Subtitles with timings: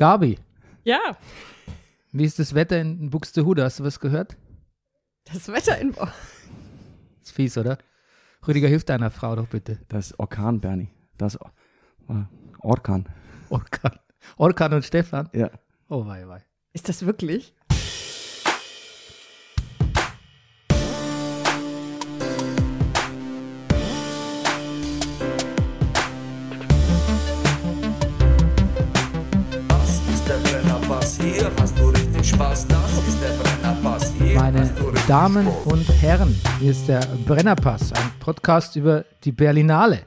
[0.00, 0.38] Gabi,
[0.82, 0.98] Ja,
[2.12, 3.62] wie ist das Wetter in Buxtehude?
[3.62, 4.34] Hast du was gehört?
[5.26, 5.94] das Wetter in.
[7.22, 7.76] Ist fies, oder?
[8.48, 9.78] Rüdiger, hilf deiner Frau doch bitte.
[9.88, 10.88] Das ist Orkan, Bernie.
[11.18, 11.52] Das Or-
[12.60, 13.10] Orkan.
[13.50, 13.98] Orkan.
[14.38, 15.28] Orkan und Stefan.
[15.34, 15.50] Ja.
[15.90, 16.42] Oh, wei, wei.
[16.72, 17.52] Ist das wirklich?
[35.10, 40.02] Damen und Herren, hier ist der Brennerpass, ein Podcast über die Berlinale.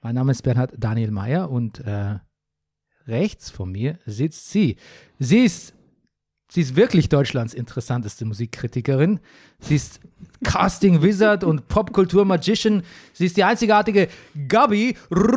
[0.00, 2.20] Mein Name ist Bernhard Daniel Mayer und äh,
[3.08, 4.76] rechts von mir sitzt sie.
[5.18, 5.74] Sie ist,
[6.52, 9.18] sie ist wirklich Deutschlands interessanteste Musikkritikerin.
[9.58, 9.98] Sie ist
[10.44, 12.84] Casting Wizard und Popkultur Magician.
[13.12, 14.06] Sie ist die einzigartige
[14.46, 15.34] Gabi Rudolph.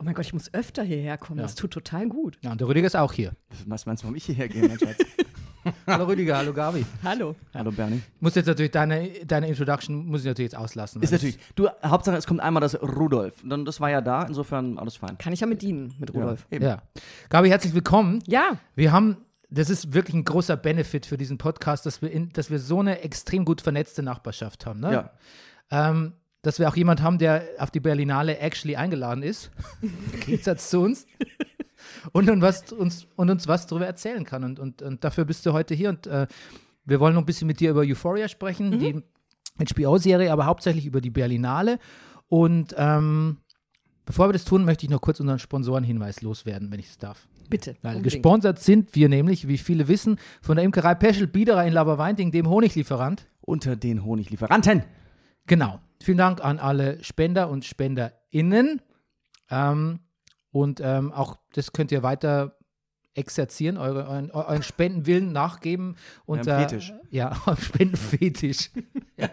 [0.00, 1.38] Oh mein Gott, ich muss öfter hierher kommen.
[1.38, 1.44] Ja.
[1.44, 2.36] Das tut total gut.
[2.42, 3.30] Ja, und der Rüdiger ist auch hier.
[3.66, 4.96] Was meinst du, warum ich hierher gehe, mein Schatz?
[5.86, 6.84] Hallo Rüdiger, hallo Gabi.
[7.02, 7.34] Hallo.
[7.54, 8.02] Hallo, Bernie.
[8.16, 11.02] Ich muss jetzt natürlich deine, deine Introduction muss ich natürlich jetzt auslassen.
[11.02, 11.38] Ist natürlich.
[11.54, 13.34] Du, Hauptsache, es kommt einmal das Rudolf.
[13.44, 15.18] Dann, das war ja da, insofern alles fein.
[15.18, 16.46] Kann ich ja mit dienen, mit Rudolf.
[16.50, 16.64] Ja, eben.
[16.64, 16.82] Ja.
[17.28, 18.22] Gabi, herzlich willkommen.
[18.26, 19.16] Ja, Wir haben,
[19.50, 22.80] das ist wirklich ein großer Benefit für diesen Podcast, dass wir, in, dass wir so
[22.80, 24.80] eine extrem gut vernetzte Nachbarschaft haben.
[24.80, 24.92] Ne?
[24.92, 25.10] Ja.
[25.70, 29.50] Ähm, dass wir auch jemand haben, der auf die Berlinale actually eingeladen ist,
[29.82, 31.06] im Gegensatz zu uns.
[32.12, 34.44] Und, und, was, uns, und uns was darüber erzählen kann.
[34.44, 35.90] Und, und, und dafür bist du heute hier.
[35.90, 36.26] Und äh,
[36.84, 39.02] wir wollen noch ein bisschen mit dir über Euphoria sprechen, die
[39.58, 41.78] HBO-Serie, aber hauptsächlich über die Berlinale.
[42.28, 43.38] Und ähm,
[44.06, 47.26] bevor wir das tun, möchte ich noch kurz unseren Sponsorenhinweis loswerden, wenn ich es darf.
[47.48, 47.76] bitte.
[47.82, 48.14] Weil unbedingt.
[48.14, 52.48] gesponsert sind wir nämlich, wie viele wissen, von der Imkerei Peschel Biederer in Laberweinting, dem
[52.48, 53.26] Honiglieferant.
[53.40, 54.84] Unter den Honiglieferanten.
[55.46, 55.80] Genau.
[56.02, 58.82] Vielen Dank an alle Spender und SpenderInnen.
[59.50, 60.00] Ähm,
[60.50, 62.58] und ähm, auch das könnt ihr weiter
[63.18, 65.96] exerzieren, eure, euren, euren Spendenwillen nachgeben.
[66.24, 66.92] Und, Eurem äh, Fetisch.
[67.10, 68.70] Ja, eurem Spendenfetisch.
[69.16, 69.28] ja.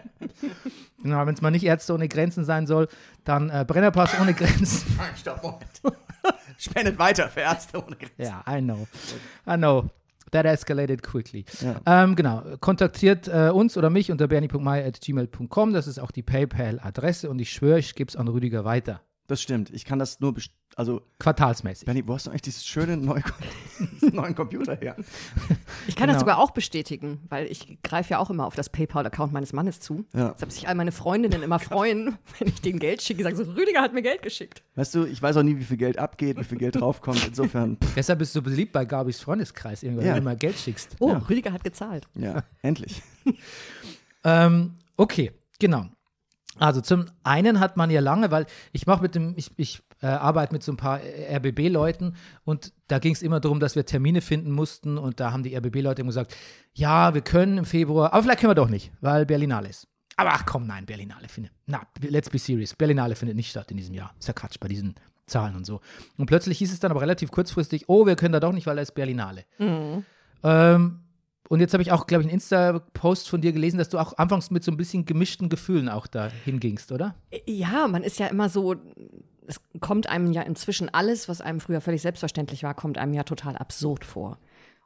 [1.02, 2.88] Genau, wenn es mal nicht Ärzte ohne Grenzen sein soll,
[3.24, 4.98] dann äh, Brennerpass ohne Grenzen.
[5.16, 5.80] Stopp, Moment.
[6.58, 8.22] Spendet weiter für Ärzte ohne Grenzen.
[8.22, 8.88] Ja, I know.
[9.48, 9.88] I know.
[10.32, 11.44] That escalated quickly.
[11.60, 11.80] Ja.
[11.86, 12.42] Ähm, genau.
[12.58, 15.72] Kontaktiert äh, uns oder mich unter bernie.mai.gmail.com.
[15.72, 19.02] Das ist auch die PayPal-Adresse und ich schwöre, ich gebe es an Rüdiger weiter.
[19.28, 19.70] Das stimmt.
[19.70, 20.34] Ich kann das nur.
[20.76, 21.86] Also, Quartalsmäßig.
[21.86, 23.22] Bernie, wo hast du eigentlich dieses schöne neue,
[24.12, 24.94] neuen Computer her?
[25.88, 26.12] Ich kann Genau.
[26.12, 29.80] das sogar auch bestätigen, weil ich greife ja auch immer auf das PayPal-Account meines Mannes
[29.80, 30.04] zu.
[30.14, 30.32] Ja.
[30.34, 33.22] Deshalb sich all meine Freundinnen immer freuen, wenn ich denen Geld schicke.
[33.22, 34.62] Sagen so, Rüdiger hat mir Geld geschickt.
[34.74, 37.26] Weißt du, ich weiß auch nie, wie viel Geld abgeht, wie viel Geld draufkommt.
[37.26, 40.12] Insofern, Deshalb bist du beliebt bei Gabis Freundeskreis, irgendwann, Ja.
[40.14, 40.96] wenn du mal Geld schickst.
[41.00, 41.18] Oh, Ja.
[41.18, 42.06] Rüdiger hat gezahlt.
[42.14, 43.02] ja, endlich.
[44.24, 45.86] Ähm, okay, genau.
[46.58, 50.06] Also zum einen hat man ja lange, weil ich mache mit dem, ich, ich äh,
[50.06, 54.20] arbeite mit so ein paar RBB-Leuten und da ging es immer darum, dass wir Termine
[54.20, 56.34] finden mussten und da haben die RBB-Leute immer gesagt,
[56.72, 59.88] ja, wir können im Februar, aber vielleicht können wir doch nicht, weil Berlinale ist.
[60.16, 63.76] Aber ach komm, nein, Berlinale findet, na, let's be serious, Berlinale findet nicht statt in
[63.76, 64.14] diesem Jahr.
[64.18, 64.94] Ist ja Quatsch bei diesen
[65.26, 65.80] Zahlen und so.
[66.16, 68.76] Und plötzlich hieß es dann aber relativ kurzfristig, oh, wir können da doch nicht, weil
[68.76, 69.44] da ist Berlinale.
[70.42, 71.00] Ähm,
[71.48, 74.16] und jetzt habe ich auch, glaube ich, einen Insta-Post von dir gelesen, dass du auch
[74.18, 77.14] anfangs mit so ein bisschen gemischten Gefühlen auch da hingingst, oder?
[77.46, 78.74] Ja, man ist ja immer so,
[79.46, 83.22] es kommt einem ja inzwischen alles, was einem früher völlig selbstverständlich war, kommt einem ja
[83.22, 84.38] total absurd vor.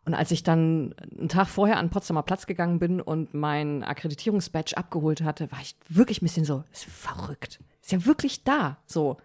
[0.04, 4.76] Und als ich dann einen Tag vorher an Potsdamer Platz gegangen bin und mein Akkreditierungsbadge
[4.76, 7.60] abgeholt hatte, war ich wirklich ein bisschen so, ist verrückt.
[7.82, 8.78] Ist ja wirklich da.
[8.86, 9.18] So.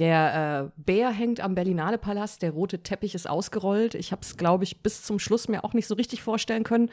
[0.00, 3.94] Der äh, Bär hängt am Berlinale Palast, der rote Teppich ist ausgerollt.
[3.94, 6.90] Ich habe es, glaube ich, bis zum Schluss mir auch nicht so richtig vorstellen können.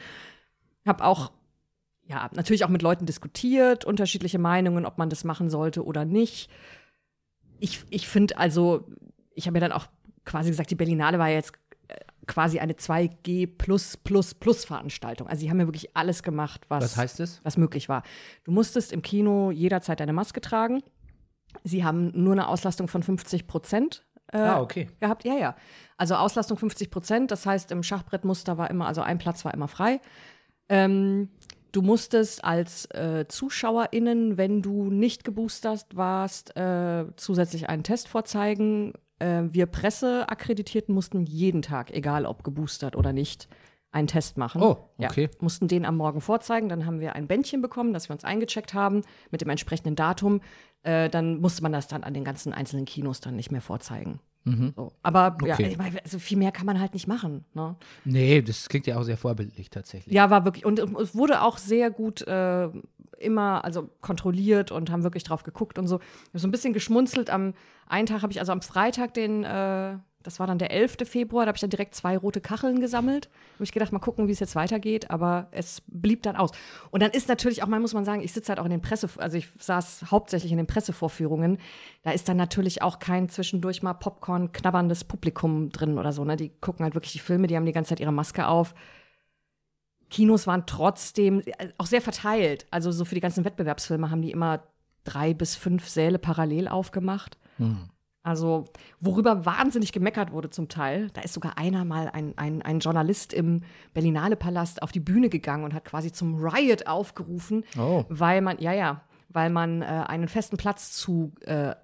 [0.86, 1.32] Habe auch
[2.08, 6.50] ja, natürlich auch mit Leuten diskutiert, unterschiedliche Meinungen, ob man das machen sollte oder nicht.
[7.60, 8.86] Ich, ich finde also,
[9.34, 9.86] ich habe mir dann auch
[10.24, 11.52] quasi gesagt, die Berlinale war ja jetzt
[11.88, 11.96] äh,
[12.26, 15.28] quasi eine 2G plus plus plus Veranstaltung.
[15.28, 17.40] Also sie haben ja wirklich alles gemacht, was, Was heißt das?
[17.42, 18.02] was möglich war.
[18.44, 20.82] Du musstest im Kino jederzeit eine Maske tragen.
[21.64, 24.88] Sie haben nur eine Auslastung von 50 Prozent äh, ah, okay.
[25.00, 25.24] gehabt.
[25.24, 25.56] Ja, ja.
[25.96, 27.30] Also Auslastung 50 Prozent.
[27.30, 30.00] Das heißt, im Schachbrettmuster war immer, also ein Platz war immer frei.
[30.68, 31.30] Ähm,
[31.72, 38.92] du musstest als äh, ZuschauerInnen, wenn du nicht geboostert warst, äh, zusätzlich einen Test vorzeigen.
[39.18, 43.48] Äh, wir Presseakkreditierten mussten jeden Tag, egal ob geboostert oder nicht,
[43.90, 44.62] einen Test machen.
[44.62, 45.24] Oh, okay.
[45.32, 46.68] Ja, mussten den am Morgen vorzeigen.
[46.68, 50.40] Dann haben wir ein Bändchen bekommen, dass wir uns eingecheckt haben mit dem entsprechenden Datum.
[50.82, 54.20] Äh, dann musste man das dann an den ganzen einzelnen Kinos dann nicht mehr vorzeigen.
[54.76, 54.92] So.
[55.02, 55.66] Aber ja, Okay.
[55.68, 57.44] ich meine, also viel mehr kann man halt nicht machen.
[57.52, 57.76] Ne?
[58.06, 60.14] Nee, das klingt ja auch sehr vorbildlich tatsächlich.
[60.14, 60.64] Ja, war wirklich.
[60.64, 62.70] Und es wurde auch sehr gut äh,
[63.18, 65.96] immer also kontrolliert und haben wirklich drauf geguckt und so.
[65.98, 67.28] Ich habe so ein bisschen geschmunzelt.
[67.28, 67.52] Am
[67.88, 70.96] einen Tag habe ich, also am Freitag den, äh, Das war dann der 11.
[71.04, 73.30] Februar, da habe ich dann direkt zwei rote Kacheln gesammelt.
[73.54, 76.50] Habe ich gedacht, mal gucken, wie es jetzt weitergeht, aber es blieb dann aus.
[76.90, 78.82] Und dann ist natürlich auch mal, muss man sagen, ich sitze halt auch in den
[78.82, 81.58] Presse, also ich saß hauptsächlich in den Pressevorführungen.
[82.02, 86.24] Da ist dann natürlich auch kein zwischendurch mal Popcorn knabberndes Publikum drin oder so.
[86.24, 86.36] Ne?
[86.36, 88.74] Die gucken halt wirklich die Filme, die haben die ganze Zeit ihre Maske auf.
[90.10, 92.66] Kinos waren trotzdem äh, auch sehr verteilt.
[92.70, 94.64] Also so für die ganzen Wettbewerbsfilme haben die immer
[95.04, 97.38] drei bis fünf Säle parallel aufgemacht.
[98.22, 98.64] Also,
[99.00, 103.32] worüber wahnsinnig gemeckert wurde zum Teil, da ist sogar einer mal ein, ein, ein Journalist
[103.32, 103.62] im
[103.94, 108.04] Berlinale Palast auf die Bühne gegangen und hat quasi zum Riot aufgerufen, Oh.
[108.08, 111.74] weil man, ja, ja, weil man äh, einen festen Platz zu, äh,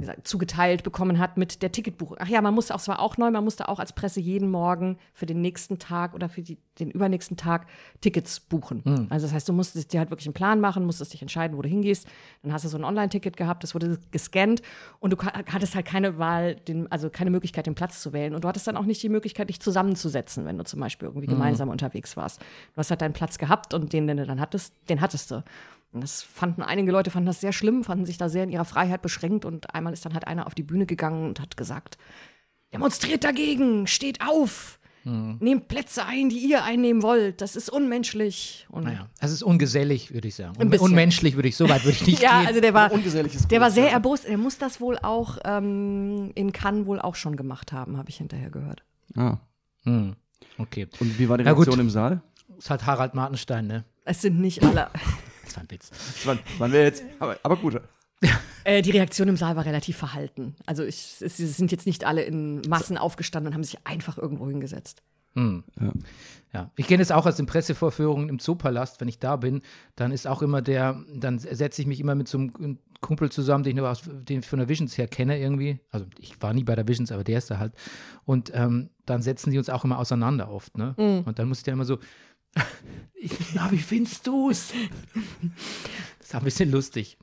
[0.00, 2.16] gesagt, zugeteilt bekommen hat mit der Ticketbuchung.
[2.20, 4.50] Ach ja, man musste auch, es war auch neu, man musste auch als Presse jeden
[4.50, 7.66] Morgen für den nächsten Tag oder für die, den übernächsten Tag
[8.00, 8.82] Tickets buchen.
[9.10, 11.62] Also das heißt, du musstest dir halt wirklich einen Plan machen, musstest dich entscheiden, wo
[11.62, 12.06] du hingehst.
[12.42, 14.62] Dann hast du so ein Online-Ticket gehabt, das wurde gescannt
[15.00, 18.34] und du hattest halt keine Wahl, den, also keine Möglichkeit, den Platz zu wählen.
[18.34, 21.26] Und du hattest dann auch nicht die Möglichkeit, dich zusammenzusetzen, wenn du zum Beispiel irgendwie
[21.26, 22.40] gemeinsam unterwegs warst.
[22.40, 25.42] Du hast halt deinen Platz gehabt und den, den du dann hattest, den hattest du.
[25.92, 28.64] Und das fanden einige Leute fanden das sehr schlimm, fanden sich da sehr in ihrer
[28.64, 31.96] Freiheit beschränkt und einmal ist dann halt einer auf die Bühne gegangen und hat gesagt,
[32.72, 38.66] demonstriert dagegen, steht auf, nehmt Plätze ein, die ihr einnehmen wollt, das ist unmenschlich.
[38.68, 40.60] Und Naja, es ist ungesellig, würde ich sagen.
[40.60, 40.88] Ein bisschen.
[40.88, 42.48] Unmenschlich würde ich, so weit würde ich nicht ja, gehen.
[42.48, 43.92] also der war, Ungeselliges der war sehr ja.
[43.92, 44.26] erbost.
[44.26, 48.18] Er muss das wohl auch ähm, in Cannes wohl auch schon gemacht haben, habe ich
[48.18, 48.82] hinterher gehört.
[49.16, 49.38] Ah.
[49.84, 50.16] Hm,
[50.58, 50.88] okay.
[51.00, 51.44] Und wie war die.
[51.44, 52.20] Reaktion im Saal?
[52.58, 53.84] ist halt Harald Martenstein, ne?
[54.04, 54.88] Es sind nicht alle.
[55.48, 55.90] Das war ein Witz.
[55.90, 57.80] Das waren, das waren wir jetzt, aber, aber gut.
[58.64, 60.56] Äh, die Reaktion im Saal war relativ verhalten.
[60.66, 64.18] Also ich, es, sie sind jetzt nicht alle in Massen aufgestanden und haben sich einfach
[64.18, 65.02] irgendwo hingesetzt.
[66.52, 69.62] Ja, ich kenne es auch aus den Pressevorführungen im Zoopalast, wenn ich da bin,
[69.96, 73.62] dann ist auch immer der, dann setze ich mich immer mit so einem Kumpel zusammen,
[73.62, 75.78] den ich, nur aus, den ich von der Visions her kenne irgendwie.
[75.90, 77.74] Also ich war nie bei der Visions, aber der ist da halt.
[78.24, 80.94] Und ähm, dann setzen die uns auch immer auseinander oft, ne?
[81.24, 81.98] Und dann muss ich dann immer so,
[83.14, 84.72] ich, na, wie findest du's?
[86.18, 87.18] Das ist auch ein bisschen lustig.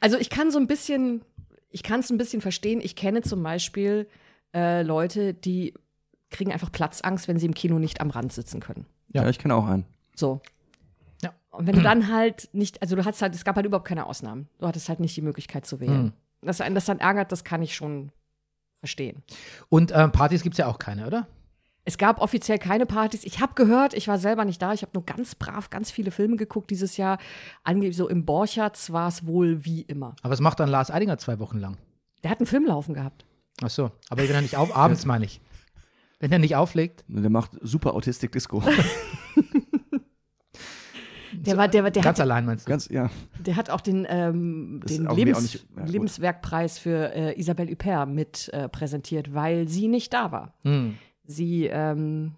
[0.00, 1.22] Also ich kann so ein bisschen,
[1.70, 2.80] ich kann es ein bisschen verstehen.
[2.80, 4.08] Ich kenne zum Beispiel
[4.54, 5.74] äh, Leute, die
[6.30, 8.86] kriegen einfach Platzangst, wenn sie im Kino nicht am Rand sitzen können.
[9.08, 9.22] Ja.
[9.22, 9.86] Ja, ich kenne auch einen.
[10.14, 10.40] So.
[11.22, 11.32] Ja.
[11.50, 14.06] Und wenn du dann halt nicht, also du hattest halt, es gab halt überhaupt keine
[14.06, 14.48] Ausnahmen.
[14.58, 16.12] Du hattest halt nicht die Möglichkeit zu wählen.
[16.42, 18.12] Dass einen das dann ärgert, das kann ich schon
[18.78, 19.22] verstehen.
[19.68, 21.26] Und ähm, Partys gibt es ja auch keine, oder?
[21.88, 23.22] Es gab offiziell keine Partys.
[23.24, 24.72] Ich habe gehört, ich war selber nicht da.
[24.72, 27.18] Ich habe nur ganz brav ganz viele Filme geguckt dieses Jahr.
[27.62, 30.16] Angeblich so im Borchards war es wohl wie immer.
[30.22, 31.76] Aber es macht dann Lars Eidinger zwei Wochen lang.
[32.24, 33.24] Der hat einen Film laufen gehabt.
[33.62, 35.40] Ach so, aber wenn er nicht auf, abends meine ich.
[36.18, 38.62] Wenn er nicht auflegt, Der macht super Autistik Disco.
[41.32, 42.70] Der war, der, war- der, ganz hat, allein meinst du?
[42.70, 43.10] Ganz, ja.
[43.38, 45.84] der hat auch den, ähm, den auch- Lebens, nicht- ja.
[45.84, 50.54] Lebenswerkpreis für äh, Isabelle Huppert mit äh, präsentiert, weil sie nicht da war.
[50.62, 50.96] Hm.
[51.26, 52.32] Sie ähm,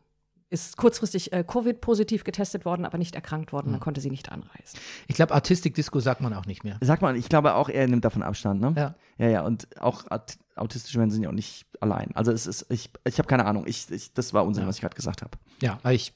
[0.51, 3.67] ist kurzfristig äh, Covid-positiv getestet worden, aber nicht erkrankt worden.
[3.67, 3.73] Hm.
[3.75, 4.79] Dann konnte sie nicht anreisen.
[5.07, 6.79] Ich glaube, Artistik-Disco sagt man auch nicht mehr.
[6.81, 8.73] Sag mal, ich glaube auch, er nimmt davon Abstand, ne?
[8.77, 8.95] Ja.
[9.19, 12.11] Ja, ja, und auch aut autistische Menschen sind ja auch nicht allein.
[12.17, 13.65] Also es ist, ich, ich habe keine Ahnung.
[13.69, 15.39] Ich, ich, das war Unsinn, was ich gerade gesagt habe.
[15.63, 16.13] Ja, ich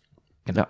[0.53, 0.67] Ja.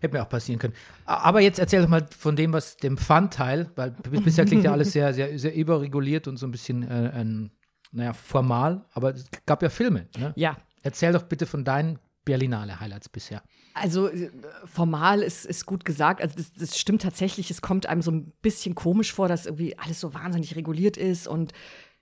[0.00, 0.74] hätte mir auch passieren können.
[1.06, 4.72] Aber jetzt erzähl doch mal von dem, was dem Fun-Teil, weil bis- bisher klingt ja
[4.72, 7.50] alles sehr, sehr, sehr überreguliert und so ein bisschen, äh, ein,
[7.92, 10.06] naja, formal, aber es gab ja Filme.
[10.18, 10.34] Ne?
[10.36, 13.42] Ja, Erzähl doch bitte von deinen Berlinale Highlights bisher.
[13.72, 14.30] Also äh,
[14.66, 16.20] formal ist, ist gut gesagt.
[16.20, 17.50] Also das, das stimmt tatsächlich.
[17.50, 21.26] Es kommt einem so ein bisschen komisch vor, dass irgendwie alles so wahnsinnig reguliert ist
[21.26, 21.52] und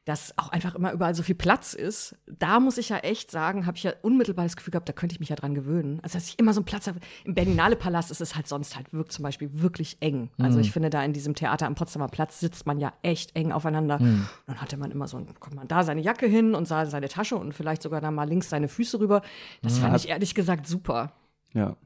[0.07, 2.17] dass auch einfach immer überall so viel Platz ist.
[2.29, 5.15] Da muss ich ja echt sagen, habe ich ja unmittelbar das Gefühl gehabt, da könnte
[5.15, 5.99] ich mich ja dran gewöhnen.
[6.01, 7.01] Also dass ich immer so einen Platz habe.
[7.25, 10.31] Im Berlinale Palast ist es halt sonst halt wirkt zum Beispiel wirklich eng.
[10.39, 13.51] Also ich finde da in diesem Theater am Potsdamer Platz sitzt man ja echt eng
[13.51, 13.99] aufeinander.
[13.99, 17.09] Dann hatte man immer so, ein, kommt man da seine Jacke hin und sah seine
[17.09, 19.23] Tasche und vielleicht sogar da mal links seine Füße rüber.
[19.63, 21.15] Das fand ich ehrlich gesagt super.
[21.53, 21.77] Ja.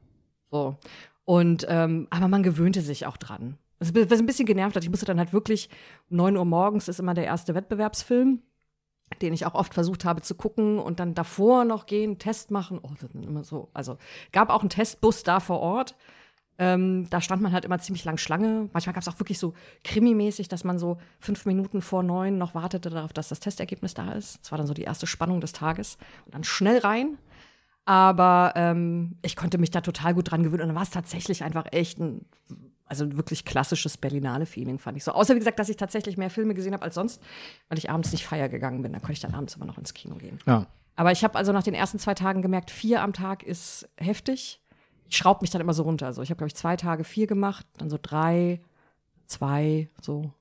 [0.51, 0.77] So.
[1.25, 3.57] Und, ähm, aber man gewöhnte sich auch dran.
[3.81, 5.71] Was ein bisschen genervt hat, ich musste dann halt wirklich,
[6.11, 8.43] um 9 Uhr morgens ist immer der erste Wettbewerbsfilm,
[9.23, 12.79] den ich auch oft versucht habe zu gucken und dann davor noch gehen, Test machen.
[12.83, 13.71] Oh, das ist immer so.
[13.73, 13.97] Also,
[14.33, 15.97] gab auch einen Testbus da vor Ort.
[16.59, 18.69] Ähm, da stand man halt immer ziemlich lang Schlange.
[18.75, 22.55] Manchmal gab es auch wirklich so krimimäßig, dass man so fünf Minuten vor neun noch
[22.55, 24.41] wartete darauf, dass das Testergebnis da ist.
[24.43, 25.97] Das war dann so die erste Spannung des Tages.
[26.27, 27.17] Und dann schnell rein.
[27.87, 30.61] Aber ähm, ich konnte mich da total gut dran gewöhnen.
[30.61, 32.27] Und dann war es tatsächlich einfach echt ein,
[32.91, 35.13] also wirklich klassisches Berlinale-Feeling, fand ich so.
[35.13, 37.23] Außer, wie gesagt, dass ich tatsächlich mehr Filme gesehen habe als sonst,
[37.69, 38.93] weil ich abends nicht feier gegangen bin.
[38.93, 40.39] Da konnte ich dann abends immer noch ins Kino gehen.
[40.47, 40.67] Ja.
[40.97, 44.61] Aber ich habe also nach den ersten zwei Tagen gemerkt, vier am Tag ist heftig.
[45.09, 46.07] Ich schraube mich dann immer so runter.
[46.07, 48.61] Also ich habe, glaube ich, zwei Tage vier gemacht, dann so drei,
[49.27, 50.33] zwei, so.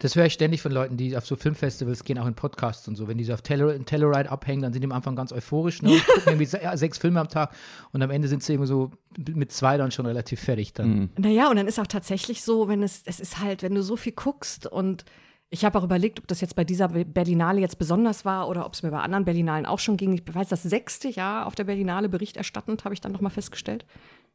[0.00, 2.96] Das höre ich ständig von Leuten, die auf so Filmfestivals gehen, auch in Podcasts und
[2.96, 3.06] so.
[3.06, 5.90] Wenn die so auf Tellur- Telluride abhängen, dann sind die am Anfang ganz euphorisch ne,
[5.92, 7.54] und gucken irgendwie sechs Filme am Tag
[7.92, 11.10] und am Ende sind sie irgendwie so mit zwei dann schon relativ fertig dann.
[11.16, 13.96] Naja, und dann ist auch tatsächlich so, wenn es, es ist halt, wenn du so
[13.96, 15.04] viel guckst und
[15.50, 18.72] ich habe auch überlegt, ob das jetzt bei dieser Berlinale jetzt besonders war oder ob
[18.72, 20.14] es mir bei anderen Berlinalen auch schon ging.
[20.14, 23.84] Ich weiß, das sechste Jahr auf der Berlinale berichterstattend, habe ich dann nochmal festgestellt,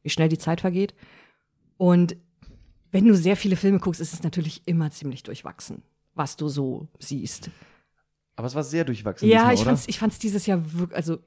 [0.03, 0.93] wie schnell die Zeit vergeht.
[1.77, 2.17] Und
[2.91, 5.83] wenn du sehr viele Filme guckst, ist es natürlich immer ziemlich durchwachsen,
[6.15, 7.49] was du so siehst.
[8.35, 9.27] Aber es war sehr durchwachsen.
[9.27, 9.69] Ja, diesmal, ich oder?
[9.69, 11.17] fand's, ich fand's dieses Jahr wirklich, also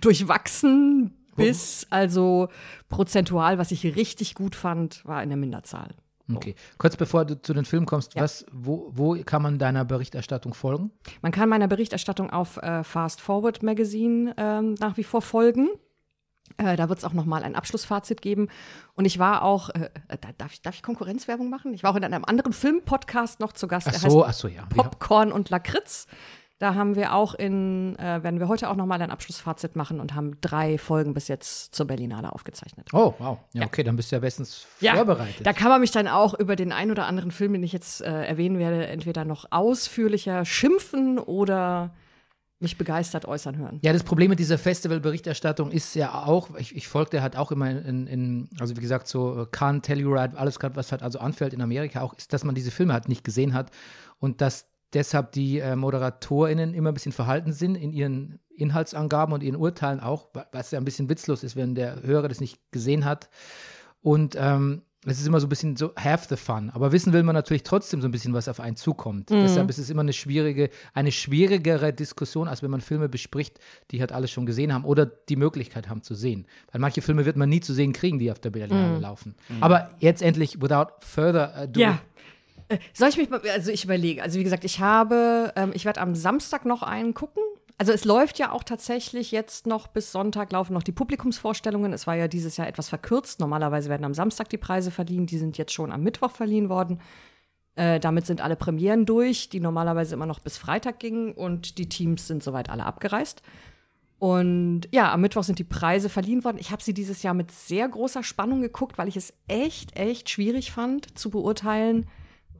[0.00, 2.48] durchwachsen bis, also
[2.88, 5.94] prozentual, was ich richtig gut fand, war in der Minderzahl.
[6.32, 6.54] Okay.
[6.78, 8.22] Kurz bevor du zu den Filmen kommst, Ja.
[8.22, 10.90] was, wo, wo kann man deiner Berichterstattung folgen?
[11.20, 15.68] Man kann meiner Berichterstattung auf äh, Fast Forward Magazine ähm, nach wie vor folgen.
[16.56, 18.48] Äh, da wird es auch noch mal ein Abschlussfazit geben.
[18.94, 21.74] Und ich war auch, äh, äh, da- darf, ich, darf ich Konkurrenzwerbung machen?
[21.74, 23.88] Ich war auch in einem anderen Filmpodcast noch zu Gast.
[23.88, 24.64] Ach der so, heißt ach so, ja.
[24.66, 26.06] Popcorn und Lakritz.
[26.60, 29.98] Da haben wir auch in, äh, werden wir heute auch noch mal ein Abschlussfazit machen
[29.98, 32.88] und haben drei Folgen bis jetzt zur Berlinale aufgezeichnet.
[32.92, 33.38] Oh, wow.
[33.52, 33.66] Ja, Ja.
[33.66, 35.44] okay, dann bist du ja bestens Ja, vorbereitet.
[35.44, 38.00] Da kann man mich dann auch über den ein oder anderen Film, den ich jetzt
[38.02, 41.90] äh, erwähnen werde, entweder noch ausführlicher schimpfen oder
[42.60, 43.78] mich begeistert äußern hören.
[43.82, 47.50] Ja, das Problem mit dieser Festivalberichterstattung ist ja auch, ich, ich folge der halt auch
[47.50, 51.18] immer in, in, also wie gesagt, so äh, Cannes, Telluride, alles, grad, was halt also
[51.18, 53.70] anfällt in Amerika auch, ist, dass man diese Filme halt nicht gesehen hat
[54.18, 59.42] und dass deshalb die äh, ModeratorInnen immer ein bisschen verhalten sind in ihren Inhaltsangaben und
[59.42, 62.60] ihren Urteilen auch, wa- was ja ein bisschen witzlos ist, wenn der Hörer das nicht
[62.70, 63.28] gesehen hat.
[64.00, 66.70] Und ähm, es ist immer so ein bisschen so half the fun.
[66.74, 69.30] Aber wissen will man natürlich trotzdem so ein bisschen, was auf einen zukommt.
[69.30, 73.58] Deshalb ist es immer eine schwierige, eine schwierigere Diskussion, als wenn man Filme bespricht,
[73.90, 76.46] die halt alle schon gesehen haben oder die Möglichkeit haben zu sehen.
[76.72, 79.34] Weil manche Filme wird man nie zu sehen kriegen, die auf der Berlinale laufen.
[79.60, 81.98] Aber jetzt endlich, without further ado, Ja.
[82.68, 85.84] Äh, Soll ich mich mal, also ich überlege, also wie gesagt, ich habe, ähm, ich
[85.84, 87.42] werde am Samstag noch einen gucken.
[87.76, 91.92] Also es läuft ja auch tatsächlich jetzt noch bis Sonntag laufen noch die Publikumsvorstellungen.
[91.92, 93.40] Es war ja dieses Jahr etwas verkürzt.
[93.40, 95.26] Normalerweise werden am Samstag die Preise verliehen.
[95.26, 97.00] Die sind jetzt schon am Mittwoch verliehen worden.
[97.74, 101.88] Äh, damit sind alle Premieren durch, die normalerweise immer noch bis Freitag gingen und die
[101.88, 103.42] Teams sind soweit alle abgereist.
[104.20, 106.58] Und ja, am Mittwoch sind die Preise verliehen worden.
[106.58, 110.30] Ich habe sie dieses Jahr mit sehr großer Spannung geguckt, weil ich es echt, echt
[110.30, 112.06] schwierig fand zu beurteilen,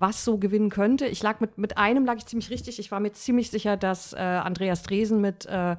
[0.04, 1.06] was so gewinnen könnte.
[1.06, 2.78] Ich lag mit, mit einem lag ich ziemlich richtig.
[2.78, 5.76] Ich war mir ziemlich sicher, dass äh, Andreas Dresen mit äh,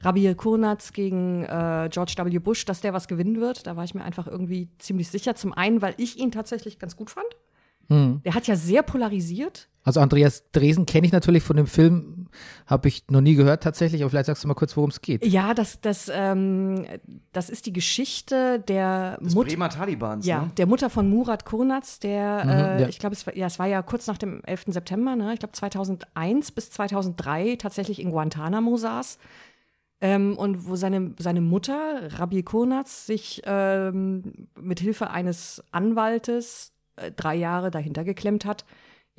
[0.00, 2.38] Rabir Kurnatz gegen äh, George W.
[2.40, 3.68] Bush, dass der was gewinnen wird.
[3.68, 5.36] Da war ich mir einfach irgendwie ziemlich sicher.
[5.36, 7.28] Zum einen, weil ich ihn tatsächlich ganz gut fand.
[8.24, 9.68] Der hat ja sehr polarisiert.
[9.82, 12.19] Also Andreas Dresen kenne ich natürlich von dem Film,
[12.66, 15.24] habe ich noch nie gehört tatsächlich, aber vielleicht sagst du mal kurz, worum es geht.
[15.26, 16.84] Ja, das, das, ähm,
[17.32, 19.48] das ist die Geschichte der Mutter.
[19.50, 20.50] Bremer Talibans, Ja, ne?
[20.56, 22.88] der Mutter von Murat Kurnaz, der, äh, ja.
[22.88, 24.64] ich glaube, es, war- ja, es war ja kurz nach dem 11.
[24.68, 25.32] September, ne?
[25.34, 29.18] ich glaube 2001 bis 2003 tatsächlich in Guantanamo saß.
[30.02, 37.12] Ähm, und wo seine, seine Mutter, Rabi Kurnaz, sich ähm, mit Hilfe eines Anwaltes äh,
[37.12, 38.64] drei Jahre dahinter geklemmt hat,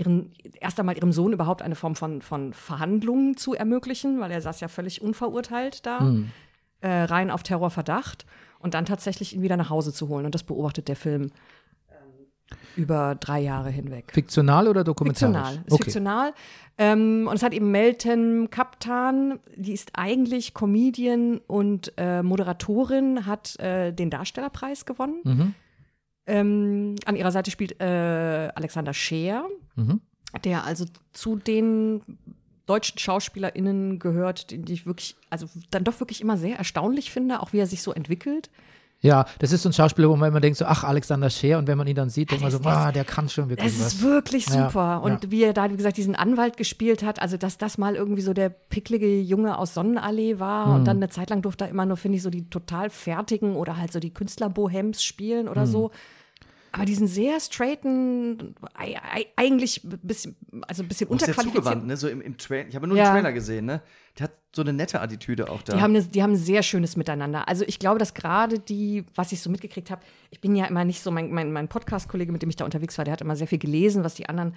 [0.02, 4.42] ihren, erst einmal ihrem Sohn überhaupt eine Form von, von Verhandlungen zu ermöglichen, weil er
[4.42, 6.14] saß ja völlig unverurteilt da,
[6.82, 8.26] äh, rein auf Terrorverdacht
[8.60, 10.26] und dann tatsächlich ihn wieder nach Hause zu holen.
[10.26, 11.32] Und das beobachtet der Film
[11.90, 12.26] ähm,
[12.76, 14.06] über drei Jahre hinweg.
[14.12, 15.36] Fiktional oder dokumentarisch?
[15.36, 15.66] Fiktional.
[15.66, 15.84] Ist Okay.
[15.84, 16.34] fiktional.
[16.78, 23.60] Ähm, und es hat eben Meltem Kaptan, die ist eigentlich Comedian und äh, Moderatorin, hat
[23.60, 25.20] äh, den Darstellerpreis gewonnen.
[25.24, 25.54] Mhm.
[26.28, 30.02] Ähm, an ihrer Seite spielt äh, Alexander Scheer, Mhm.
[30.44, 32.02] der also zu den
[32.66, 37.40] deutschen SchauspielerInnen gehört, die, die ich wirklich, also dann doch wirklich immer sehr erstaunlich finde,
[37.42, 38.50] auch wie er sich so entwickelt.
[39.04, 41.68] Ja, das ist so ein Schauspieler, wo man immer denkt, so, ach, Alexander Scheer, und
[41.68, 43.68] wenn man ihn dann sieht, denkt man so, das- das- ah, der kann schon wirklich
[43.68, 43.94] Es was.
[43.94, 45.02] ist wirklich Ja, super.
[45.02, 45.32] Und ja.
[45.32, 48.34] wie er da, wie gesagt, diesen Anwalt gespielt hat, also dass das mal irgendwie so
[48.34, 50.76] der picklige Junge aus Sonnenallee war Hm.
[50.76, 53.56] und dann eine Zeit lang durfte er immer nur, finde ich, so die total fertigen
[53.56, 55.68] oder halt so die Künstlerbohems spielen oder Hm.
[55.68, 55.92] so.
[56.74, 60.36] Aber diesen sehr straighten, ei- ei- eigentlich ein bisschen,
[60.68, 61.64] also ein bisschen Auch sehr unterqualifiziert.
[61.66, 61.98] zugewandt, ne?
[61.98, 62.68] So im, im Trailer.
[62.70, 63.06] Ich habe nur Ja.
[63.10, 63.82] den Trailer gesehen, ne?
[64.18, 65.74] Der hat so eine nette Attitüde auch da.
[65.76, 67.48] Die haben, eine, die haben ein sehr schönes Miteinander.
[67.48, 70.86] Also ich glaube, dass gerade die, was ich so mitgekriegt habe, ich bin ja immer
[70.86, 73.36] nicht so, mein, mein, mein Podcast-Kollege, mit dem ich da unterwegs war, der hat immer
[73.36, 74.56] sehr viel gelesen, was die anderen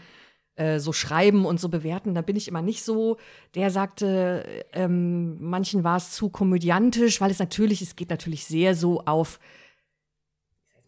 [0.56, 2.14] äh, so schreiben und so bewerten.
[2.14, 3.16] Da bin ich immer nicht so.
[3.56, 8.76] Der sagte, ähm, manchen war es zu komödiantisch, weil es natürlich, es geht natürlich sehr
[8.76, 9.40] so auf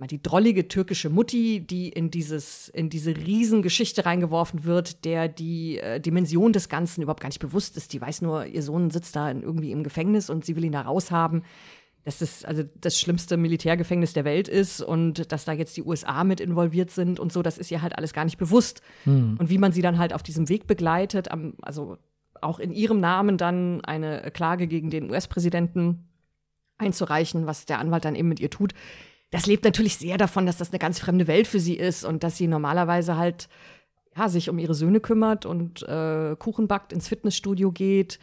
[0.06, 6.00] die drollige türkische Mutti, die in dieses in diese Riesengeschichte reingeworfen wird, der die äh,
[6.00, 7.94] Dimension des Ganzen überhaupt gar nicht bewusst ist.
[7.94, 10.72] Die weiß nur, ihr Sohn sitzt da in, irgendwie im Gefängnis und sie will ihn
[10.72, 11.44] da raushaben.
[12.04, 16.24] dass es also das schlimmste Militärgefängnis der Welt ist und dass da jetzt die USA
[16.24, 18.82] mit involviert sind und so, das ist ihr halt alles gar nicht bewusst.
[19.38, 21.96] Und wie man sie dann halt auf diesem Weg begleitet, am, also
[22.42, 26.08] auch in ihrem Namen dann eine Klage gegen den US-Präsidenten
[26.78, 28.74] einzureichen, was der Anwalt dann eben mit ihr tut.
[29.30, 32.22] Das lebt natürlich sehr davon, dass das eine ganz fremde Welt für sie ist und
[32.22, 33.48] dass sie normalerweise halt
[34.16, 38.18] ja, sich um ihre Söhne kümmert und äh, Kuchen backt, ins Fitnessstudio geht,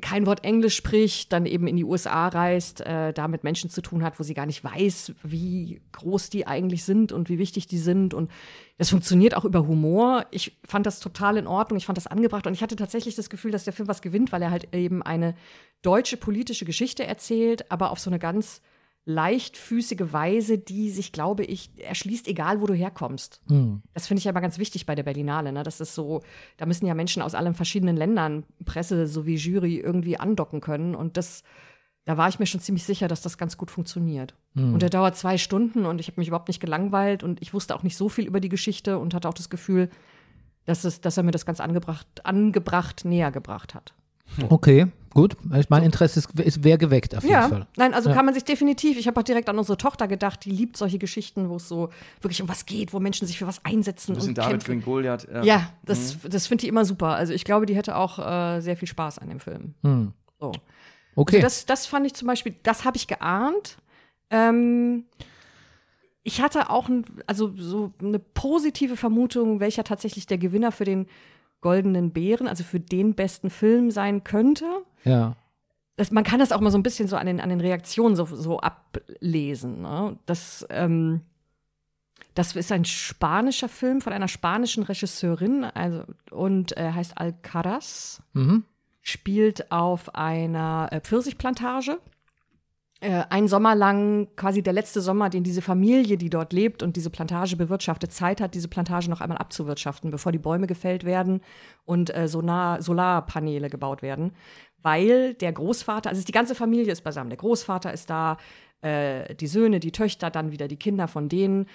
[0.00, 3.82] kein Wort Englisch spricht, dann eben in die USA reist, äh, da mit Menschen zu
[3.82, 7.66] tun hat, wo sie gar nicht weiß, wie groß die eigentlich sind und wie wichtig
[7.66, 8.14] die sind.
[8.14, 8.30] Und
[8.78, 10.26] das funktioniert auch über Humor.
[10.30, 13.30] Ich fand das total in Ordnung, ich fand das angebracht und ich hatte tatsächlich das
[13.30, 15.34] Gefühl, dass der Film was gewinnt, weil er halt eben eine
[15.82, 18.62] deutsche politische Geschichte erzählt, aber auf so eine ganz
[19.10, 23.42] leichtfüßige Weise, die sich, glaube ich, erschließt, egal wo du herkommst.
[23.92, 25.52] Das finde ich aber ganz wichtig bei der Berlinale.
[25.52, 25.62] Ne?
[25.62, 26.22] Das ist so,
[26.56, 30.94] da müssen ja Menschen aus allen verschiedenen Ländern, Presse sowie Jury, irgendwie andocken können.
[30.94, 31.42] Und das,
[32.04, 34.34] da war ich mir schon ziemlich sicher, dass das ganz gut funktioniert.
[34.74, 37.74] Und der dauert zwei Stunden und ich habe mich überhaupt nicht gelangweilt und ich wusste
[37.74, 39.90] auch nicht so viel über die Geschichte und hatte auch das Gefühl,
[40.64, 43.94] dass, es, dass er mir das ganz angebracht, angebracht näher gebracht hat.
[44.48, 45.36] Okay, gut.
[45.50, 47.66] Also Mein Interesse ist, ist wäre geweckt auf jeden Ja, Fall.
[47.76, 48.14] nein, also Ja.
[48.14, 50.98] kann man sich definitiv, ich habe auch direkt an unsere Tochter gedacht, die liebt solche
[50.98, 54.14] Geschichten, wo es so wirklich um was geht, wo Menschen sich für was einsetzen Ein
[54.16, 54.70] bisschen und David kämpfen.
[54.72, 55.26] gegen Goliath.
[55.32, 55.42] Ja.
[55.42, 57.08] Ja, das, das finde ich immer super.
[57.16, 59.74] Also ich glaube, die hätte auch äh, sehr viel Spaß an dem Film.
[59.82, 60.12] Hm.
[60.38, 60.52] So.
[61.16, 61.36] Okay.
[61.36, 63.76] Also das, das fand ich zum Beispiel, das habe ich geahnt.
[64.30, 65.04] Ähm,
[66.22, 71.06] ich hatte auch ein, also so eine positive Vermutung, welcher tatsächlich der Gewinner für den
[71.60, 74.66] Goldenen Bären, also für den besten Film sein könnte.
[75.04, 75.36] ja.
[75.96, 78.16] Das, man kann das auch mal so ein bisschen so an den, an den Reaktionen
[78.16, 79.82] so, so ablesen.
[79.82, 80.16] Ne?
[80.24, 81.20] Das, ähm,
[82.34, 88.64] das ist ein spanischer Film von einer spanischen Regisseurin also, und äh, heißt Alcaraz Mhm.
[89.02, 91.98] spielt auf einer äh, Pfirsichplantage.
[93.02, 96.96] Äh, ein Sommer lang, quasi der letzte Sommer, den diese Familie, die dort lebt und
[96.96, 101.40] diese Plantage bewirtschaftet, Zeit hat, diese Plantage noch einmal abzuwirtschaften, bevor die Bäume gefällt werden
[101.86, 104.32] und äh, Solar Solarpaneele gebaut werden.
[104.82, 107.30] Weil der Großvater, also die ganze Familie ist beisammen.
[107.30, 108.36] Der Großvater ist da,
[108.82, 111.66] äh, die Söhne, die Töchter, dann wieder die Kinder von denen.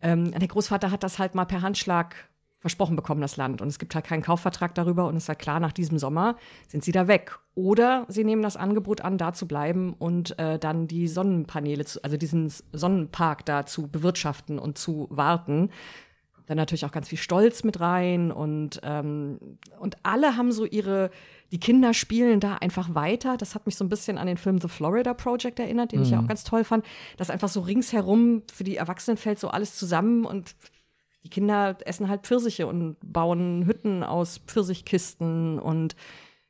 [0.00, 2.29] Ähm, der Großvater hat das halt mal per Handschlag
[2.60, 3.62] versprochen bekommen, das Land.
[3.62, 6.36] Und es gibt halt keinen Kaufvertrag darüber und es ist halt klar, nach diesem Sommer
[6.68, 7.38] sind sie da weg.
[7.54, 12.04] Oder sie nehmen das Angebot an, da zu bleiben und äh, dann die Sonnenpaneele, zu,
[12.04, 15.70] also diesen Sonnenpark da zu bewirtschaften und zu warten.
[16.46, 19.38] Dann natürlich auch ganz viel Stolz mit rein und, ähm,
[19.78, 21.10] und alle haben so ihre,
[21.52, 23.38] die Kinder spielen da einfach weiter.
[23.38, 26.10] Das hat mich so ein bisschen an den Film The Florida Project erinnert, den ich
[26.10, 26.84] ja auch ganz toll fand.
[27.16, 30.54] dass einfach so ringsherum für die Erwachsenen fällt so alles zusammen und
[31.24, 35.96] die Kinder essen halt Pfirsiche und bauen Hütten aus Pfirsichkisten und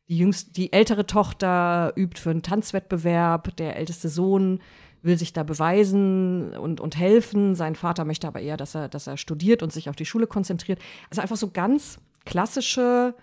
[0.08, 4.60] die jüngste, die ältere Tochter übt für einen Tanzwettbewerb, der älteste Sohn
[5.02, 7.54] will sich da beweisen und, und helfen.
[7.54, 10.26] Sein Vater möchte aber eher, dass er, dass er studiert und sich auf die Schule
[10.26, 10.78] konzentriert.
[11.08, 13.14] Also einfach so ganz klassische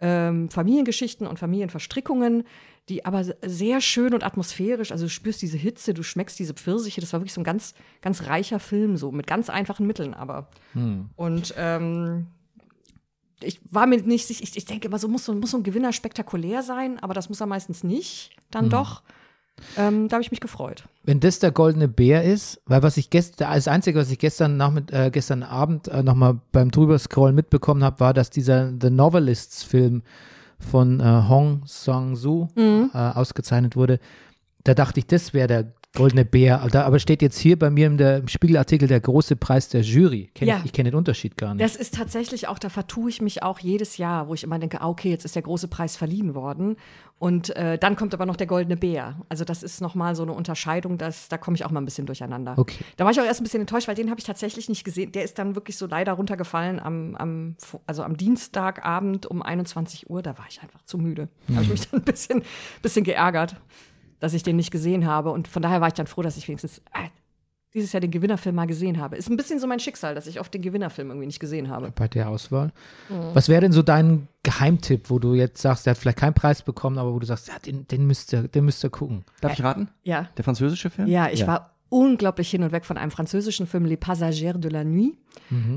[0.00, 2.44] ähm, Familiengeschichten und Familienverstrickungen,
[2.88, 7.00] die aber sehr schön und atmosphärisch, also du spürst diese Hitze, du schmeckst diese Pfirsiche,
[7.00, 10.48] das war wirklich so ein ganz, ganz reicher Film, so mit ganz einfachen Mitteln aber.
[11.16, 12.26] Und ähm,
[13.40, 15.62] ich war mir nicht sicher, ich, ich denke immer, so muss, so muss so ein
[15.62, 19.02] Gewinner spektakulär sein, aber das muss er meistens nicht, dann doch.
[19.76, 20.84] Ähm, da habe ich mich gefreut.
[21.04, 24.56] Wenn das der goldene Bär ist, weil was ich gestern, das Einzige, was ich gestern
[24.56, 30.02] Nachmitt äh, gestern Abend äh, nochmal beim drüberscrollen mitbekommen habe, war, dass dieser The Novelists-Film
[30.62, 32.90] von äh, Hong Sang-soo Mhm.
[32.94, 33.98] äh, ausgezeichnet wurde.
[34.64, 36.60] Da dachte ich, das wäre der goldene Bär.
[36.62, 40.30] Aber steht jetzt hier bei mir der, im Spiegelartikel der große Preis der Jury.
[40.34, 40.58] Kenn Ja.
[40.58, 41.62] ich ich kenne den Unterschied gar nicht.
[41.64, 44.80] Das ist tatsächlich auch, da vertue ich mich auch jedes Jahr, wo ich immer denke,
[44.80, 46.76] ah, okay, jetzt ist der große Preis verliehen worden.
[47.18, 49.16] Und äh, dann kommt aber noch der goldene Bär.
[49.28, 52.06] Also das ist nochmal so eine Unterscheidung, das, da komme ich auch mal ein bisschen
[52.06, 52.54] durcheinander.
[52.56, 52.84] Okay.
[52.96, 55.12] Da war ich auch erst ein bisschen enttäuscht, weil den habe ich tatsächlich nicht gesehen.
[55.12, 60.22] Der ist dann wirklich so leider runtergefallen am, am, also am Dienstagabend um 21 Uhr.
[60.22, 61.28] Da war ich einfach zu müde.
[61.48, 62.42] Da habe ich mich dann ein bisschen,
[62.80, 63.56] bisschen geärgert,
[64.22, 65.32] dass ich den nicht gesehen habe.
[65.32, 67.08] Und von daher war ich dann froh, dass ich wenigstens äh,
[67.74, 69.16] dieses Jahr den Gewinnerfilm mal gesehen habe.
[69.16, 71.90] Ist ein bisschen so mein Schicksal, dass ich oft den Gewinnerfilm irgendwie nicht gesehen habe.
[71.90, 72.70] bei der Auswahl.
[73.34, 76.62] Was wäre denn so dein Geheimtipp, wo du jetzt sagst, der hat vielleicht keinen Preis
[76.62, 79.24] bekommen, aber wo du sagst, ja, den, den müsst ihr, den müsst ihr gucken.
[79.40, 79.88] Darf ich raten?
[80.04, 80.28] Ja.
[80.36, 81.08] Der französische Film?
[81.08, 84.82] Ja, ich war unglaublich hin und weg von einem französischen Film Les Passagers de la
[84.82, 85.14] Nuit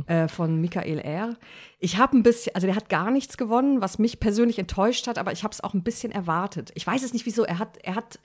[0.07, 1.35] äh, von Michael R.
[1.79, 5.17] Ich habe ein bisschen, also der hat gar nichts gewonnen, was mich persönlich enttäuscht hat,
[5.17, 6.71] aber ich habe es auch ein bisschen erwartet.
[6.75, 8.19] Ich weiß es nicht wieso, er hat, er hat,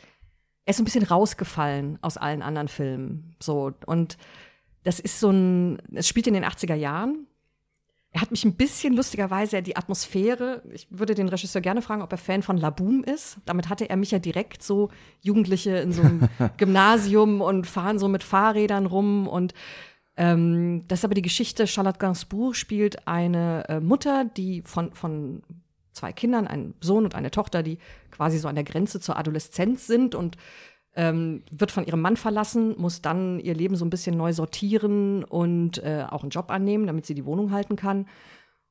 [0.64, 3.34] er ist so ein bisschen rausgefallen aus allen anderen Filmen.
[3.40, 4.16] So, und
[4.84, 7.26] das ist so ein, es spielt in den 80er Jahren.
[8.12, 12.10] Er hat mich ein bisschen lustigerweise die Atmosphäre, ich würde den Regisseur gerne fragen, ob
[12.10, 13.38] er Fan von Laboom ist.
[13.46, 18.08] Damit hatte er mich ja direkt so Jugendliche in so einem Gymnasium und fahren so
[18.08, 19.54] mit Fahrrädern rum und
[20.16, 25.42] ähm, das ist aber die Geschichte, Charlotte Gainsbourg spielt eine äh, Mutter, die von, von
[25.92, 27.78] zwei Kindern, einen Sohn und eine Tochter, die
[28.10, 30.36] quasi so an der Grenze zur Adoleszenz sind und
[30.96, 35.24] ähm, wird von ihrem Mann verlassen, muss dann ihr Leben so ein bisschen neu sortieren
[35.24, 38.06] und äh, auch einen Job annehmen, damit sie die Wohnung halten kann.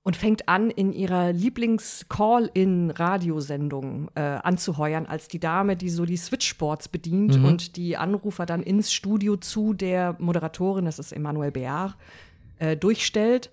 [0.02, 6.88] Und fängt an, in ihrer Lieblings-Call-In-Radiosendung äh, anzuheuern, als die Dame, die so die Switchboards
[6.88, 7.46] bedient Mhm.
[7.46, 11.96] und die Anrufer dann ins Studio zu der Moderatorin, das ist Emmanuel Beard,
[12.60, 13.52] äh, durchstellt.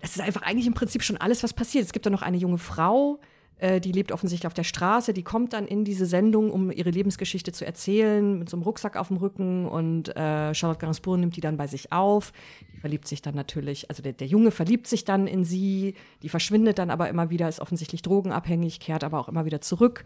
[0.00, 1.84] Es ist einfach eigentlich im Prinzip schon alles, was passiert.
[1.84, 5.22] Es gibt da noch eine junge Frau, äh, die lebt offensichtlich auf der Straße, die
[5.22, 9.08] kommt dann in diese Sendung, um ihre Lebensgeschichte zu erzählen, mit so einem Rucksack auf
[9.08, 12.32] dem Rücken und äh, Charlotte Gainsbourg nimmt die dann bei sich auf.
[12.74, 16.28] Die verliebt sich dann natürlich, also der, der Junge verliebt sich dann in sie, die
[16.28, 20.04] verschwindet dann aber immer wieder, ist offensichtlich drogenabhängig, kehrt aber auch immer wieder zurück.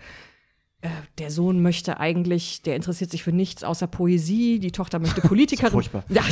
[0.81, 5.21] Äh, der Sohn möchte eigentlich, der interessiert sich für nichts außer Poesie, die Tochter möchte
[5.21, 5.73] Politikerin.
[5.73, 6.05] furchtbar.
[6.09, 6.23] Ja,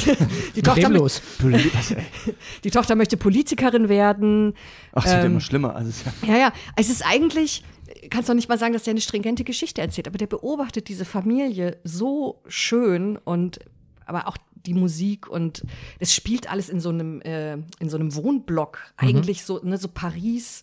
[0.54, 1.20] die, Tochter, los.
[1.40, 2.04] Was, ey?
[2.64, 4.54] die Tochter möchte Politikerin werden.
[4.92, 5.74] Ach, es wird Ähm, immer schlimmer.
[5.74, 5.90] Also,
[6.22, 7.64] ja Ja, ja, es ist eigentlich,
[8.08, 11.04] kannst doch nicht mal sagen, dass der eine stringente Geschichte erzählt, aber der beobachtet diese
[11.04, 13.58] Familie so schön und
[14.04, 15.64] aber auch die Musik und
[15.98, 19.88] es spielt alles in so einem äh, in so einem Wohnblock, eigentlich so ne, so
[19.88, 20.62] Paris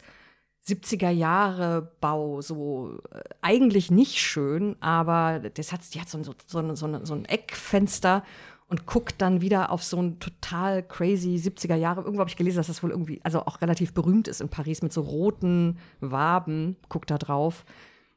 [0.68, 6.24] 70er Jahre Bau, so äh, eigentlich nicht schön, aber das hat, die hat so, ein-
[6.24, 8.24] so, so, so, so ein Eckfenster
[8.70, 12.02] und guckt dann wieder auf so ein total crazy 70er Jahre.
[12.02, 14.82] Irgendwo habe ich gelesen, dass das wohl irgendwie, also auch relativ berühmt ist in Paris
[14.82, 17.66] mit so roten Waben, guckt da drauf.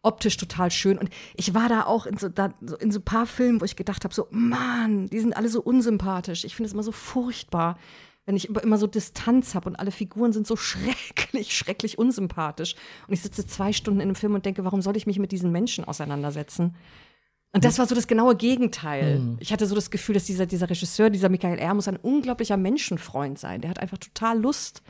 [0.02, 0.98] Optisch total schön.
[0.98, 3.64] Und ich war da auch in so, da, so in so ein paar Filmen, wo
[3.64, 6.44] ich gedacht habe: so, Mann, die sind alle so unsympathisch.
[6.44, 7.76] Ich finde es immer so furchtbar,
[8.26, 12.74] wenn ich immer, so Distanz habe und alle Figuren sind so schrecklich, schrecklich unsympathisch.
[13.06, 15.32] Und ich sitze zwei Stunden in einem Film und denke, warum soll ich mich mit
[15.32, 16.74] diesen Menschen auseinandersetzen?
[17.52, 19.36] Und das war so das genaue Gegenteil.
[19.40, 21.72] Ich hatte so das Gefühl, dass dieser, dieser Regisseur, dieser Michael R.
[21.72, 23.62] muss ein unglaublicher Menschenfreund sein.
[23.62, 24.82] Der hat einfach total Lust,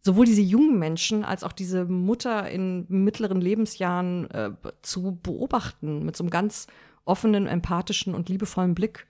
[0.00, 4.50] sowohl diese jungen Menschen als auch diese Mutter in mittleren Lebensjahren äh,
[4.82, 6.66] zu beobachten mit so einem ganz
[7.04, 9.06] offenen, empathischen und liebevollen Blick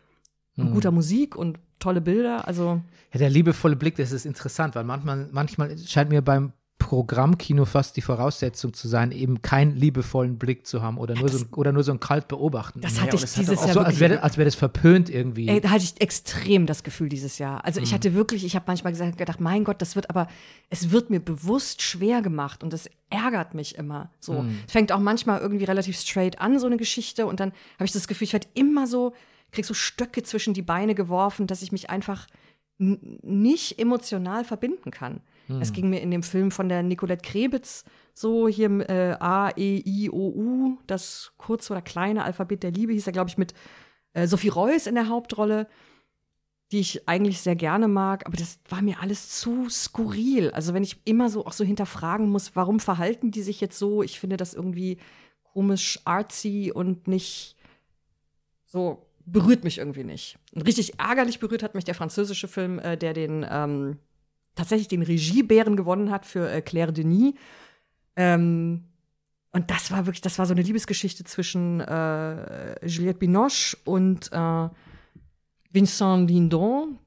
[0.56, 2.46] und guter Musik und tolle Bilder.
[2.48, 2.80] Also
[3.12, 7.96] Ja, der liebevolle Blick, das ist interessant, weil manchmal, manchmal scheint mir beim Programmkino fast
[7.96, 11.72] die Voraussetzung zu sein, eben keinen liebevollen Blick zu haben oder nur, so, ein- oder
[11.72, 12.80] nur so ein kalt beobachten.
[12.82, 14.44] das Ja, hatte und ich es hat dieses auch Jahr so, als wäre als wär
[14.44, 15.48] das verpönt irgendwie.
[15.48, 17.64] Ey, da hatte ich extrem das Gefühl dieses Jahr.
[17.64, 20.28] Also ich hatte wirklich, ich habe manchmal gesagt, gedacht, mein Gott, das wird aber,
[20.68, 24.10] es wird mir bewusst schwer gemacht und das ärgert mich immer.
[24.20, 27.86] So, es fängt auch manchmal irgendwie relativ straight an so eine Geschichte und dann habe
[27.86, 29.14] ich das Gefühl, ich werde immer so,
[29.54, 32.26] krieg so Stöcke zwischen die Beine geworfen, dass ich mich einfach
[32.78, 35.20] nicht emotional verbinden kann.
[35.60, 39.82] Es ging mir in dem Film von der Nicolette Krebitz so hier äh, A, E,
[39.84, 43.52] I, O, U, das kurze oder kleine Alphabet der Liebe hieß er, glaube ich, mit
[44.14, 45.68] äh, Sophie Reuss in der Hauptrolle,
[46.72, 50.50] die ich eigentlich sehr gerne mag, aber das war mir alles zu skurril.
[50.50, 54.02] Also wenn ich immer so auch so hinterfragen muss, warum verhalten die sich jetzt so?
[54.02, 54.96] Ich finde das irgendwie
[55.42, 57.56] komisch artsy und nicht
[58.64, 60.38] so berührt mich irgendwie nicht.
[60.52, 63.98] Und richtig ärgerlich berührt hat mich der französische Film, äh, der den ähm,
[64.54, 67.34] tatsächlich den Regiebären gewonnen hat für äh, Claire Denis.
[68.16, 68.84] Ähm,
[69.52, 74.68] und das war wirklich, das war so eine Liebesgeschichte zwischen äh, Juliette Binoche und äh,
[75.70, 76.98] Vincent Lindon,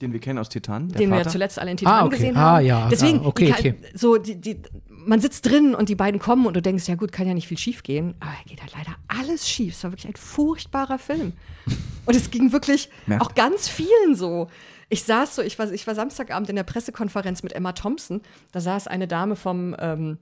[0.00, 0.88] den wir kennen aus Titan.
[0.90, 1.32] Der den wir ja Vater.
[1.32, 2.16] zuletzt alle in Titan Ah, okay.
[2.16, 2.66] gesehen Ah, haben.
[2.66, 2.88] ja.
[2.88, 3.74] Deswegen, Ah, okay, die, okay.
[3.94, 4.62] so die, die,
[5.08, 7.48] man sitzt drin und die beiden kommen und du denkst, ja gut, kann ja nicht
[7.48, 8.14] viel schief gehen.
[8.20, 9.74] Aber er geht halt leider alles schief.
[9.74, 11.32] Es war wirklich ein furchtbarer Film.
[12.04, 13.24] Und es ging wirklich Merkt.
[13.24, 14.48] auch ganz vielen so.
[14.90, 18.20] Ich saß so, ich war, ich war Samstagabend in der Pressekonferenz mit Emma Thompson.
[18.52, 20.18] Da saß eine Dame vom, ähm,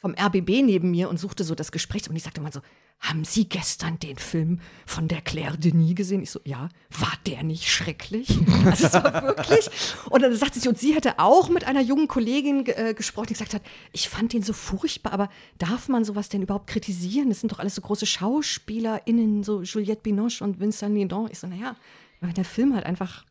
[0.00, 2.08] vom RBB neben mir und suchte so das Gespräch.
[2.08, 2.60] Und ich sagte mal so,
[3.00, 6.22] haben Sie gestern den Film von der Claire Denis gesehen?
[6.22, 6.68] Ich so, ja.
[6.98, 8.28] War der nicht schrecklich?
[8.64, 9.70] Also es war wirklich.
[10.10, 13.34] Und dann sagte sie, und sie hätte auch mit einer jungen Kollegin äh, gesprochen, die
[13.34, 17.30] gesagt hat, ich fand den so furchtbar, aber darf man sowas denn überhaupt kritisieren?
[17.30, 21.28] Das sind doch alles so große SchauspielerInnen, so Juliette Binoche und Vincent Lindon.
[21.30, 21.74] Ich so, naja,
[22.20, 23.24] wenn der Film halt einfach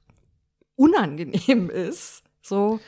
[0.75, 2.79] unangenehm ist, so.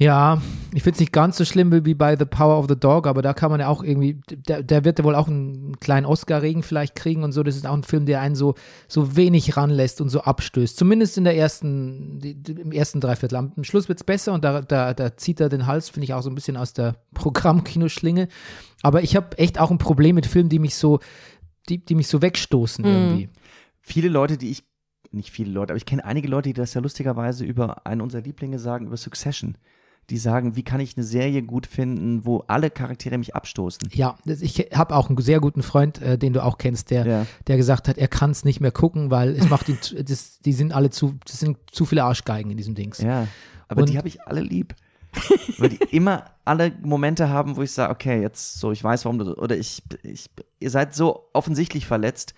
[0.00, 0.40] Ja,
[0.72, 3.20] ich finde es nicht ganz so schlimm wie bei The Power of the Dog, aber
[3.20, 6.62] da kann man ja auch irgendwie, der, der wird ja wohl auch einen kleinen Oscar-Regen
[6.62, 7.42] vielleicht kriegen und so.
[7.42, 8.54] Das ist auch ein Film, der einen so,
[8.88, 10.74] so wenig ranlässt und so abstößt.
[10.74, 13.36] Zumindest in der ersten, im ersten Dreiviertel.
[13.36, 16.14] Am Schluss wird es besser und da, da, da zieht er den Hals, finde ich,
[16.14, 18.28] auch so ein bisschen aus der Programmkinoschlinge.
[18.80, 21.00] Aber ich habe echt auch ein Problem mit Filmen, die mich so,
[21.68, 23.28] die, die mich so wegstoßen irgendwie.
[23.82, 24.64] Viele Leute, die ich
[25.10, 28.22] nicht viele Leute, aber ich kenne einige Leute, die das ja lustigerweise über einen unserer
[28.22, 29.58] Lieblinge sagen, über Succession.
[30.10, 33.88] Die sagen, wie kann ich eine Serie gut finden, wo alle Charaktere mich abstoßen.
[33.92, 37.26] Ja, ich habe auch einen sehr guten Freund, äh, den du auch kennst, der, Ja.
[37.46, 40.52] der gesagt hat, er kann es nicht mehr gucken, weil es macht ihn, das, die
[40.52, 42.98] sind alle zu, das sind zu viele Arschgeigen in diesem Dings.
[42.98, 43.28] Ja,
[43.68, 44.74] aber Und- die habe ich alle lieb.
[45.58, 49.18] Weil die immer alle Momente haben, wo ich sage, okay, jetzt so, ich weiß, warum
[49.18, 50.26] du, oder ich, ich,
[50.58, 52.34] ihr seid so offensichtlich verletzt.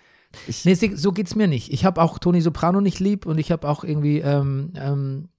[0.47, 1.71] Ich, Nee, so geht's mir nicht.
[1.71, 5.29] Ich habe auch Tony Soprano nicht lieb und ich habe auch irgendwie, ähm, ähm,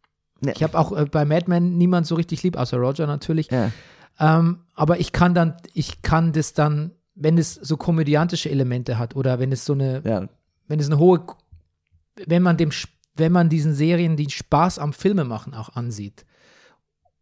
[0.45, 0.53] Ne.
[0.55, 3.51] ich habe auch äh, bei Mad Men niemand so richtig lieb, außer Roger natürlich.
[3.51, 3.71] ja,
[4.19, 9.17] Ähm, aber ich kann dann, ich kann das dann, wenn es so komödiantische Elemente hat
[9.17, 10.29] oder wenn es so eine, ja,
[10.69, 11.25] wenn es eine hohe,
[12.27, 12.71] wenn man dem,
[13.17, 16.25] wenn man diesen Serien den Spaß am Filmemachen auch ansieht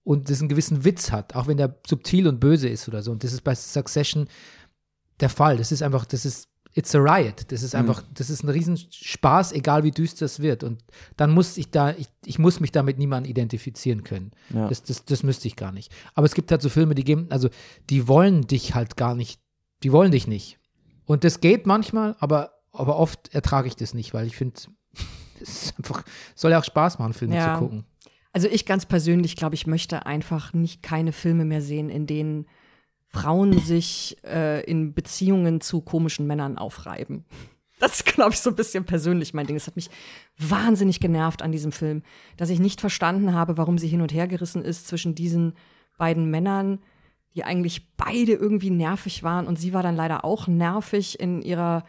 [0.04, 3.12] und das einen gewissen Witz hat, auch wenn der subtil und böse ist oder so.
[3.12, 4.28] Und das ist bei Succession
[5.20, 5.56] der Fall.
[5.56, 7.50] Das ist einfach, das ist, it's a riot.
[7.52, 10.64] Das ist einfach, das ist ein Riesenspaß, egal wie düster es wird.
[10.64, 10.82] Und
[11.16, 14.30] dann muss ich da, ich, ich muss mich da mit niemandem identifizieren können.
[14.50, 14.68] Ja.
[14.68, 15.92] Das, das, das müsste ich gar nicht.
[16.14, 17.48] Aber es gibt halt so Filme, die geben, also
[17.90, 19.40] die wollen dich halt gar nicht,
[19.82, 20.58] die wollen dich nicht.
[21.04, 24.60] Und das geht manchmal, aber, aber oft ertrage ich das nicht, weil ich finde,
[25.40, 26.04] es ist einfach,
[26.34, 27.54] soll ja auch Spaß machen, Filme Ja.
[27.54, 27.84] zu gucken.
[28.34, 32.46] Also ich ganz persönlich glaube, ich möchte einfach nicht keine Filme mehr sehen, in denen
[33.12, 37.24] Frauen sich äh, in Beziehungen zu komischen Männern aufreiben.
[37.78, 39.56] Das ist, glaube ich, so ein bisschen persönlich mein Ding.
[39.56, 39.90] Es hat mich
[40.38, 42.02] wahnsinnig genervt an diesem Film,
[42.36, 45.54] dass ich nicht verstanden habe, warum sie hin und her gerissen ist zwischen diesen
[45.98, 46.78] beiden Männern,
[47.34, 49.46] die eigentlich beide irgendwie nervig waren.
[49.46, 51.84] Und sie war dann leider auch nervig in ihrer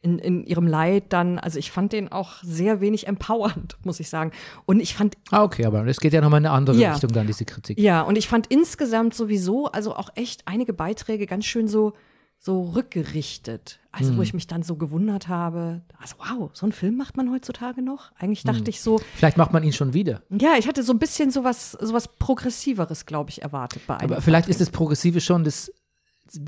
[0.00, 4.08] in, in ihrem Leid dann, also ich fand den auch sehr wenig empowernd, muss ich
[4.08, 4.30] sagen.
[4.64, 6.92] Und ich fand Ah, okay, aber das geht ja nochmal in eine andere Ja.
[6.92, 7.78] Richtung dann, diese Kritik.
[7.80, 11.94] ja, und ich fand insgesamt sowieso, also auch echt einige Beiträge ganz schön so,
[12.40, 13.80] so rückgerichtet.
[13.90, 14.18] Also, Hm.
[14.18, 17.82] wo ich mich dann so gewundert habe, also wow, so einen Film macht man heutzutage
[17.82, 18.12] noch?
[18.16, 18.68] Eigentlich dachte Hm.
[18.68, 20.22] ich so, Vielleicht macht man ihn schon wieder.
[20.30, 24.12] ja, ich hatte so ein bisschen sowas, sowas Progressiveres, glaube ich, erwartet bei einem.
[24.12, 25.72] Aber vielleicht ist das Progressive schon das,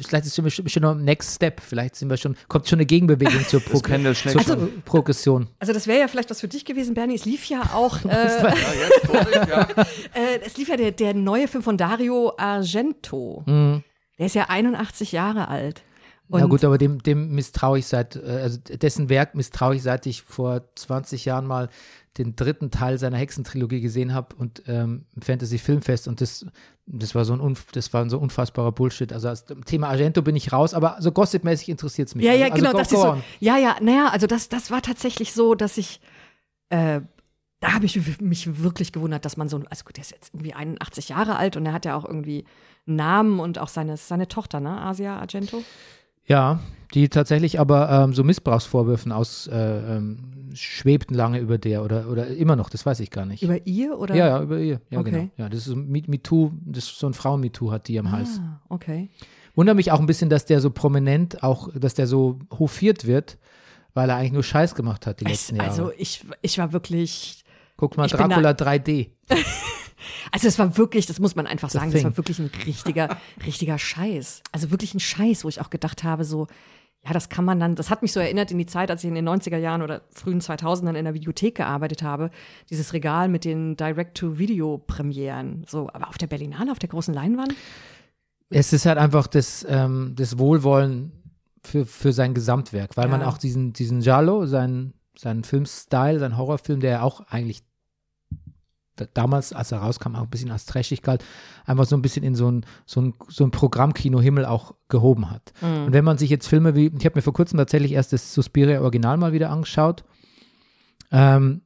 [0.02, 1.60] vielleicht ist es schon, noch Next Step.
[1.60, 3.78] Vielleicht sind wir schon, kommt schon eine Gegenbewegung zur, Pro.
[3.80, 5.48] Pro- Progression.
[5.58, 7.14] Also das wäre ja vielleicht was für dich gewesen, Bernie.
[7.14, 8.08] Es lief ja auch, äh,
[10.14, 13.42] äh, es lief ja der, der neue Film von Dario Argento.
[13.46, 15.82] Der ist ja 81 Jahre alt.
[16.28, 16.44] Und Mhm.
[16.44, 20.06] ja gut, aber dem, dem misstraue ich seit, äh, also dessen Werk misstraue ich, seit
[20.06, 21.68] ich vor 20 Jahren mal
[22.18, 26.44] den dritten Teil seiner Hexentrilogie gesehen habe und ähm, im Fantasy Filmfest und das,
[26.92, 29.12] das war so ein unf das war so unfassbarer Bullshit.
[29.12, 32.24] Also als Thema Argento bin ich raus, aber so gossipmäßig interessiert es mich.
[32.24, 33.22] Ja, ja, also, genau, also, go, go so.
[33.38, 36.00] Ja, ja, naja, also das, das war tatsächlich so, dass ich,
[36.70, 37.00] äh,
[37.60, 40.54] da habe ich mich wirklich gewundert, dass man so, also gut, der ist jetzt irgendwie
[40.54, 42.44] 81 Jahre alt und er hat ja auch irgendwie
[42.86, 45.62] einen Namen und auch seine, seine Tochter, ne, Asia Argento.
[46.30, 46.60] Ja,
[46.94, 49.56] die tatsächlich aber ähm, so Missbrauchsvorwürfen aus äh,
[49.96, 50.18] ähm,
[50.54, 53.42] schwebten lange über der oder, oder immer noch, das weiß ich gar nicht.
[53.42, 54.14] Über ihr oder?
[54.14, 54.80] ja, ja, über ihr.
[54.90, 55.10] Ja, Okay.
[55.10, 55.30] genau.
[55.36, 58.40] Ja, das ist so Me- MeToo, das ist so ein Frauen-MeToo hat die am Hals.
[58.42, 59.08] Ah, okay.
[59.56, 63.38] Wundert mich auch ein bisschen, dass der so prominent, auch, dass der so hofiert wird,
[63.94, 65.68] weil er eigentlich nur Scheiß gemacht hat die letzten Jahre.
[65.68, 67.44] also ich, ich war wirklich,
[67.76, 69.10] Guck mal, Dracula 3D.
[70.32, 73.16] also es war wirklich, das muss man einfach The sagen, das war wirklich ein richtiger,
[73.46, 74.42] richtiger Scheiß.
[74.52, 76.46] Also wirklich ein Scheiß, wo ich auch gedacht habe, so,
[77.04, 79.08] ja, das kann man dann, das hat mich so erinnert in die Zeit, als ich
[79.08, 82.30] in den 90er Jahren oder frühen 2000ern in der Videothek gearbeitet habe.
[82.68, 85.64] Dieses Regal mit den Direct-to-Video-Premieren.
[85.68, 87.54] So, aber auf der Berlinale, auf der großen Leinwand?
[88.50, 91.12] Es ist halt einfach das, ähm, das Wohlwollen
[91.62, 93.28] für, für sein Gesamtwerk, weil man Ja.
[93.28, 97.62] auch diesen, diesen Giallo, seinen, seinen Filmstyle, seinen Horrorfilm, der ja auch eigentlich
[99.06, 101.24] damals, als er rauskam, auch ein bisschen als trashig galt,
[101.66, 105.52] einfach so ein bisschen in so ein, so ein, so ein Programmkino-Himmel auch gehoben hat.
[105.86, 108.34] Und wenn man sich jetzt Filme wie, ich habe mir vor kurzem tatsächlich erst das
[108.34, 110.04] Suspiria Original mal wieder angeschaut,
[111.10, 111.62] ähm,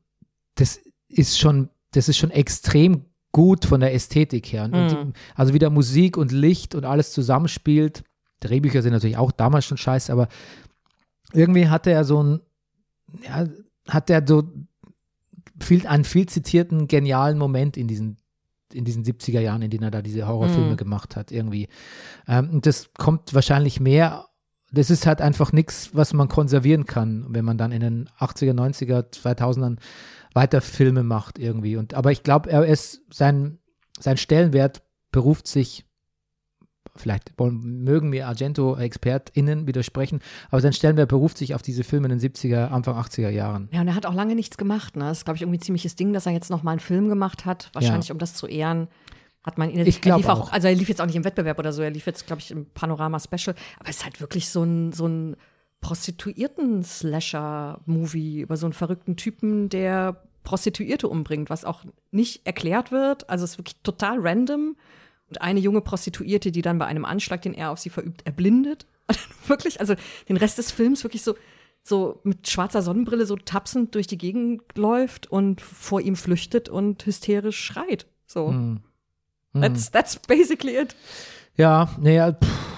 [0.54, 4.64] das ist schon, das ist schon extrem gut von der Ästhetik her.
[4.64, 8.04] Und die, also wie da Musik und Licht und alles zusammenspielt.
[8.40, 10.28] Drehbücher sind natürlich auch damals schon scheiße, aber
[11.32, 12.40] irgendwie hatte er so ein,
[13.22, 13.46] ja,
[13.88, 14.44] hat er so
[15.60, 18.18] viel, einen viel zitierten, genialen Moment in diesen,
[18.72, 20.76] in diesen 70er Jahren, in denen er da diese Horrorfilme Mhm.
[20.76, 21.68] gemacht hat, irgendwie.
[22.26, 24.26] Ähm, und das kommt wahrscheinlich mehr,
[24.72, 28.54] das ist halt einfach nichts, was man konservieren kann, wenn man dann in den 80er,
[28.54, 29.78] 90er, 2000ern
[30.34, 31.76] weiter Filme macht irgendwie.
[31.76, 33.58] Und, aber ich glaube, er ist, sein,
[34.00, 35.84] sein Stellenwert beruft sich,
[36.96, 42.18] vielleicht wollen, mögen mir Argento-ExpertInnen widersprechen, aber sein Stellenwert beruft sich auf diese Filme in
[42.18, 43.68] den 70er, Anfang 80er Jahren.
[43.72, 44.96] Ja, und er hat auch lange nichts gemacht.
[44.96, 45.04] Ne?
[45.04, 47.08] Das ist, glaube ich, irgendwie ein ziemliches Ding, dass er jetzt noch mal einen Film
[47.08, 47.70] gemacht hat.
[47.72, 48.88] Wahrscheinlich, um das zu ehren.
[49.42, 50.52] Hat man ihn Ich er glaub lief auch.
[50.52, 52.50] Also er lief jetzt auch nicht im Wettbewerb oder so, er lief jetzt, glaube ich,
[52.50, 53.54] im Panorama Special.
[53.78, 55.36] Aber es ist halt wirklich so ein, so ein
[55.82, 63.28] Prostituierten-Slasher-Movie über so einen verrückten Typen, der Prostituierte umbringt, was auch nicht erklärt wird.
[63.28, 64.76] Also es ist wirklich total random.
[65.28, 68.86] Und eine junge Prostituierte, die dann bei einem Anschlag, den er auf sie verübt, erblindet.
[69.46, 69.94] Wirklich, also
[70.28, 71.36] den Rest des Films wirklich so,
[71.82, 77.04] so mit schwarzer Sonnenbrille so tapsend durch die Gegend läuft und vor ihm flüchtet und
[77.04, 78.06] hysterisch schreit.
[78.26, 78.48] So.
[78.48, 78.80] Hm.
[79.52, 80.96] That's, that's basically it.
[81.56, 82.73] Ja, naja, pff,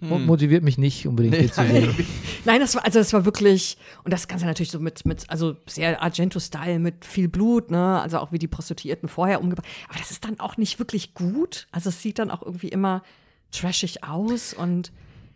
[0.00, 1.94] mo- motiviert mich nicht unbedingt hier zu sehen.
[2.44, 5.56] Nein, das war, also das war wirklich, und das Ganze natürlich so mit, mit, also
[5.66, 9.66] sehr Argento-Style, mit viel Blut, ne, also auch wie die Prostituierten vorher umgebracht.
[9.88, 11.66] Aber das ist dann auch nicht wirklich gut.
[11.72, 13.02] Also es sieht dann auch irgendwie immer
[13.50, 14.92] trashig aus und, und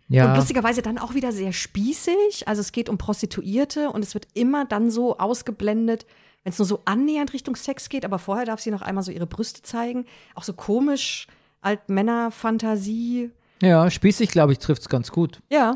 [0.09, 2.47] Ja, lustigerweise dann auch wieder sehr spießig.
[2.47, 6.05] Also es geht um Prostituierte und es wird immer dann so ausgeblendet,
[6.43, 9.11] wenn es nur so annähernd Richtung Sex geht, aber vorher darf sie noch einmal so
[9.11, 10.05] ihre Brüste zeigen.
[10.35, 11.27] Auch so komisch,
[11.61, 13.31] Altmänner-Fantasie.
[13.63, 15.41] Ja, spießig, glaube ich, trifft es ganz gut.
[15.49, 15.75] Ja.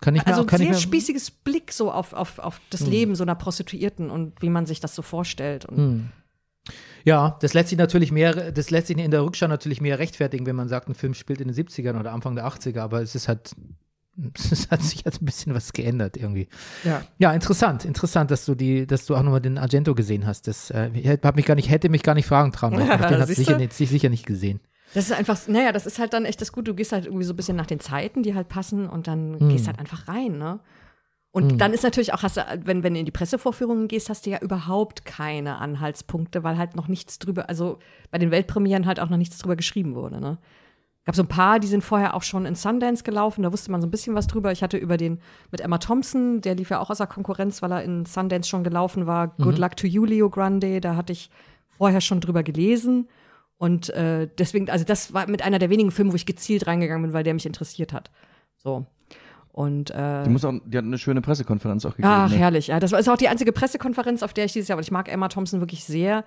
[0.00, 2.60] Kann ich mir Also auch, ein kann ich sehr spießiges Blick so auf, auf, auf
[2.70, 5.64] das Leben so einer Prostituierten und wie man sich das so vorstellt.
[5.64, 6.12] Und
[7.04, 10.46] Ja, das lässt sich natürlich mehr, das lässt sich in der Rückschau natürlich mehr rechtfertigen,
[10.46, 13.14] wenn man sagt, ein Film spielt in den 70ern oder Anfang der 80er, aber es
[13.14, 13.56] ist halt,
[14.34, 16.48] es hat sich halt ein bisschen was geändert irgendwie.
[16.84, 17.02] ja.
[17.18, 20.46] Ja, interessant, interessant, dass du die, dass du auch nochmal den Argento gesehen hast.
[20.46, 23.72] Das äh, mich gar nicht, hätte mich gar nicht fragen trauen, den hat sicher, nicht,
[23.72, 24.60] sicher nicht gesehen.
[24.94, 26.70] Das ist einfach, naja, das ist halt dann echt das Gute.
[26.70, 29.38] Du gehst halt irgendwie so ein bisschen nach den Zeiten, die halt passen und dann
[29.38, 29.48] Hm.
[29.48, 30.60] gehst halt einfach rein, ne?
[31.30, 34.24] Und dann ist natürlich auch, hast du, wenn, wenn du in die Pressevorführungen gehst, hast
[34.26, 37.78] du ja überhaupt keine Anhaltspunkte, weil halt noch nichts drüber, also
[38.10, 40.38] bei den Weltpremieren halt auch noch nichts drüber geschrieben wurde, ne?
[41.08, 43.80] gab so ein paar, die sind vorher auch schon in Sundance gelaufen, da wusste man
[43.80, 44.52] so ein bisschen was drüber.
[44.52, 45.20] Ich hatte über den
[45.50, 49.06] mit Emma Thompson, der lief ja auch außer Konkurrenz, weil er in Sundance schon gelaufen
[49.06, 49.28] war.
[49.38, 51.30] Good Luck to You, Leo Grande, da hatte ich
[51.78, 53.08] vorher schon drüber gelesen.
[53.58, 57.02] Und äh, deswegen, also das war mit einer der wenigen Filme, wo ich gezielt reingegangen
[57.02, 58.10] bin, weil der mich interessiert hat.
[58.56, 58.86] So.
[59.50, 62.08] Und äh, Die, muss auch, die hat eine schöne Pressekonferenz auch gegeben.
[62.08, 62.36] Ach, ne?
[62.36, 62.68] herrlich.
[62.68, 64.92] Ja, das war ist auch die einzige Pressekonferenz, auf der ich dieses Jahr, weil ich
[64.92, 66.24] mag Emma Thompson wirklich sehr.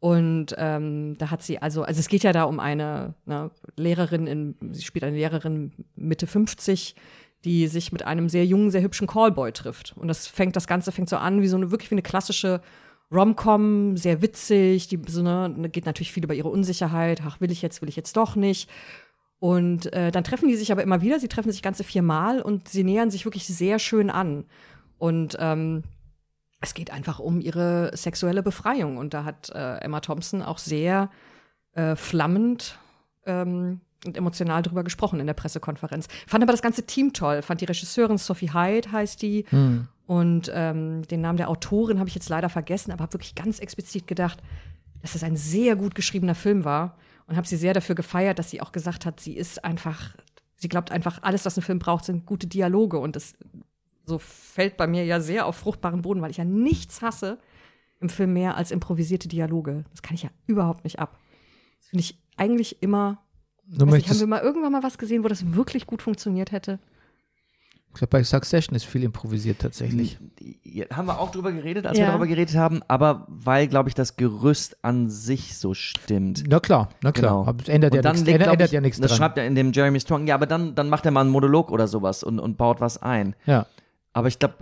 [0.00, 4.26] Und ähm, da hat sie also, also es geht ja da um eine ne, Lehrerin,
[4.26, 6.94] in, sie spielt eine Lehrerin Mitte 50,
[7.44, 9.96] die sich mit einem sehr jungen, sehr hübschen Callboy trifft.
[9.96, 12.60] Und das fängt, das Ganze fängt so an wie so eine wirklich wie eine klassische
[13.10, 17.62] Rom-Com, sehr witzig, die so ne, geht natürlich viel über ihre Unsicherheit, ach, will ich
[17.62, 18.68] jetzt, will ich jetzt doch nicht.
[19.40, 21.20] Und äh, dann treffen die sich aber immer wieder.
[21.20, 24.44] Sie treffen sich ganze viermal und sie nähern sich wirklich sehr schön an.
[24.98, 25.84] Und ähm,
[26.60, 28.96] es geht einfach um ihre sexuelle Befreiung.
[28.96, 31.08] Und da hat äh, Emma Thompson auch sehr
[31.72, 32.78] äh, flammend
[33.26, 36.08] ähm, und emotional drüber gesprochen in der Pressekonferenz.
[36.26, 37.42] Fand aber das ganze Team toll.
[37.42, 39.44] Fand die Regisseurin Sophie Hyde heißt die.
[40.08, 43.58] Und ähm, den Namen der Autorin habe ich jetzt leider vergessen, aber habe wirklich ganz
[43.58, 44.42] explizit gedacht,
[45.02, 48.48] dass es ein sehr gut geschriebener Film war und habe sie sehr dafür gefeiert, dass
[48.48, 50.16] sie auch gesagt hat, sie ist einfach,
[50.56, 53.34] sie glaubt einfach, alles, was ein Film braucht, sind gute Dialoge und das
[54.06, 57.36] so fällt bei mir ja sehr auf fruchtbaren Boden, weil ich ja nichts hasse
[58.00, 59.84] im Film mehr als improvisierte Dialoge.
[59.90, 61.18] Das kann ich ja überhaupt nicht ab.
[61.80, 63.22] Das finde ich eigentlich immer.
[63.66, 66.00] Du Weiß nicht, haben möchtest, wir mal irgendwann mal was gesehen, wo das wirklich gut
[66.00, 66.78] funktioniert hätte?
[67.90, 70.18] Ich glaube, bei Succession ist viel improvisiert tatsächlich.
[70.62, 72.04] Ja, haben wir auch drüber geredet, als Ja.
[72.04, 76.44] wir darüber geredet haben, aber weil, glaube ich, das Gerüst an sich so stimmt.
[76.48, 77.32] Na klar, na klar.
[77.32, 77.46] Genau.
[77.48, 79.18] Aber es ändert ja dann nichts, legt, ändert, ändert ich, ja nichts Das dran.
[79.18, 80.26] schreibt er in dem Jeremy Strong.
[80.28, 83.02] Ja, aber dann, dann macht er mal einen Monolog oder sowas und, und baut was
[83.02, 83.34] ein.
[83.46, 83.66] ja.
[84.12, 84.54] Aber ich glaube,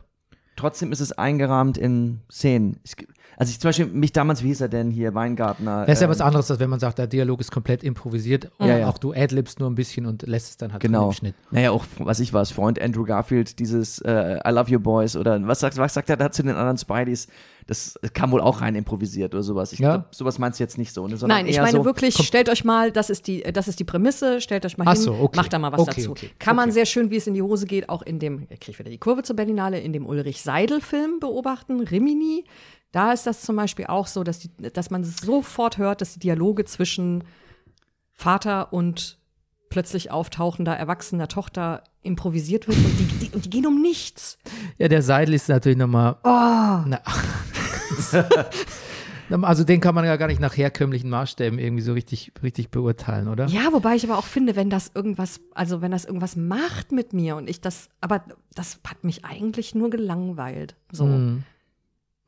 [0.56, 2.78] trotzdem ist es eingerahmt in Szenen.
[2.84, 2.96] Ich,
[3.36, 5.84] also ich zum Beispiel, mich damals, wie hieß er denn hier, Weingartner?
[5.86, 8.50] Das ist ja ähm, was anderes, als wenn man sagt, der Dialog ist komplett improvisiert.
[8.58, 8.88] Und Ja, ja.
[8.88, 11.08] Auch du adlibst nur ein bisschen und lässt es dann halt Genau.
[11.08, 11.34] im Schnitt.
[11.50, 15.38] Naja, auch, was ich was, Freund Andrew Garfield, dieses äh, I love you boys oder
[15.46, 17.28] was sagt, was sagt er da zu den anderen Spideys?
[17.68, 19.72] Das kam wohl auch rein improvisiert oder sowas.
[19.72, 19.96] Ich Ja.
[19.96, 21.16] glaube, sowas meinst du jetzt nicht so, ne?
[21.16, 23.80] sondern Nein, ich eher meine so, wirklich, stellt euch mal, das ist die, das ist
[23.80, 25.36] die Prämisse, stellt euch mal Ach hin, so, okay.
[25.36, 26.10] macht da mal was Okay, dazu.
[26.12, 28.60] okay, Kann man sehr schön, wie es in die Hose geht, auch in dem, ich
[28.60, 32.44] kriege wieder die Kurve zur Berlinale, in dem Ulrich Seidel-Film beobachten, Rimini.
[32.92, 36.20] Da ist das zum Beispiel auch so, dass, die, dass man sofort hört, dass die
[36.20, 37.24] Dialoge zwischen
[38.12, 39.18] Vater und
[39.68, 44.38] plötzlich auftauchender, erwachsener Tochter improvisiert wird und die, die, die gehen um nichts.
[44.78, 46.16] Ja, der Seidel ist natürlich nochmal.
[46.24, 46.84] Oh,
[49.28, 52.70] Na, also den kann man ja gar nicht nach herkömmlichen Maßstäben irgendwie so richtig, richtig
[52.70, 53.46] beurteilen, oder?
[53.46, 57.12] Ja, wobei ich aber auch finde, wenn das irgendwas, also wenn das irgendwas macht mit
[57.12, 58.22] mir und ich das, aber
[58.54, 60.76] das hat mich eigentlich nur gelangweilt.
[60.92, 61.06] So.
[61.06, 61.42] Mhm.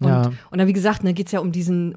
[0.00, 0.30] Und, Ja.
[0.50, 1.96] und dann, wie gesagt, ne, geht's ja um diesen,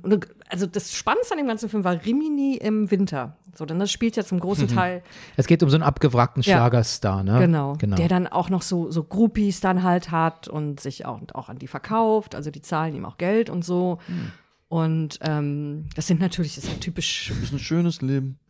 [0.50, 3.38] also das Spannendste an dem ganzen Film war Rimini im Winter.
[3.54, 5.04] So, denn das spielt ja zum großen Teil,
[5.36, 6.56] Es geht um so einen abgewrackten Ja.
[6.58, 7.38] Schlagerstar, ne?
[7.40, 7.98] genau, genau.
[7.98, 11.50] der dann auch noch so, so Groupies dann halt hat und sich auch, und auch
[11.50, 14.00] an die verkauft, also die zahlen ihm auch Geld und so.
[14.08, 14.32] Hm.
[14.70, 18.40] Und ähm, das sind natürlich, das ist halt typisch das ist ein schönes Leben.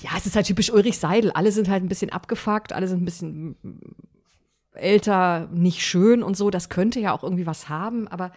[0.00, 1.32] Ja, es ist halt typisch Ulrich Seidel.
[1.32, 3.56] Alle sind halt ein bisschen abgefuckt, alle sind ein bisschen
[4.78, 6.50] älter, nicht schön und so.
[6.50, 8.32] Das könnte ja auch irgendwie was haben, aber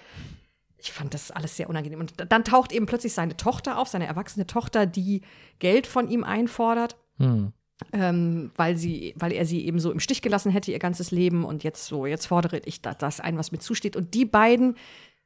[0.77, 1.99] ich fand das alles sehr unangenehm.
[1.99, 5.21] Und dann taucht eben plötzlich seine Tochter auf, seine erwachsene Tochter, die
[5.59, 6.97] Geld von ihm einfordert.
[7.17, 7.53] Hm.
[7.93, 11.43] Ähm, weil sie, weil er sie eben so im Stich gelassen hätte ihr ganzes Leben
[11.43, 13.95] und jetzt so, jetzt fordere ich da, das ein, was mir zusteht.
[13.95, 14.75] Und die beiden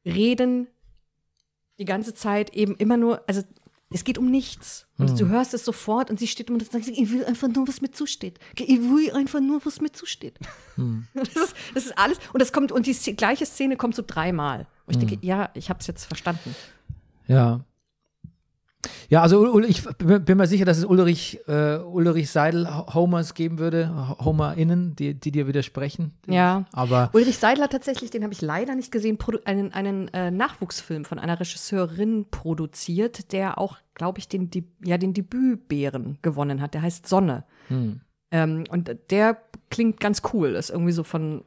[0.05, 0.67] reden
[1.79, 3.41] die ganze Zeit eben immer nur, also
[3.91, 4.87] es geht um nichts.
[4.97, 5.17] Und Hm.
[5.17, 7.81] du hörst es sofort und sie steht immer und sagt, ich will einfach nur, was
[7.81, 8.39] mir zusteht.
[8.57, 10.37] Ich will einfach nur, was mir zusteht.
[10.75, 11.07] Hm.
[11.13, 12.17] Das, ist, das ist alles.
[12.33, 14.67] Und das kommt, und die gleiche Szene kommt so dreimal.
[14.87, 15.07] Und ich Hm.
[15.09, 16.55] denke, ja, ich habe es jetzt verstanden.
[17.27, 17.63] Ja.
[19.09, 24.17] Ja, also ich bin mir sicher, dass es Ulrich, äh, Ulrich Seidel Homers geben würde,
[24.23, 26.13] HomerInnen, die, die dir widersprechen.
[26.27, 26.65] Ja.
[26.73, 31.19] Aber Ulrich Seidler tatsächlich, den habe ich leider nicht gesehen, einen, einen äh, Nachwuchsfilm von
[31.19, 36.73] einer Regisseurin produziert, der auch, glaube ich, den, Deb- ja, den Debütbären gewonnen hat.
[36.73, 37.43] Der heißt Sonne.
[37.67, 38.01] hm.
[38.31, 39.37] Ähm, und der
[39.69, 40.55] klingt ganz cool.
[40.55, 41.43] Ist irgendwie so von,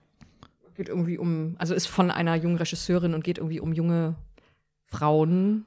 [0.76, 4.14] geht irgendwie um, also ist von einer jungen Regisseurin und geht irgendwie um junge
[4.86, 5.66] Frauen,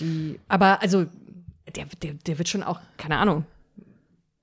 [0.00, 1.06] die, aber also,
[1.74, 3.44] der, der, der wird schon auch, keine Ahnung.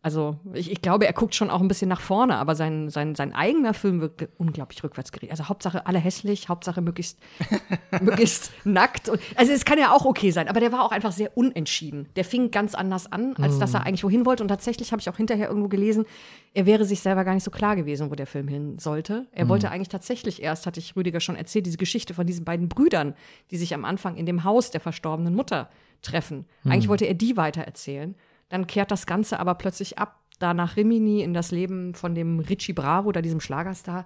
[0.04, 3.16] Also, ich, ich glaube, er guckt schon auch ein bisschen nach vorne, aber sein, sein,
[3.16, 5.32] sein eigener Film wirkt unglaublich rückwärts gerichtet.
[5.32, 7.20] Also, Hauptsache alle hässlich, Hauptsache möglichst,
[8.02, 9.08] möglichst nackt.
[9.08, 12.10] Und, also, es kann ja auch okay sein, aber der war auch einfach sehr unentschieden.
[12.18, 14.44] Der fing ganz anders an, als dass er eigentlich wohin wollte.
[14.44, 16.06] Und tatsächlich habe ich auch hinterher irgendwo gelesen,
[16.54, 19.26] er wäre sich selber gar nicht so klar gewesen, wo der Film hin sollte.
[19.32, 22.68] Er wollte eigentlich tatsächlich erst, hatte ich Rüdiger schon erzählt, diese Geschichte von diesen beiden
[22.68, 23.16] Brüdern,
[23.52, 25.70] die sich am Anfang in dem Haus der verstorbenen Mutter
[26.02, 26.46] treffen.
[26.66, 28.16] Eigentlich wollte er die weitererzählen.
[28.54, 32.38] Dann kehrt das Ganze aber plötzlich ab, da nach Rimini in das Leben von dem
[32.38, 34.06] Richie Bravo, da diesem Schlagerstar.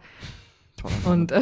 [1.04, 1.42] Und äh,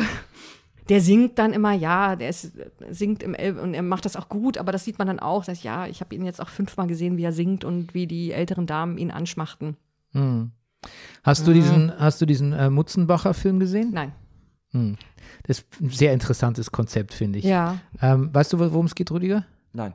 [0.90, 2.54] der singt dann immer, ja, der ist,
[2.90, 5.46] singt im El und er macht das auch gut, aber das sieht man dann auch,
[5.46, 8.32] dass ja, ich habe ihn jetzt auch fünfmal gesehen, wie er singt und wie die
[8.32, 9.78] älteren Damen ihn anschmachten.
[10.14, 10.50] Hm.
[11.22, 13.92] Hast du diesen, hast du diesen äh, Mutzenbacher-Film gesehen?
[13.94, 14.14] Nein.
[14.72, 14.98] Hm.
[15.44, 17.46] Das ist ein sehr interessantes Konzept, finde ich.
[17.46, 17.78] Ja.
[18.02, 19.46] Ähm, weißt du, worum es geht, Rüdiger?
[19.74, 19.94] Nein.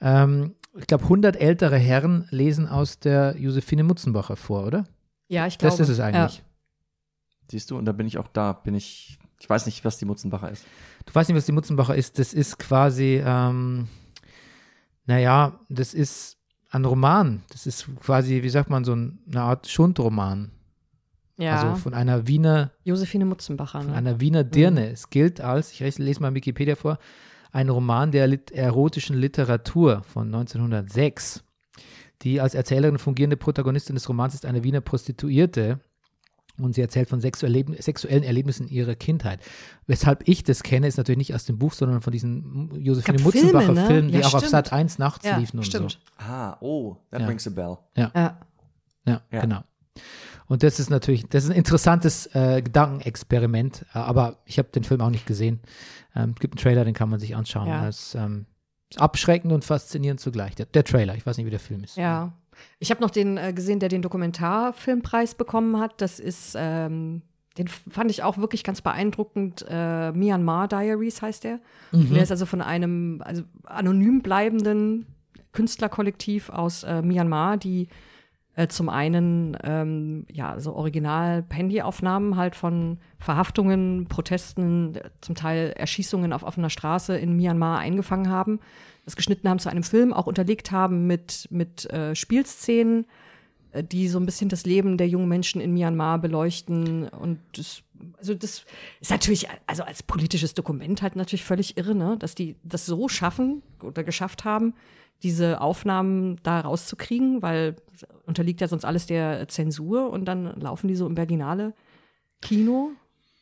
[0.00, 4.84] Ähm, ich glaube, 100 ältere Herren lesen aus der Josephine Mutzenbacher vor, oder?
[5.28, 5.76] Ja, ich glaube.
[5.76, 6.42] Das ist es eigentlich.
[7.50, 10.04] Siehst du, und da bin ich auch da, bin ich, ich weiß nicht, was die
[10.04, 10.64] Mutzenbacher ist.
[11.06, 12.18] Du weißt nicht, was die Mutzenbacher ist.
[12.18, 13.88] Das ist quasi, ähm,
[15.06, 16.36] naja, das ist
[16.70, 17.42] ein Roman.
[17.50, 20.52] Das ist quasi, wie sagt man, so ein, eine Art Schundroman.
[21.36, 21.56] Ja.
[21.56, 23.80] Also von einer Wiener, Josephine Mutzenbacher.
[23.80, 23.96] von Ne?
[23.96, 24.90] einer Wiener Dirne.
[24.90, 26.98] Es gilt als, ich lese mal Wikipedia vor,
[27.52, 31.42] ein Roman der lit erotischen Literatur von 1906.
[32.22, 35.80] Die als Erzählerin fungierende Protagonistin des Romans ist eine Wiener Prostituierte
[36.60, 39.40] und sie erzählt von sexuellen sexuellen Erlebnissen ihrer Kindheit.
[39.86, 43.32] Weshalb ich das kenne, ist natürlich nicht aus dem Buch, sondern von diesen Josephine gab
[43.32, 43.86] Filme, Mutzenbacher ne?
[43.86, 44.50] Filmen, die Ja, auch auf stimmt.
[44.50, 45.92] Sat 1 nachts ja, liefen und stimmt.
[45.92, 46.24] so.
[46.24, 47.26] Ah, oh, that Ja.
[47.26, 47.78] rings a bell.
[47.96, 48.10] Ja.
[48.14, 49.40] Ja, Ja.
[49.40, 49.62] genau.
[50.50, 54.82] Und das ist natürlich, das ist ein interessantes äh, Gedankenexperiment, äh, aber ich habe den
[54.82, 55.60] Film auch nicht gesehen.
[56.16, 57.68] Ähm, es gibt einen Trailer, den kann man sich anschauen.
[57.68, 57.86] Ja.
[57.86, 58.46] Das ähm,
[58.90, 60.56] ist abschreckend und faszinierend zugleich.
[60.56, 61.96] Der, der Trailer, ich weiß nicht, wie der Film ist.
[61.96, 62.32] Ja.
[62.80, 66.00] Ich habe noch den äh, gesehen, der den Dokumentarfilmpreis bekommen hat.
[66.00, 67.22] Das ist, ähm,
[67.56, 69.64] den fand ich auch wirklich ganz beeindruckend.
[69.68, 71.60] Äh, Myanmar Diaries heißt der.
[71.92, 72.12] Mhm.
[72.12, 75.06] Der ist also von einem also anonym bleibenden
[75.52, 77.86] Künstlerkollektiv aus äh, Myanmar, die
[78.60, 86.42] äh, zum einen ähm, ja so Original-Handyaufnahmen halt von Verhaftungen, Protesten, zum Teil Erschießungen auf
[86.42, 88.60] offener Straße in Myanmar eingefangen haben,
[89.06, 93.06] das geschnitten haben zu einem Film, auch unterlegt haben mit mit äh, Spielszenen,
[93.72, 97.82] äh, die so ein bisschen das Leben der jungen Menschen in Myanmar beleuchten und das
[98.18, 98.64] also das
[99.00, 102.16] ist natürlich, also als politisches Dokument halt natürlich völlig irre, ne?
[102.18, 104.74] dass die das so schaffen oder geschafft haben,
[105.22, 107.76] diese Aufnahmen da rauszukriegen, weil
[108.26, 111.74] unterliegt ja sonst alles der Zensur und dann laufen die so im Berginale
[112.40, 112.92] Kino.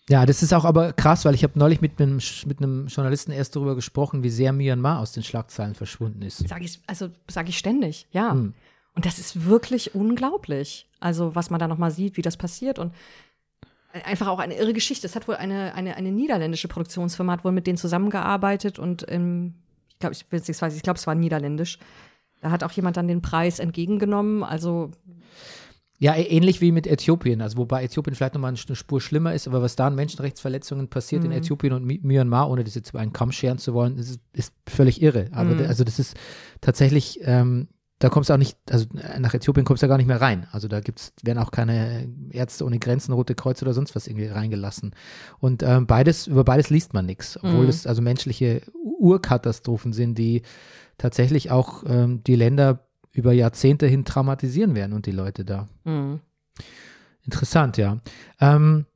[0.08, 3.30] Ja, das ist auch aber krass, weil ich habe neulich mit einem, mit einem Journalisten
[3.30, 6.48] erst darüber gesprochen, wie sehr Myanmar aus den Schlagzeilen verschwunden ist.
[6.48, 8.32] Sage ich, also sage ich ständig, ja.
[8.32, 8.54] Hm.
[8.94, 10.88] Und das ist wirklich unglaublich.
[10.98, 12.78] Also, was man da nochmal sieht, wie das passiert.
[12.78, 12.92] Und
[13.92, 15.06] einfach auch eine irre Geschichte.
[15.06, 19.54] Es hat wohl eine, eine, eine niederländische Produktionsfirma, hat wohl mit denen zusammengearbeitet und ähm,
[19.98, 21.78] ich glaube, ich will jetzt nicht weiß, ich glaube, es war niederländisch.
[22.40, 24.44] Da hat auch jemand dann den Preis entgegengenommen.
[24.44, 24.92] Also,
[25.98, 29.60] Ja, ähnlich wie mit Äthiopien, also wobei Äthiopien vielleicht nochmal eine Spur schlimmer ist, aber
[29.60, 33.32] was da an Menschenrechtsverletzungen passiert in Äthiopien und Myanmar, ohne das jetzt über einen Kamm
[33.32, 35.26] scheren zu wollen, ist, ist völlig irre.
[35.32, 36.16] Aber da- also das ist
[36.60, 37.66] tatsächlich, ähm,
[38.00, 38.86] da kommst du auch nicht, also
[39.18, 40.46] nach Äthiopien kommst du ja gar nicht mehr rein.
[40.52, 44.26] Also da gibt's, werden auch keine Ärzte ohne Grenzen, Rote Kreuz oder sonst was irgendwie
[44.26, 44.94] reingelassen.
[45.40, 47.70] Und ähm, beides, über beides liest man nichts, obwohl Mhm.
[47.70, 48.62] es also menschliche
[49.00, 50.42] Urkatastrophen sind, die
[50.96, 55.66] tatsächlich auch ähm, die Länder über Jahrzehnte hin traumatisieren werden und die Leute da.
[55.84, 56.20] mh.
[57.22, 57.98] Interessant, ja.
[58.40, 58.86] Ähm,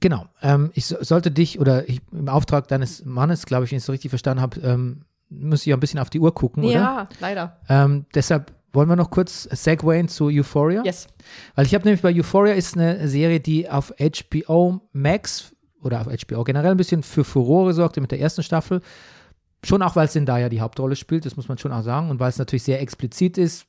[0.00, 0.26] genau.
[0.42, 3.82] Ähm, ich so- sollte dich oder ich, im Auftrag deines Mannes, glaube ich, wenn ich
[3.82, 6.72] es so richtig verstanden habe, ähm, muss ich ein bisschen auf die Uhr gucken, oder?
[6.72, 7.56] Ja, leider.
[7.68, 10.82] Ähm, deshalb wollen wir noch kurz segwayen zu Euphoria.
[10.84, 11.06] Yes.
[11.54, 16.06] Weil ich habe nämlich bei Euphoria ist eine Serie, die auf HBO Max oder auf
[16.06, 18.80] HBO generell ein bisschen für Furore sorgte mit der ersten Staffel.
[19.64, 22.10] Schon auch, weil Zendaya die Hauptrolle spielt, das muss man schon auch sagen.
[22.10, 23.66] Und weil es natürlich sehr explizit ist,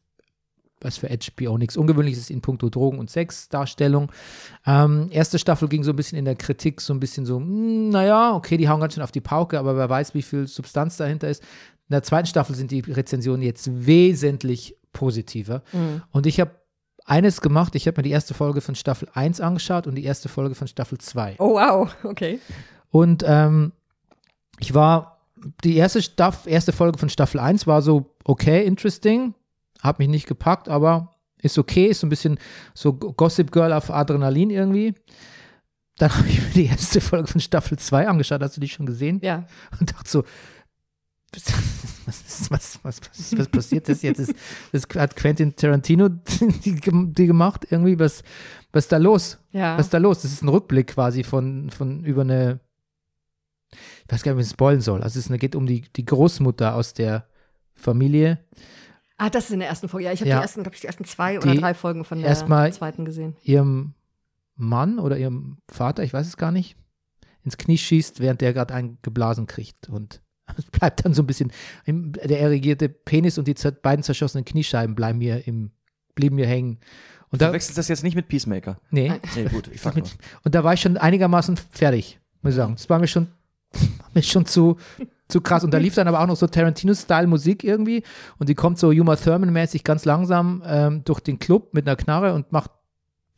[0.84, 4.12] was für HBO nichts Ungewöhnliches ist in puncto Drogen- und Sexdarstellung.
[4.66, 7.90] Ähm, erste Staffel ging so ein bisschen in der Kritik, so ein bisschen so, hm,
[7.90, 10.98] naja, okay, die hauen ganz schön auf die Pauke, aber wer weiß, wie viel Substanz
[10.98, 11.44] dahinter ist.
[11.90, 15.62] In der zweiten Staffel sind die Rezensionen jetzt wesentlich positiver.
[16.12, 16.52] Und ich habe
[17.06, 20.30] eines gemacht, ich habe mir die erste Folge von Staffel 1 angeschaut und die erste
[20.30, 21.36] Folge von Staffel 2.
[21.40, 21.94] Oh, wow.
[22.04, 22.40] Okay.
[22.90, 23.72] Und ähm,
[24.60, 25.20] ich war,
[25.64, 29.34] die erste, Staff, erste Folge von Staffel 1 war so, okay, interesting,
[29.82, 31.12] hat mich nicht gepackt, aber
[31.42, 32.40] ist okay, ist so ein bisschen
[32.74, 34.94] so Gossip Girl auf Adrenalin irgendwie.
[35.98, 38.86] Dann habe ich mir die erste Folge von Staffel 2 angeschaut, hast du die schon
[38.86, 39.20] gesehen?
[39.22, 39.46] Ja.
[39.80, 40.24] Und dachte so,
[42.06, 44.20] was, was, was, was, passiert das jetzt?
[44.20, 44.34] Das,
[44.72, 46.10] das hat Quentin Tarantino
[46.66, 48.24] die, die gemacht, irgendwie, was,
[48.72, 49.38] was ist da los?
[49.52, 49.78] Ja.
[49.78, 50.22] Was ist da los?
[50.22, 52.60] Das ist ein Rückblick quasi von, von über eine,
[53.72, 55.02] ich weiß gar nicht, wie ich es spoilen soll.
[55.04, 57.28] Also es geht um die, die Großmutter aus der
[57.76, 58.40] Familie.
[59.24, 60.06] Ah, das ist in der ersten Folge.
[60.08, 60.38] Ja, ich habe Ja.
[60.38, 63.36] die ersten, glaube ich, die ersten zwei oder Die drei Folgen von der zweiten gesehen.
[63.44, 63.94] ihrem
[64.56, 66.76] Mann oder ihrem Vater, ich weiß es gar nicht,
[67.44, 69.90] ins Knie schießt, während der gerade einen geblasen kriegt.
[69.90, 70.22] Und
[70.58, 71.52] es bleibt dann so ein bisschen,
[71.86, 73.54] der erigierte Penis und die
[73.84, 75.70] beiden zerschossenen Kniescheiben bleiben mir im,
[76.16, 76.80] blieben mir hängen.
[77.30, 78.80] Und Du da, wechselst das jetzt nicht mit Peacemaker.
[78.90, 80.08] nee, Nee, gut, ich frag nur.
[80.44, 82.74] und da war ich schon einigermaßen fertig, muss ich sagen.
[82.76, 83.28] Das war mir schon,
[83.72, 84.78] war mir schon zu,
[85.32, 85.64] zu krass.
[85.64, 88.04] Und da lief dann aber auch noch so Tarantino-Style-Musik irgendwie.
[88.38, 92.34] Und die kommt so Uma Thurman-mäßig ganz langsam ähm, durch den Club mit einer Knarre
[92.34, 92.72] und macht,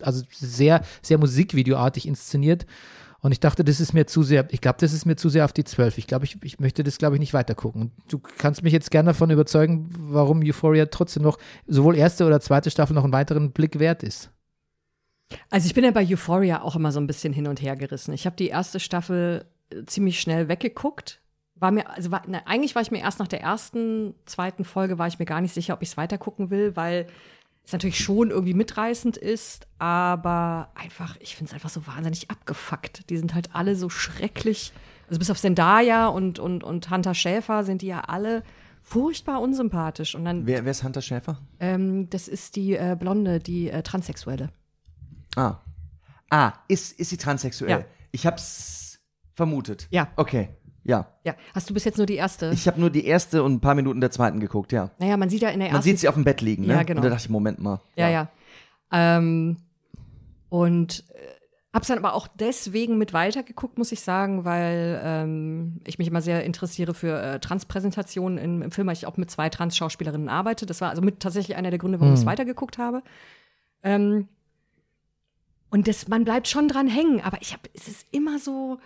[0.01, 2.65] also sehr, sehr musikvideoartig inszeniert.
[3.23, 5.45] Und ich dachte, das ist mir zu sehr, ich glaube, das ist mir zu sehr
[5.45, 5.97] auf die 12.
[5.97, 7.83] Ich glaube, ich, ich möchte das, glaube ich, nicht weiter gucken.
[7.83, 12.41] Und du kannst mich jetzt gerne davon überzeugen, warum Euphoria trotzdem noch sowohl erste oder
[12.41, 14.29] zweite Staffel noch einen weiteren Blick wert ist.
[15.49, 18.13] Also ich bin ja bei Euphoria auch immer so ein bisschen hin und her gerissen.
[18.13, 21.21] Ich habe die erste Staffel äh, ziemlich schnell weggeguckt.
[21.63, 24.97] War mir, also war, na, eigentlich war ich mir erst nach der ersten, zweiten Folge
[24.97, 27.07] war ich mir gar nicht sicher, ob ich es weiter gucken will, weil
[27.63, 33.09] es natürlich schon irgendwie mitreißend ist, aber einfach, ich finde es einfach so wahnsinnig abgefuckt.
[33.09, 34.73] Die sind halt alle so schrecklich.
[35.07, 38.43] Also bis auf Zendaya und, und, und Hunter Schäfer sind die ja alle
[38.81, 40.15] furchtbar unsympathisch.
[40.15, 41.39] Und dann, Wer, wer ist Hunter Schäfer?
[41.61, 44.49] ähm, das ist die äh, Blonde, die äh, Transsexuelle.
[45.37, 45.59] Ah.
[46.29, 47.69] Ah, ist, ist sie transsexuell?
[47.71, 47.85] Ja.
[48.11, 48.99] Ich hab's
[49.33, 49.87] vermutet.
[49.91, 50.09] Ja.
[50.17, 50.49] Okay.
[50.83, 51.07] Ja.
[51.23, 52.51] Ja, hast du bis jetzt nur die erste?
[52.53, 54.91] Ich habe nur die erste und ein paar Minuten der zweiten geguckt, ja.
[54.99, 55.89] naja, man sieht ja in der Man ersten.
[55.89, 56.73] sieht sie auf dem Bett liegen, ne?
[56.73, 56.99] Ja, genau.
[56.99, 57.79] Und da dachte ich, Moment mal.
[57.95, 58.29] ja, ja.
[58.91, 59.57] Ähm,
[60.49, 65.97] und äh, hab's dann aber auch deswegen mit weitergeguckt, muss ich sagen, weil ähm, ich
[65.97, 69.49] mich immer sehr interessiere für äh, Transpräsentationen im, im Film, weil ich auch mit zwei
[69.49, 70.65] Trans-Schauspielerinnen arbeite.
[70.67, 73.01] Das war also mit tatsächlich einer der Gründe, warum ich es weitergeguckt habe.
[73.81, 74.27] Ähm,
[75.71, 78.77] und das, man bleibt schon dran hängen, aber ich habe, es ist immer so,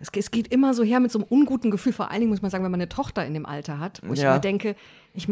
[0.00, 1.92] es, es geht immer so her mit so einem unguten Gefühl.
[1.92, 4.12] Vor allen Dingen muss man sagen, wenn man eine Tochter in dem Alter hat, wo
[4.12, 4.34] ich Ja.
[4.34, 4.76] mir denke,
[5.14, 5.28] ich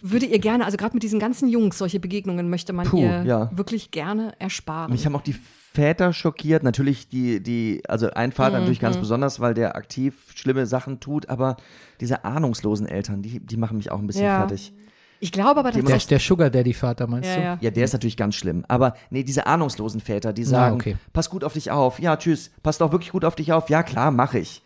[0.00, 3.22] würde ihr gerne, also gerade mit diesen ganzen Jungs, solche Begegnungen möchte man Puh, ihr
[3.24, 3.50] ja.
[3.54, 4.90] wirklich gerne ersparen.
[4.92, 6.62] Mich haben auch die Väter schockiert.
[6.62, 8.84] Natürlich die, die, also ein Vater natürlich Mhm.
[8.86, 11.56] ganz besonders, weil der aktiv schlimme Sachen tut, aber
[12.00, 14.38] diese ahnungslosen Eltern, die, die machen mich auch ein bisschen Ja.
[14.38, 14.72] fertig.
[15.20, 16.06] Ich glaube aber Die Der, tatsächlich.
[16.08, 17.42] der Sugar Daddy Vater, meinst Ja, du?
[17.42, 17.58] ja.
[17.60, 18.64] Ja, der ist natürlich ganz schlimm.
[18.68, 20.96] Aber nee, diese ahnungslosen Väter, die sagen, okay.
[21.12, 21.98] pass gut auf dich auf.
[21.98, 22.50] Ja, tschüss.
[22.62, 23.70] Passt auch wirklich gut auf dich auf.
[23.70, 24.62] Ja, klar, mache ich.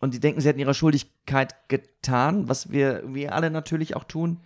[0.00, 4.40] Und die denken, sie hätten ihre Schuldigkeit getan, was wir, wir alle natürlich auch tun.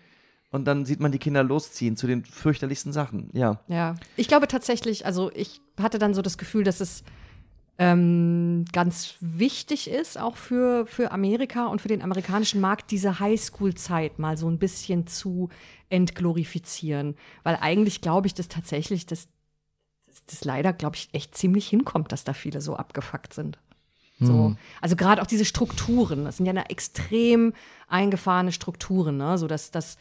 [0.51, 3.31] Und dann sieht man die Kinder losziehen zu den fürchterlichsten Sachen.
[3.33, 3.61] Ja.
[3.69, 7.05] Ja, ich glaube tatsächlich, also ich hatte dann so das Gefühl, dass es
[7.79, 14.19] ähm, ganz wichtig ist, auch für, für Amerika und für den amerikanischen Markt, diese Highschool-Zeit
[14.19, 15.49] mal so ein bisschen zu
[15.89, 17.17] entglorifizieren.
[17.43, 19.29] Weil eigentlich glaube ich, dass tatsächlich das,
[20.27, 23.59] das, leider, glaube ich, echt ziemlich hinkommt, dass da viele so abgefuckt sind.
[24.21, 24.55] So.
[24.81, 27.55] Also gerade auch diese Strukturen, das sind ja eine extrem
[27.89, 29.37] eingefahrene Strukturen, ne?
[29.37, 29.97] so dass, dass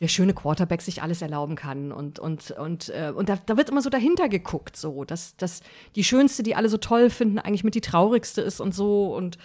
[0.00, 3.68] der schöne Quarterback sich alles erlauben kann und und und äh, und da, da wird
[3.68, 5.60] immer so dahinter geguckt so dass dass
[5.94, 9.36] die schönste die alle so toll finden eigentlich mit die traurigste ist und so und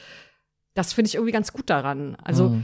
[0.74, 2.58] das finde ich irgendwie ganz gut daran also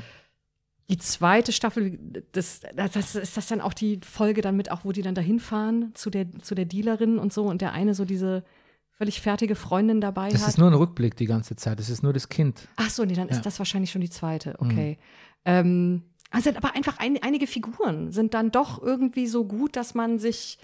[0.90, 2.00] die zweite Staffel
[2.32, 5.16] das, das das ist das dann auch die Folge dann mit auch wo die dann
[5.16, 8.44] dahin fahren zu der zu der Dealerin und so und der eine so diese
[8.92, 11.80] völlig fertige Freundin dabei Das hat ist nur ein Rückblick die ganze Zeit.
[11.80, 12.68] Das ist nur das Kind.
[12.76, 13.36] Ach so, nee, dann Ja.
[13.36, 14.54] ist das wahrscheinlich schon die zweite.
[14.60, 15.00] Okay.
[15.44, 20.18] Ähm, Also aber einfach ein, einige Figuren sind dann doch irgendwie so gut, dass man
[20.18, 20.58] sich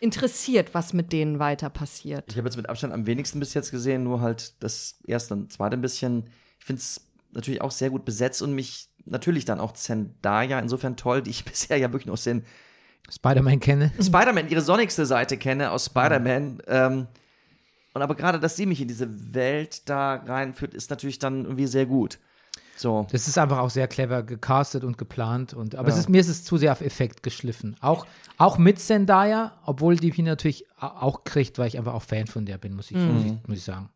[0.00, 2.24] interessiert, was mit denen weiter passiert.
[2.28, 5.52] Ich habe jetzt mit Abstand am wenigsten bis jetzt gesehen, nur halt das erste und
[5.52, 6.24] zweite ein bisschen.
[6.58, 10.96] Ich finde es natürlich auch sehr gut besetzt und mich natürlich dann auch Zendaya insofern
[10.96, 12.44] toll, die ich bisher ja wirklich nur aus den
[13.10, 13.92] Spider-Man kenne.
[14.00, 16.62] Spider-Man, ihre sonnigste Seite kenne aus Spider-Man.
[16.66, 17.06] Ähm,
[17.94, 21.66] und aber gerade, dass sie mich in diese Welt da reinführt, ist natürlich dann irgendwie
[21.66, 22.18] sehr gut.
[22.82, 23.06] So.
[23.12, 25.54] Das ist einfach auch sehr clever gecastet und geplant.
[25.54, 27.76] Und, aber es ist, mir ist es zu sehr auf Effekt geschliffen.
[27.80, 28.06] Auch,
[28.38, 32.26] auch mit Zendaya, obwohl die mich natürlich a- auch kriegt, weil ich einfach auch Fan
[32.26, 33.88] von der bin, muss ich, muss ich, muss ich sagen.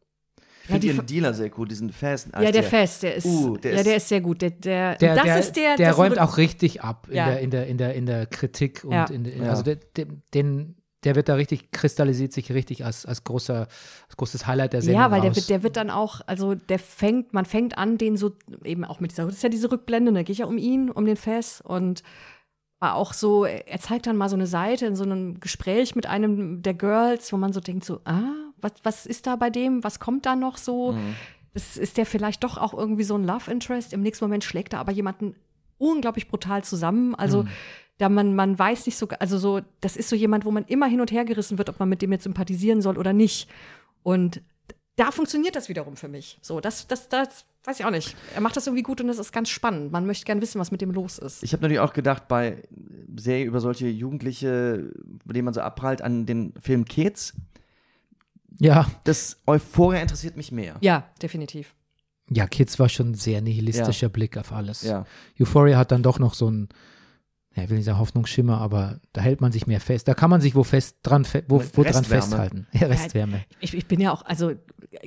[0.62, 2.28] Ich finde die ihren Dealer sehr gut, diesen Fast.
[2.32, 4.42] Ja, der Fest, der ist, Uh, der ja, der ist sehr gut.
[4.42, 7.26] Der, der, Der, das der, ist der, der das räumt auch richtig ab in, Ja.
[7.26, 9.04] der, in, der, in, der, in der Kritik und Ja.
[9.04, 9.50] in, in, Ja.
[9.50, 10.74] also der, der, den,
[11.06, 13.68] der wird da richtig, kristallisiert sich richtig als, als, großer,
[14.06, 16.80] als großes Highlight der Sendung Ja, weil der wird, der wird dann auch, also der
[16.80, 18.32] fängt, man fängt an, den so
[18.64, 21.06] eben auch mit dieser, das ist ja diese Rückblende, da geht ja um ihn, um
[21.06, 22.02] den Fest und
[22.80, 26.06] war auch so, er zeigt dann mal so eine Seite in so einem Gespräch mit
[26.06, 29.84] einem der Girls, wo man so denkt so, ah, was, was ist da bei dem,
[29.84, 30.92] was kommt da noch so?
[30.92, 31.14] Mhm.
[31.54, 33.94] Das ist der vielleicht doch auch irgendwie so ein Love Interest.
[33.94, 35.36] Im nächsten Moment schlägt er aber jemanden
[35.78, 37.14] unglaublich brutal zusammen.
[37.14, 37.48] Also Mhm.
[37.98, 40.86] Da man, man weiß nicht so, also so, das ist so jemand, wo man immer
[40.86, 43.48] hin und her gerissen wird, ob man mit dem jetzt sympathisieren soll oder nicht.
[44.02, 44.42] Und
[44.96, 46.38] da funktioniert das wiederum für mich.
[46.42, 48.14] So, das, das, das weiß ich auch nicht.
[48.34, 49.92] Er macht das irgendwie gut und das ist ganz spannend.
[49.92, 51.42] Man möchte gern wissen, was mit dem los ist.
[51.42, 52.62] Ich habe natürlich auch gedacht, bei
[53.16, 54.90] Serien über solche Jugendliche,
[55.24, 57.34] bei denen man so abprallt, an den Film Kids.
[58.58, 60.76] ja, Das Euphoria interessiert mich mehr.
[60.80, 61.74] ja, definitiv.
[62.30, 64.82] ja, Kids war schon ein sehr nihilistischer Blick auf alles.
[64.82, 65.04] Ja.
[65.40, 66.68] Euphoria hat dann doch noch so ein,
[67.56, 70.06] ja, ich will nicht sagen Hoffnungsschimmer, aber da hält man sich mehr fest.
[70.08, 72.66] Da kann man sich wo fest dran, fe wo, wo dran festhalten.
[72.72, 73.40] Ja, Restwärme.
[73.60, 74.52] Ich, ich bin ja auch, also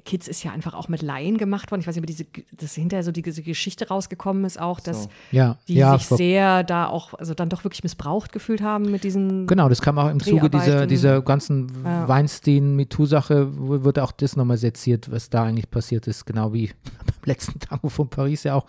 [0.05, 1.81] Kids ist ja einfach auch mit Laien gemacht worden.
[1.81, 2.25] Ich weiß nicht, ob diese,
[2.57, 5.09] dass hinterher so die, diese Geschichte rausgekommen ist auch, dass So.
[5.31, 9.03] Ja, die ja, sich sehr da auch, also dann doch wirklich missbraucht gefühlt haben mit
[9.03, 9.45] diesen.
[9.47, 12.07] Genau, das kam auch im Zuge dieser, dieser ganzen Ja.
[12.07, 16.67] Weinstein-MeToo-Sache, wo- wird auch das nochmal seziert, was da eigentlich passiert ist, genau wie
[17.05, 18.65] beim letzten Tango von Paris ja auch,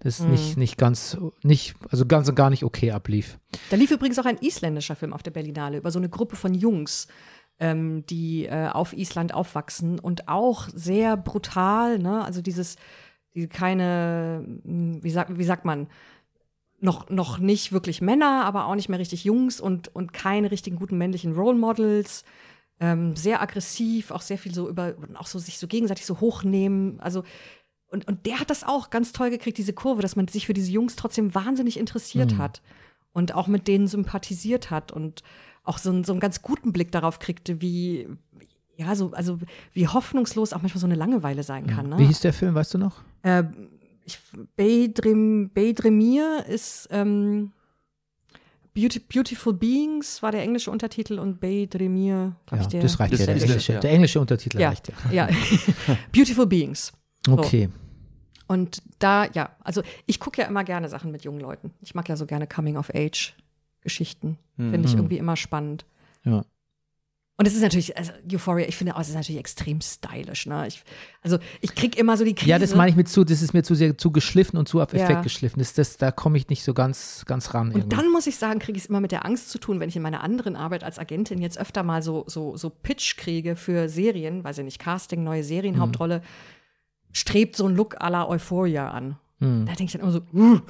[0.00, 0.30] das Mhm.
[0.30, 3.15] nicht, nicht ganz, nicht, also ganz und gar nicht okay ablief.
[3.70, 6.54] Da lief übrigens auch ein isländischer Film auf der Berlinale über so eine Gruppe von
[6.54, 7.08] Jungs,
[7.58, 12.24] ähm, die äh, auf Island aufwachsen und auch sehr brutal, ne?
[12.24, 12.76] Also dieses,
[13.34, 15.88] diese keine, mh, wie sagt, wie sagt man,
[16.78, 20.76] noch, noch nicht wirklich Männer, aber auch nicht mehr richtig Jungs und, und keine richtigen
[20.76, 22.24] guten männlichen Role Models.
[22.78, 27.00] Ähm, sehr aggressiv, auch sehr viel so über, auch so sich so gegenseitig so hochnehmen.
[27.00, 27.24] Also,
[27.88, 30.52] und, und der hat das auch ganz toll gekriegt, diese Kurve, dass man sich für
[30.52, 32.60] diese Jungs trotzdem wahnsinnig interessiert hat
[33.16, 35.22] und auch mit denen sympathisiert hat und
[35.64, 38.06] auch so, einen- so einen ganz guten Blick darauf kriegte, wie,
[38.76, 39.38] ja, so, also
[39.72, 41.88] wie hoffnungslos auch manchmal so eine Langeweile sein kann.
[41.88, 41.98] Ne?
[41.98, 43.02] Wie hieß der Film, weißt du noch?
[43.22, 43.44] Äh,
[44.04, 44.18] ich,
[44.56, 47.52] Beydrem, Beydremir ist ähm,
[48.74, 52.82] Beauty, Beautiful Beings war der englische Untertitel und Beydremir, glaube Ja, ich, der.
[52.82, 53.80] das reicht das ja, der englische, ja.
[53.80, 55.26] der englische Untertitel ja, reicht ja.
[55.26, 55.28] ja.
[56.12, 56.92] Beautiful Beings.
[57.28, 57.70] Okay.
[58.46, 61.72] Und da, ja, also ich gucke ja immer gerne Sachen mit jungen Leuten.
[61.80, 64.38] Ich mag ja so gerne Coming-of-Age-Geschichten.
[64.56, 64.98] Finde ich Mhm.
[64.98, 65.84] irgendwie immer spannend.
[66.24, 66.44] Ja.
[67.38, 70.46] Und es ist natürlich, also Euphoria, ich finde auch, es ist natürlich extrem stylisch.
[70.46, 70.66] Ne?
[70.68, 70.82] Ich,
[71.20, 72.48] also ich krieg immer so die Krise.
[72.48, 74.80] Ja, das meine ich mit zu, das ist mir zu sehr zu geschliffen und zu
[74.80, 75.00] auf Ja.
[75.04, 75.58] Effekt geschliffen.
[75.58, 77.68] Das, das, da komme ich nicht so ganz, ganz ran.
[77.68, 77.94] Und irgendwie.
[77.96, 79.96] dann muss ich sagen, kriege ich es immer mit der Angst zu tun, wenn ich
[79.96, 83.90] in meiner anderen Arbeit als Agentin jetzt öfter mal so, so, so Pitch kriege für
[83.90, 86.22] Serien, weiß ich nicht, Casting, neue Serienhauptrolle,
[87.16, 89.16] strebt so ein Look à la Euphoria an.
[89.40, 89.66] Hm.
[89.66, 90.60] Da denke ich dann immer so, uh,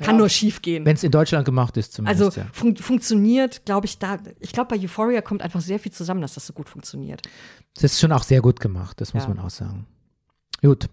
[0.00, 0.84] kann nur schief gehen.
[0.84, 2.36] Wenn es in Deutschland gemacht ist Also zumindest.
[2.36, 2.46] ja.
[2.52, 6.34] fun funktioniert, glaube ich, da, ich glaube, bei Euphoria kommt einfach sehr viel zusammen, dass
[6.34, 7.22] das so gut funktioniert.
[7.74, 9.28] Das ist schon auch sehr gut gemacht, das muss Ja.
[9.28, 9.86] man auch sagen.
[10.62, 10.88] Gut,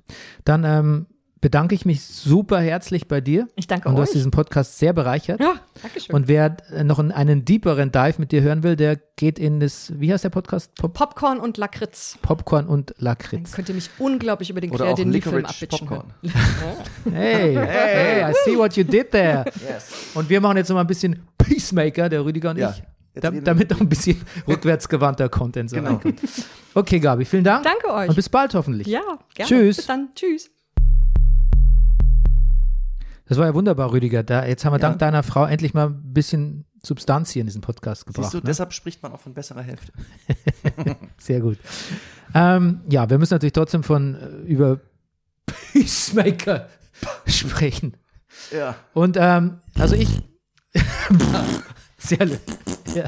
[0.45, 1.05] dann ähm,
[1.42, 3.48] bedanke ich mich super herzlich bei dir.
[3.56, 4.08] Ich danke Und du euch.
[4.10, 5.39] hast diesen Podcast sehr bereichert.
[5.42, 6.16] Ja, danke schön.
[6.16, 9.92] Und wer äh, noch einen, deeperen Dive mit dir hören will, der geht in das,
[10.00, 10.76] wie heißt der Podcast?
[10.76, 12.18] Pop Popcorn und Lakritz.
[12.22, 13.52] Popcorn und Dann Lakritz.
[13.54, 15.88] könnt ihr mich unglaublich über den auch Licorice abbitchen.
[15.88, 16.14] Popcorn.
[17.12, 19.44] Hey, hey, I see what you did there.
[19.68, 19.92] Yes.
[20.14, 22.76] Und wir machen jetzt noch mal ein bisschen Peacemaker, der Rüdiger und Ja.
[22.78, 22.84] ich.
[23.22, 26.00] Da, damit noch ein bisschen rückwärtsgewandter Content so Genau.
[26.74, 27.64] Okay, Gabi, vielen Dank.
[27.66, 28.08] Danke euch.
[28.10, 28.88] Und bis bald hoffentlich.
[28.88, 29.02] Ja,
[29.34, 29.50] gerne.
[29.50, 29.78] Tschüss.
[29.78, 30.10] Bis dann.
[30.16, 30.50] Tschüss.
[33.32, 34.23] Das war ja wunderbar, Rüdiger.
[34.23, 34.89] Da, jetzt haben wir Ja.
[34.89, 38.25] dank deiner Frau endlich mal ein bisschen Substanz hier in diesen Podcast gebracht.
[38.25, 38.43] Siehst du, ne?
[38.43, 39.93] deshalb spricht man auch von besserer Hälfte.
[41.17, 41.57] Sehr gut.
[42.36, 44.82] Ähm, ja, wir müssen natürlich trotzdem von äh, über
[45.71, 46.67] Peacemaker
[47.25, 47.95] sprechen.
[48.51, 48.75] Ja.
[48.93, 50.09] Und ähm, also ich.
[51.99, 52.27] Sehr.
[52.93, 53.05] Ja.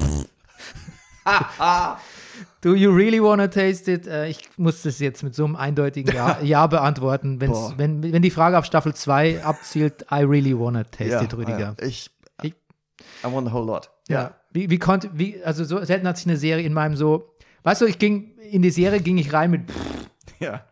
[2.64, 4.08] Do you really wanna taste it?
[4.08, 7.42] Äh, ich muss das jetzt mit so einem eindeutigen Ja, ja beantworten.
[7.42, 11.76] Wenn's, wenn, wenn die Frage auf Staffel 2 abzielt, I really wanna taste it, Rüdiger.
[11.78, 12.10] Ja, ich,
[12.42, 12.54] Ich-
[13.24, 13.90] I want a whole lot.
[14.08, 14.36] Ja.
[14.52, 17.82] Wie, wie konnte, wie, also so selten hat sich eine Serie in meinem so, weißt
[17.82, 19.62] du, ich ging, in die Serie ging ich rein mit
[20.40, 20.66] Ja.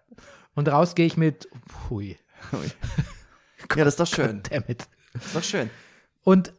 [0.56, 1.50] und raus gehe ich mit
[1.90, 2.18] hui,
[3.76, 4.42] Ja, das ist doch schön.
[4.50, 4.88] damit.
[5.14, 5.70] Das ist doch schön.
[6.24, 6.54] Und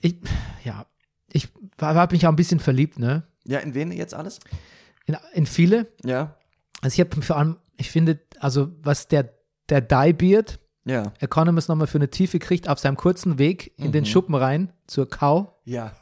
[0.00, 0.16] ich,
[0.64, 0.86] ja,
[1.32, 1.48] ich
[1.78, 3.24] war mich auch ein bisschen verliebt, ne?
[3.46, 4.40] Ja, in wen jetzt alles?
[5.06, 5.86] In, in viele.
[6.04, 6.36] Ja.
[6.82, 9.30] Also ich habe vor allem, ich finde, also was der,
[9.68, 11.12] der Dyebeard Ja.
[11.20, 13.92] Economist nochmal für eine Tiefe kriegt auf seinem kurzen Weg in Mhm.
[13.92, 15.58] den Schuppen rein zur Kau.
[15.64, 15.92] Ja.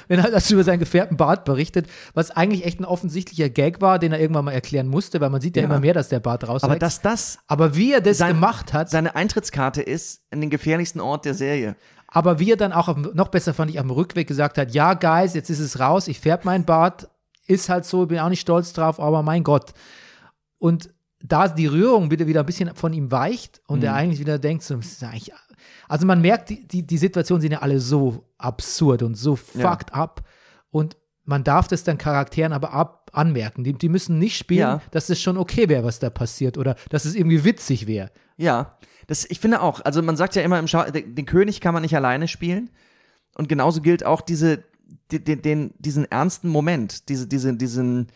[0.08, 3.98] wenn er das über seinen gefärbten Bart berichtet, was eigentlich echt ein offensichtlicher Gag war,
[3.98, 5.68] den er irgendwann mal erklären musste, weil man sieht ja, Ja.
[5.70, 6.64] immer mehr, dass der Bart rauswächst.
[6.66, 10.50] Aber dass das aber wie er das Sein- gemacht hat, seine Eintrittskarte ist in den
[10.52, 11.76] gefährlichsten Ort der Serie.
[12.16, 14.94] Aber wie er dann auch, auf, noch besser fand ich, am Rückweg gesagt hat, ja,
[14.94, 17.10] Guys, jetzt ist es raus, ich färb meinen Bart,
[17.46, 19.74] ist halt so, bin auch nicht stolz drauf, aber mein Gott.
[20.58, 20.90] Und
[21.22, 23.86] da die Rührung wieder, wieder ein bisschen von ihm weicht und Mhm.
[23.86, 24.80] er eigentlich wieder denkt, so,
[25.90, 29.70] also man merkt, die, die, die Situationen sind ja alle so absurd und so Ja.
[29.70, 30.22] fucked up
[30.72, 30.96] und
[31.26, 33.64] man darf das dann Charakteren aber ab anmerken.
[33.64, 34.82] Die, die müssen nicht spielen, Ja.
[34.92, 38.12] dass es schon okay wäre, was da passiert oder dass es irgendwie witzig wäre.
[38.38, 39.82] Ja, das, ich finde auch.
[39.82, 42.70] Also man sagt ja immer im Schau, den, König kann man nicht alleine spielen.
[43.36, 44.64] Und genauso gilt auch diese,
[45.12, 48.08] die- den, den, diesen ernsten Moment, diese, diese, diesen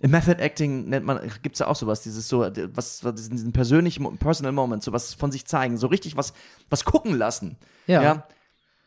[0.00, 4.18] im Method Acting nennt man, gibt's ja auch sowas, dieses so, was, diesen, diesen persönlichen,
[4.18, 6.34] Personal Moment, so was von sich zeigen, so richtig was,
[6.68, 7.56] was gucken lassen.
[8.02, 8.26] Ja.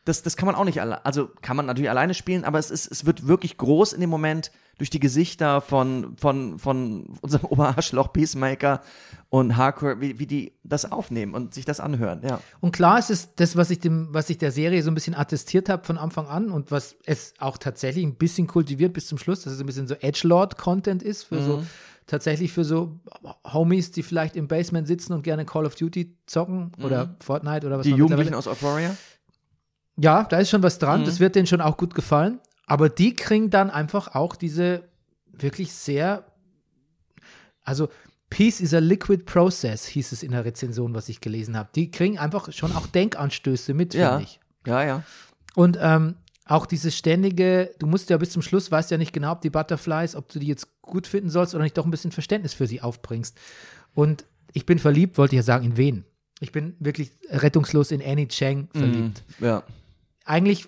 [0.05, 2.71] Das, das kann man auch nicht alle, also kann man natürlich alleine spielen, aber es
[2.71, 7.45] ist, es wird wirklich groß in dem Moment durch die Gesichter von, von, von unserem
[7.49, 8.82] Oberarschloch Peacemaker
[9.30, 12.39] und Hardcore, wie, wie die das aufnehmen und sich das anhören, ja.
[12.61, 15.15] Und klar ist es das, was ich dem, was ich der Serie so ein bisschen
[15.15, 19.17] attestiert habe von Anfang an und was es auch tatsächlich ein bisschen kultiviert bis zum
[19.17, 21.67] Schluss, dass es ein bisschen so Edgelord-Content ist für so Mhm.
[22.05, 22.99] tatsächlich für so
[23.51, 27.80] Homies, die vielleicht im Basement sitzen und gerne Call of Duty zocken oder Fortnite oder
[27.80, 27.89] was Mhm.
[27.89, 28.95] Die man Jugendlichen aus Euphoria?
[29.99, 30.86] Ja, da ist schon was Mhm.
[30.86, 31.05] dran.
[31.05, 32.39] Das wird denen schon auch gut gefallen.
[32.68, 34.84] Aber die kriegen dann einfach auch diese
[35.32, 36.26] wirklich sehr,
[37.63, 37.89] also
[38.30, 41.70] Peace is a liquid process, hieß es in der Rezension, was ich gelesen habe.
[41.76, 44.11] Die kriegen einfach schon auch Denkanstöße mit, Ja.
[44.18, 44.39] finde ich.
[44.65, 45.03] Ja, ja.
[45.55, 46.15] Und ähm,
[46.45, 49.49] auch dieses ständige, du musst ja bis zum Schluss, weißt ja nicht genau, ob die
[49.49, 52.68] Butterflies, ob du die jetzt gut finden sollst oder nicht doch ein bisschen Verständnis für
[52.68, 53.38] sie aufbringst.
[53.93, 56.03] Und ich bin verliebt, wollte ich ja sagen, in wen?
[56.39, 59.63] Ich bin wirklich rettungslos in Annie Chang verliebt Ja.
[60.26, 60.68] eigentlich,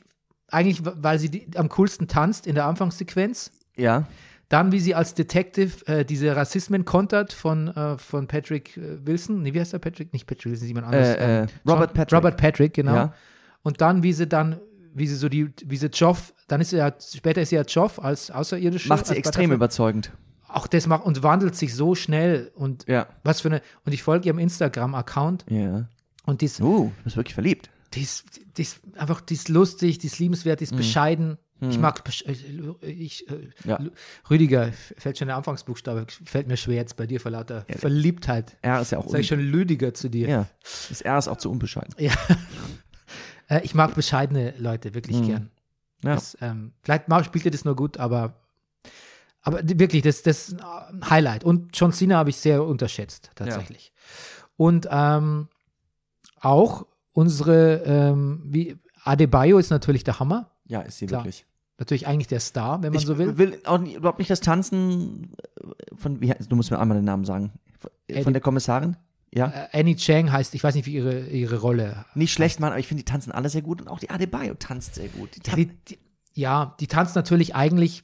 [0.51, 3.51] eigentlich, weil sie die, am coolsten tanzt in der Anfangssequenz.
[3.75, 4.07] Ja.
[4.49, 9.43] Dann, wie sie als Detective äh, diese Rassismen kontert von, äh, von Patrick äh, Wilson.
[9.43, 10.11] Nee, wie heißt der Patrick?
[10.11, 11.09] Nicht Patrick Wilson, jemand anderes.
[11.09, 12.17] Äh, äh, Ähm, Robert John- Patrick.
[12.17, 12.95] Robert Patrick, genau.
[12.95, 13.13] Ja.
[13.61, 14.59] Und dann, wie sie dann,
[14.95, 17.61] wie sie so die, wie sie Joff, dann ist sie ja, später ist sie ja
[17.61, 18.89] Joff als Außerirdische.
[18.89, 19.55] Macht sie als extrem Butterfly.
[19.55, 20.11] überzeugend.
[20.47, 23.05] Auch das macht und wandelt sich so schnell und Ja.
[23.23, 25.85] was für eine, und ich folge ihrem Instagram-Account Ja.
[26.25, 27.69] und die ist, Uh, du bist wirklich verliebt.
[27.93, 28.25] Die ist,
[28.57, 31.37] die ist einfach, die ist lustig, die ist liebenswert, die ist bescheiden.
[31.61, 33.81] Ich mag, besch- äh, ich, äh, Ja.
[34.29, 38.55] Rüdiger, fällt schon der Anfangsbuchstabe, fällt mir schwer jetzt bei dir vor lauter Verliebtheit.
[38.61, 40.29] Er ist ja auch Sag ich schon Lüdiger zu dir.
[40.29, 40.47] Ja.
[40.87, 41.93] Das R ist auch zu unbescheiden.
[43.49, 45.49] Äh, ich mag bescheidene Leute wirklich gern.
[46.03, 46.13] Ja.
[46.13, 48.35] Das, ähm, vielleicht spielt ihr das nur gut, aber,
[49.41, 51.43] aber wirklich, das, das ist ein Highlight.
[51.43, 53.91] Und John Cena habe ich sehr unterschätzt, tatsächlich.
[54.55, 55.47] Und ähm,
[56.39, 56.85] auch
[57.19, 60.51] unsere, ähm, wie Adebayo ist natürlich der Hammer.
[60.67, 61.21] Ja, ist sie Klar.
[61.21, 61.45] wirklich.
[61.77, 63.37] Natürlich eigentlich der Star, wenn man Ich so will.
[63.37, 67.05] will auch nicht, überhaupt nicht das Tanzen äh, von, wie, du musst mir einmal den
[67.05, 67.51] Namen sagen.
[67.79, 68.97] Von, Eddie- der Kommissarin?
[69.33, 69.47] Ja.
[69.71, 72.05] Äh, Annie Chang heißt, ich weiß nicht, wie ihre, ihre Rolle.
[72.15, 74.55] Nicht schlecht, Mann, aber ich finde, die tanzen alle sehr gut und auch die Adebayo
[74.55, 75.29] tanzt sehr gut.
[75.35, 75.99] Die Ja, die, die,
[76.33, 78.03] ja, die tanzt natürlich eigentlich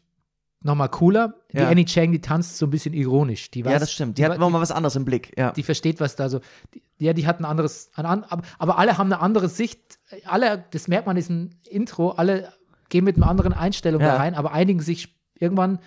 [0.61, 1.35] nochmal cooler.
[1.51, 1.67] Die Ja.
[1.69, 3.51] Annie Chang, die tanzt so ein bisschen ironisch.
[3.51, 4.17] Die weiß, ja, das stimmt.
[4.17, 5.33] Die, die, hat immer mal was anderes im Blick.
[5.37, 5.51] Ja.
[5.51, 6.39] die versteht, was da so.
[6.73, 8.25] Die, ja, die hat ein anderes, ein, an-
[8.57, 9.99] aber, alle haben eine andere Sicht.
[10.25, 12.51] Alle, das merkt man in diesem Intro, alle
[12.89, 14.07] gehen mit einer anderen Einstellung Ja.
[14.09, 15.79] da rein, aber einigen sich irgendwann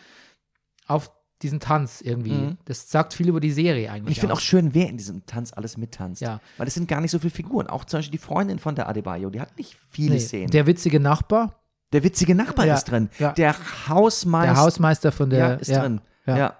[0.87, 1.11] auf
[1.43, 2.33] diesen Tanz irgendwie.
[2.33, 2.59] Mhm.
[2.65, 4.17] Das sagt viel über die Serie eigentlich.
[4.17, 6.21] Ich finde auch schön, wer in diesem Tanz alles mittanzt.
[6.21, 6.41] Ja.
[6.57, 7.69] Weil es sind gar nicht so viele Figuren.
[7.69, 10.51] Auch zum Beispiel die Freundin von der Adebayo, die hat nicht viele Nee, Szenen.
[10.51, 13.09] Der, der witzige Nachbar, witzige Nachbar Ja, ist drin.
[13.21, 13.33] ja.
[13.33, 13.55] Der
[13.89, 15.39] Hausmeister der Hausmeister von der.
[15.39, 16.01] ja, ist drin.
[16.27, 16.57] ja.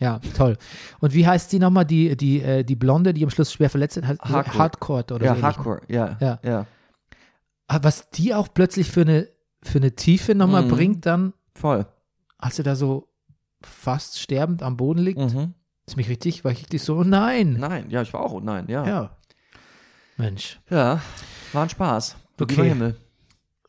[0.00, 0.18] Ja.
[0.36, 0.56] Toll.
[1.00, 3.96] Und wie heißt die nochmal, die, die, äh, die Blonde, die am Schluss schwer verletzt
[3.98, 4.06] ist?
[4.06, 4.54] Hardcore.
[4.58, 5.40] Hardcore oder Ja, so.
[5.40, 5.42] ähnlich.
[5.44, 5.80] Hardcore.
[5.88, 6.16] Ja.
[6.20, 6.38] Ja.
[6.42, 6.66] ja.
[7.68, 9.28] Aber was die auch plötzlich für eine,
[9.62, 10.68] für eine Tiefe nochmal Mhm.
[10.68, 11.86] bringt, dann, Voll.
[12.38, 13.08] als er da so
[13.62, 15.52] fast sterbend am Boden liegt, Mhm.
[15.86, 17.56] ist mich richtig, war ich richtig so, oh nein.
[17.60, 18.86] Nein, ja, ich war auch, oh nein, ja.
[18.86, 19.16] Ja.
[20.16, 20.60] Mensch.
[20.70, 21.00] Ja,
[21.52, 22.16] war ein Spaß.
[22.40, 22.94] Okay.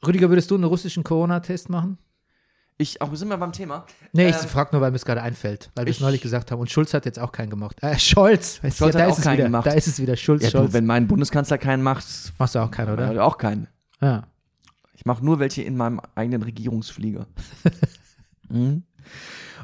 [0.05, 1.97] Rüdiger, würdest du einen russischen Corona-Test machen?
[2.81, 3.85] Ich, auch sind wir beim Thema.
[4.11, 6.21] Nee, ich Ähm, frage nur, weil mir es gerade einfällt, weil wir es ich- neulich
[6.21, 6.59] gesagt haben.
[6.59, 7.77] Und Schulz hat jetzt auch keinen gemacht.
[7.81, 8.59] Äh, Scholz.
[8.61, 9.43] Du, Scholz da hat ist auch es keinen wieder.
[9.45, 9.65] gemacht.
[9.67, 10.15] Da ist es wieder.
[10.15, 10.73] Schulz, ja, du, Scholz.
[10.73, 12.05] wenn mein Bundeskanzler keinen macht,
[12.39, 13.13] Machst du auch keinen, oder?
[13.13, 13.67] äh, auch keinen.
[14.01, 14.23] Ja.
[14.95, 17.27] Ich mache nur welche in meinem eigenen Regierungsflieger.
[18.49, 18.83] mhm.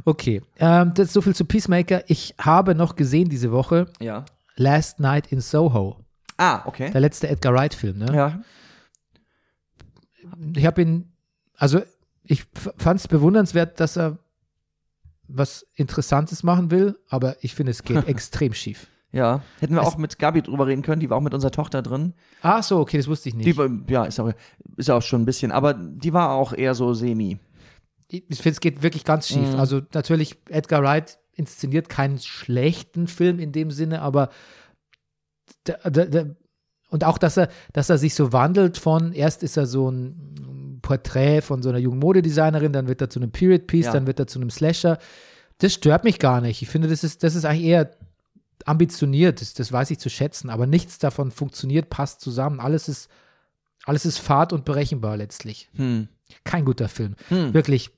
[0.06, 0.42] Okay.
[0.60, 2.04] Ähm, das ist so viel zu Peacemaker.
[2.08, 4.26] Ich habe noch gesehen diese Woche Ja.
[4.56, 5.98] Last Night in Soho.
[6.38, 6.92] Ah, okay.
[6.92, 8.16] Der letzte Edgar Wright-Film, ne?
[8.16, 8.42] Ja.
[10.56, 11.12] Ich habe ihn,
[11.58, 11.82] also
[12.28, 12.46] ich
[12.78, 14.20] fand es bewundernswert, dass er
[15.28, 18.88] was Interessantes machen will, aber ich finde, es geht extrem schief.
[19.12, 19.42] Ja.
[19.60, 21.82] Hätten wir Es- auch mit Gabi drüber reden können, die war auch mit unserer Tochter
[21.82, 22.14] drin.
[22.42, 23.48] Ah, so, okay, das wusste ich nicht.
[23.58, 24.32] Die, ja, ist auch,
[24.76, 27.40] ist auch schon ein bisschen, aber die war auch eher so semi.
[28.10, 29.54] ich finde, es geht wirklich ganz schief.
[29.54, 29.60] Mhm.
[29.60, 34.30] Also natürlich, Edgar Wright inszeniert keinen schlechten Film in dem Sinne, aber
[35.66, 36.36] der, der, der,
[36.90, 40.67] und auch, dass er, dass er sich so wandelt von, erst ist er so ein
[40.88, 43.92] Porträt von so einer jungen Modedesignerin, dann wird er zu einem Period Piece, Ja.
[43.92, 45.00] dann wird er zu einem Slasher.
[45.58, 46.62] Das stört mich gar nicht.
[46.62, 47.92] Ich finde, das ist, das ist eigentlich eher
[48.66, 52.62] ambitioniert, das, das weiß ich zu schätzen, aber nichts davon funktioniert, passt zusammen.
[52.62, 53.10] Alles ist,
[53.86, 55.70] alles ist fad und berechenbar letztlich.
[55.76, 56.08] Hm.
[56.46, 57.16] Kein guter Film.
[57.28, 57.54] Hm.
[57.54, 57.90] Wirklich.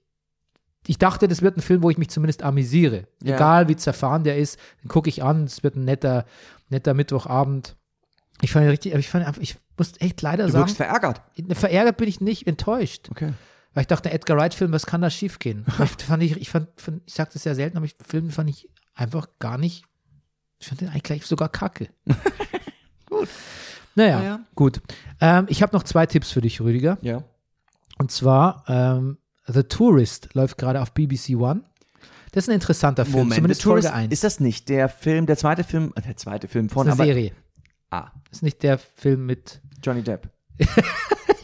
[0.88, 3.06] Ich dachte, das wird ein Film, wo ich mich zumindest amüsiere.
[3.22, 3.36] Ja.
[3.36, 5.44] Egal wie zerfahren der ist, den gucke ich an.
[5.44, 6.26] Es wird ein netter,
[6.70, 7.76] netter Mittwochabend.
[8.42, 10.77] Ich fand ihn richtig, ich fand ihn einfach, ich muss echt leider Du sagen, wirkst
[10.77, 11.21] verärgert.
[11.53, 13.07] verärgert bin ich nicht, enttäuscht.
[13.09, 13.34] Okay.
[13.73, 15.65] Weil ich dachte, der Edgar Wright-Film, was kann da schiefgehen?
[15.84, 16.67] Ich fand ich, ich fand,
[17.05, 19.86] ich sag das ja selten, aber ich, Film fand ich einfach gar nicht,
[20.59, 21.88] ich fand den eigentlich gleich sogar kacke.
[23.09, 23.27] Gut.
[23.95, 24.39] Naja, Naja.
[24.55, 24.82] gut.
[25.19, 26.97] Ähm, ich habe noch zwei Tipps für dich, Rüdiger.
[27.01, 27.23] Ja.
[27.97, 29.17] Und zwar ähm,
[29.47, 31.63] The Tourist läuft gerade auf BBC One.
[32.32, 34.13] Das ist ein interessanter Film, Moment, zumindest The Tourist, Folge 1.
[34.13, 37.01] Ist das nicht der Film, der zweite Film, äh, der zweite Film von, das ist
[37.01, 37.32] eine aber, Serie.
[37.89, 39.59] ah, Das ist nicht der Film mit.
[39.84, 40.27] Johnny Depp.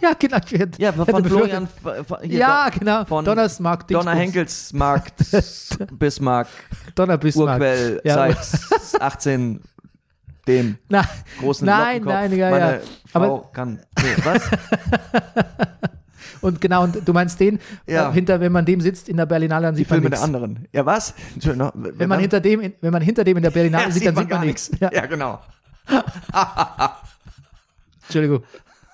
[0.02, 0.38] Ja, genau.
[0.78, 1.68] Ja, von Florian,
[2.22, 3.06] hier, Ja, genau.
[3.06, 4.12] von Donnersmark, Donner.
[4.14, 5.16] Henkelsmarkt,
[5.94, 6.48] Bismarck,
[6.94, 7.60] Donner Bismarck.
[7.60, 8.32] Urquell, Ja.
[8.32, 9.62] seit 18,
[10.48, 11.06] dem Na,
[11.40, 12.80] großen Nein, nein, ja, Meine ja.
[13.12, 14.44] Frau Aber- kann, nee, was?
[16.42, 17.58] und genau, und du meinst den,
[17.88, 18.10] Ja.
[18.12, 20.20] äh, hinter, wenn man dem sitzt in der Berlinale, dann Die sieht man Filme der
[20.20, 20.24] nichts.
[20.36, 20.68] anderen.
[20.72, 21.16] Ja, was?
[21.34, 24.06] Entschuldigung, Wenn man hinter dem, in, wenn man hinter dem in der Berlinale ja, sieht,
[24.06, 24.70] dann sieht man nichts.
[24.80, 25.40] Ja, Ja, genau.
[28.06, 28.44] Entschuldigung.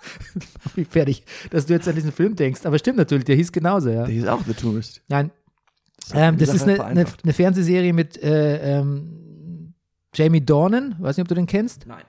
[0.76, 2.62] Wie fertig, dass du jetzt an diesen Film denkst.
[2.66, 4.06] Aber stimmt natürlich, der hieß genauso, ja.
[4.06, 5.02] Der ist auch The Tourist.
[5.08, 5.32] Nein.
[6.14, 9.74] Ähm, das ist eine, eine, eine Fernsehserie mit äh, ähm,
[10.16, 11.86] Jamie Dornan, weiß nicht, ob du den kennst.
[11.86, 12.04] Nein.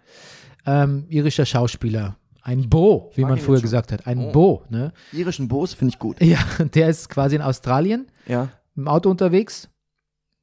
[0.64, 2.16] Ähm, irischer Schauspieler.
[2.44, 3.62] Ein Bo, wie man früher schon.
[3.62, 4.06] gesagt hat.
[4.06, 4.32] Ein Oh.
[4.32, 4.92] Bo, ne?
[5.12, 6.20] Irischen Boos finde ich gut.
[6.20, 6.38] Ja,
[6.74, 8.48] der ist quasi in Australien Ja.
[8.74, 9.68] im Auto unterwegs,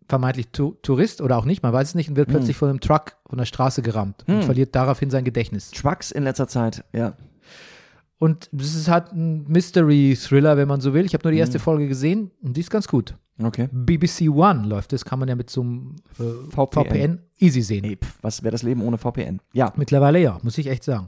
[0.09, 2.79] vermeintlich tu Tourist oder auch nicht, man weiß es nicht, und wird plötzlich von einem
[2.81, 4.41] Truck von der Straße gerammt und Hm.
[4.43, 5.71] verliert daraufhin sein Gedächtnis.
[5.71, 7.13] Trucks in letzter Zeit, ja.
[8.17, 11.05] Und das ist halt ein Mystery-Thriller, wenn man so will.
[11.05, 11.43] Ich habe nur die Hm.
[11.43, 13.15] erste Folge gesehen und die ist ganz gut.
[13.41, 13.69] Okay.
[13.71, 16.83] BBC One läuft, das kann man ja mit so einem äh, VPN.
[16.85, 17.19] VPN.
[17.37, 17.85] easy sehen.
[17.85, 19.39] Ey, pf, was wäre das Leben ohne VPN?
[19.53, 19.71] Ja.
[19.77, 21.07] Mittlerweile ja, muss ich echt sagen.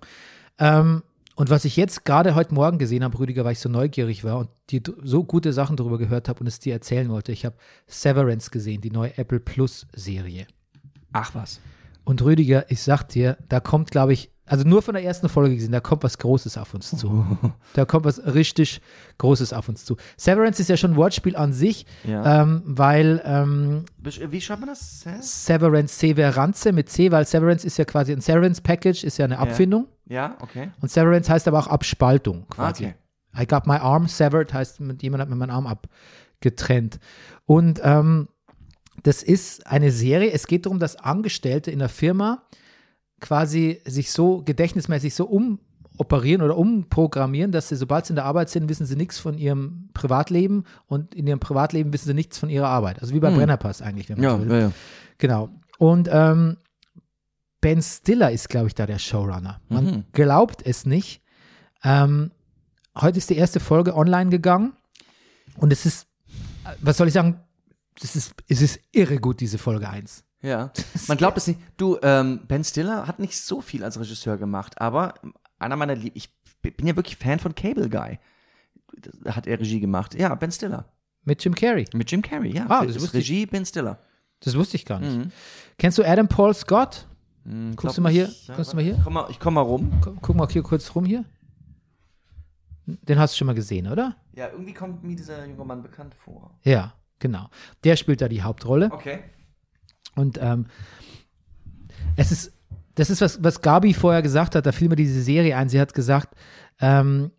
[0.58, 1.02] Ähm,
[1.36, 4.38] und was ich jetzt gerade heute Morgen gesehen habe, Rüdiger, weil ich so neugierig war
[4.38, 7.55] und die so gute Sachen darüber gehört habe und es dir erzählen wollte, ich habe
[7.88, 10.47] Severance gesehen, die neue Apple Plus Serie.
[11.13, 11.59] Ach was.
[12.03, 15.56] Und Rüdiger, ich sag dir, da kommt, glaube ich, also nur von der ersten Folge
[15.56, 17.26] gesehen, da kommt was Großes auf uns zu.
[17.74, 18.82] Da kommt was richtig
[19.18, 19.95] Großes auf uns zu.
[20.18, 22.41] Severance ist ja schon ein Wortspiel an sich, Ja.
[22.41, 25.06] ähm, weil ähm, Wie schreibt man das?
[25.45, 29.39] Severance Severance mit C, weil Severance ist ja quasi ein Severance Package, ist ja eine
[29.39, 29.88] Abfindung.
[30.10, 30.72] Ja, okay.
[30.82, 32.88] Und Severance heißt aber auch Abspaltung quasi.
[32.88, 32.95] Okay.
[33.41, 36.99] I got my arm severed heißt, jemand hat mir meinen Arm abgetrennt.
[37.45, 38.28] Und ähm,
[39.04, 40.32] das ist eine Serie.
[40.32, 42.43] Es geht darum, dass Angestellte in der Firma
[43.22, 48.49] quasi sich so gedächtnismäßig so umoperieren oder umprogrammieren, dass sie, sobald sie in der Arbeit
[48.49, 52.49] sind, wissen sie nichts von ihrem Privatleben und in ihrem Privatleben wissen sie nichts von
[52.49, 52.99] ihrer Arbeit.
[53.01, 53.38] Also wie bei Hm.
[53.38, 54.51] Brennerpass eigentlich, wenn man Ja, so will.
[54.51, 54.72] ja, ja.
[55.19, 55.49] Genau.
[55.78, 56.57] Und ähm,
[57.61, 59.61] Ben Stiller ist, glaube ich, da der Showrunner.
[59.69, 60.03] Man Mhm.
[60.13, 61.22] glaubt es nicht.
[61.84, 62.32] Ähm,
[62.99, 64.74] heute ist die erste Folge online gegangen
[65.57, 66.07] und es ist,
[66.65, 67.39] äh, was soll ich sagen,
[68.01, 70.24] es ist, es ist irre gut, diese Folge 1.
[70.42, 70.72] Ja.
[71.08, 71.60] Man glaubt es nicht.
[71.78, 75.14] Du, ähm, Ben Stiller hat nicht so viel als Regisseur gemacht, aber
[75.60, 76.30] einer meiner Lieb ich
[76.62, 78.20] bin ja wirklich Fan von Cable Guy.
[79.24, 80.14] Da hat er Regie gemacht.
[80.16, 80.86] Ja, Ben Stiller.
[81.24, 81.86] Mit Jim Carrey.
[81.94, 82.66] Mit Jim Carrey, ja.
[82.68, 83.30] Ah, das Ist wusste ich.
[83.30, 84.00] Regie Ben Stiller.
[84.42, 85.16] Das wusste ich gar nicht.
[85.16, 85.32] Mhm.
[85.78, 87.08] Kennst du Adam Paul Scott?
[87.46, 88.30] Hm, Guckst du mal hier?
[88.48, 89.00] Ja, Guckst du mal hier?
[89.04, 89.92] Komm mal, ich komm mal rum.
[90.02, 91.26] Guck, guck mal hier kurz rum hier.
[92.86, 94.16] Den hast du schon mal gesehen, oder?
[94.34, 96.58] Ja, irgendwie kommt mir dieser junge Mann bekannt vor.
[96.64, 97.50] Ja, genau.
[97.84, 98.89] Der spielt da die Hauptrolle.
[98.92, 99.20] Okay.
[100.16, 100.66] Und ähm,
[102.16, 102.51] es ist,
[102.95, 105.70] das ist was, was Gabi vorher gesagt hat, da fiel mir diese Serie ein.
[105.70, 106.36] Sie hat gesagt,
[106.80, 107.32] ähm,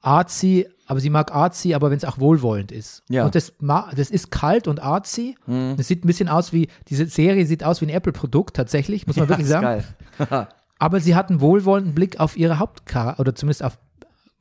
[0.00, 3.02] artsy, aber sie mag artsy, aber wenn es auch wohlwollend ist.
[3.08, 3.22] Ja.
[3.22, 3.26] Mhm.
[3.26, 3.52] Und das,
[3.94, 5.36] das ist kalt und artsy.
[5.76, 9.16] Das sieht ein bisschen aus wie, diese Serie sieht aus wie ein Apple-Produkt tatsächlich, muss
[9.16, 9.84] man wirklich ist sagen.
[10.78, 13.78] Aber sie hat einen wohlwollenden Blick auf ihre Hauptcharakter, oder zumindest auf,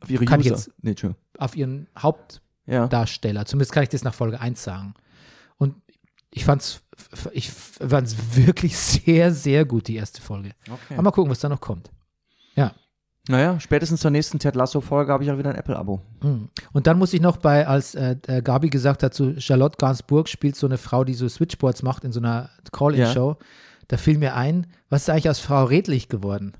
[0.01, 0.55] Auf ihre Kann ich User.
[0.55, 0.95] jetzt- nee,
[1.37, 2.03] auf ihren Ja.
[2.03, 3.45] Hauptdarsteller.
[3.45, 4.93] Zumindest kann ich das nach Folge 1 sagen.
[5.57, 5.75] Und
[6.31, 6.81] ich fand's,
[7.31, 10.51] ich fand's wirklich sehr, sehr gut, die erste Folge.
[10.69, 10.93] Okay.
[10.93, 11.89] Aber mal gucken, was da noch kommt.
[12.55, 12.73] Ja.
[13.27, 16.01] Naja, spätestens zur nächsten Ted Lasso-Folge habe ich auch wieder ein Apple-Abo.
[16.23, 16.49] Mhm.
[16.73, 20.27] Und dann muss ich noch bei, als äh, äh, Gabi gesagt hat, so Charlotte Gainsbourg
[20.27, 23.37] spielt so eine Frau, die so Switchboards macht in so einer Call-In-Show.
[23.87, 26.53] Da fiel mir ein, was ist eigentlich aus Frau Redlich geworden?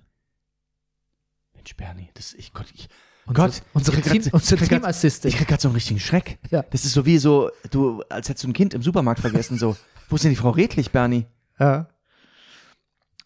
[1.55, 2.87] Mensch, Bernie, das ich Gott, ich,
[3.25, 5.31] Unsere, Gott, unsere, Team, grad- unsere Team-Assistant.
[5.33, 6.39] ich krieg gerade so einen richtigen Schreck.
[6.49, 6.63] Ja.
[6.71, 9.75] Das ist so wie so, du, als hättest du ein Kind im Supermarkt vergessen, so.
[10.09, 11.25] Wo ist denn die Frau Redlich, Bernie?
[11.59, 11.87] Ja.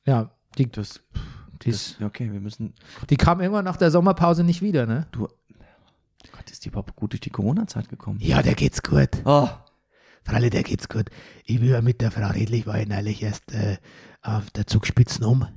[0.05, 0.99] Ja, die, Das,
[1.63, 2.73] die, ist, das, okay, wir müssen,
[3.09, 5.07] die kam irgendwann nach der Sommerpause nicht wieder, ne?
[5.11, 5.27] du,
[6.31, 8.19] Gott, ist die überhaupt gut durch die Corona-Zeit gekommen?
[8.21, 9.09] Ja, der geht's gut.
[9.25, 9.47] Oh,
[10.25, 11.09] Fralle, der geht's gut.
[11.45, 13.77] Ich bin ja mit der Frau Redlich, war ich neulich erst äh,
[14.21, 15.47] auf der Zugspitzen um.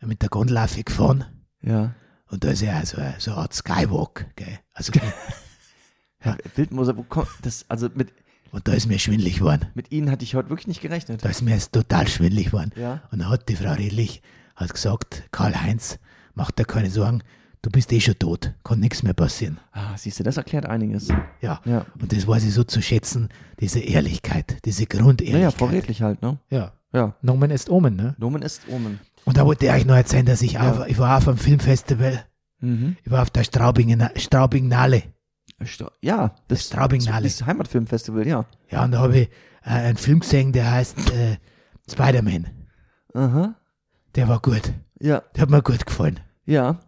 [0.00, 1.24] mit der Gondel gefahren.
[1.62, 1.94] ja.
[2.30, 4.58] Und da ist ja so, eine- so eine Art Skywalk, gell?
[4.74, 4.92] Also,
[6.24, 6.36] ja.
[6.56, 8.12] Wildmoser, wo kommt, das, also mit,
[8.52, 9.66] und da ist mir schwindlig geworden.
[9.74, 11.24] mit Ihnen hatte ich heute wirklich nicht gerechnet.
[11.24, 12.72] Da ist mir jetzt total schwindlig geworden.
[12.76, 13.02] Ja.
[13.10, 14.22] Und dann hat die Frau Redlich
[14.56, 15.98] hat gesagt, Karl-Heinz,
[16.34, 17.22] mach dir keine Sorgen,
[17.62, 19.58] du bist eh schon tot, kann nichts mehr passieren.
[19.72, 21.08] Ah, siehst du, das erklärt einiges.
[21.40, 21.60] Ja.
[21.64, 21.86] Ja.
[22.00, 23.28] Und das weiß ich so zu schätzen,
[23.60, 25.54] diese Ehrlichkeit, diese Grundehrlichkeit.
[25.54, 26.38] Frau Redlich halt, ne?
[26.50, 26.72] Ja.
[26.92, 27.14] Ja.
[27.22, 28.16] Nomen ist Omen, ne?
[28.18, 28.98] Nomen ist Omen.
[29.24, 30.70] Und da wollte ich euch noch erzählen, dass ich Ja.
[30.72, 32.24] auf, ich war auf einem Filmfestival,
[32.60, 32.96] Mhm.
[33.04, 35.02] ich war auf der Straubingen, Straubignale.
[35.64, 37.24] Sta- Ja, das Straubignale.
[37.24, 38.44] das Heimatfilmfestival, ja.
[38.70, 39.28] Ja, und da habe ich
[39.64, 41.36] äh, einen Film gesehen, der heißt äh,
[41.90, 42.46] Spider-Man.
[43.14, 43.54] Aha.
[44.14, 44.72] Der war gut.
[45.00, 46.20] Ja, Der hat mir gut gefallen.
[46.46, 46.80] ja.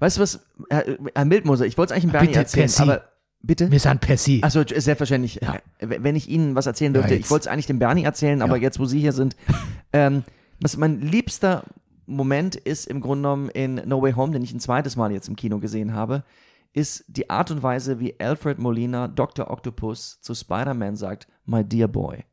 [0.00, 3.02] Weißt du was, Herr, Herr Mildmoser, ich wollte es eigentlich im Bernie erzählen, aber
[3.42, 3.68] bitte?
[3.72, 4.44] Wir sind per Sie.
[4.44, 5.40] Achso, selbstverständlich.
[5.42, 5.56] Ja.
[5.78, 7.24] Äh, Wenn ich Ihnen was erzählen dürfte, jetzt.
[7.24, 8.62] ich wollte es eigentlich dem Bernie erzählen, aber Ja.
[8.62, 9.34] jetzt, wo Sie hier sind,
[9.92, 10.22] ähm,
[10.60, 11.64] was mein liebster
[12.06, 15.26] Moment ist im Grunde genommen in No Way Home, den ich ein zweites Mal jetzt
[15.28, 16.22] im Kino gesehen habe,
[16.72, 19.50] ist die Art und Weise, wie Alfred Molina Dr.
[19.50, 22.24] Octopus zu Spider-Man sagt, My dear boy.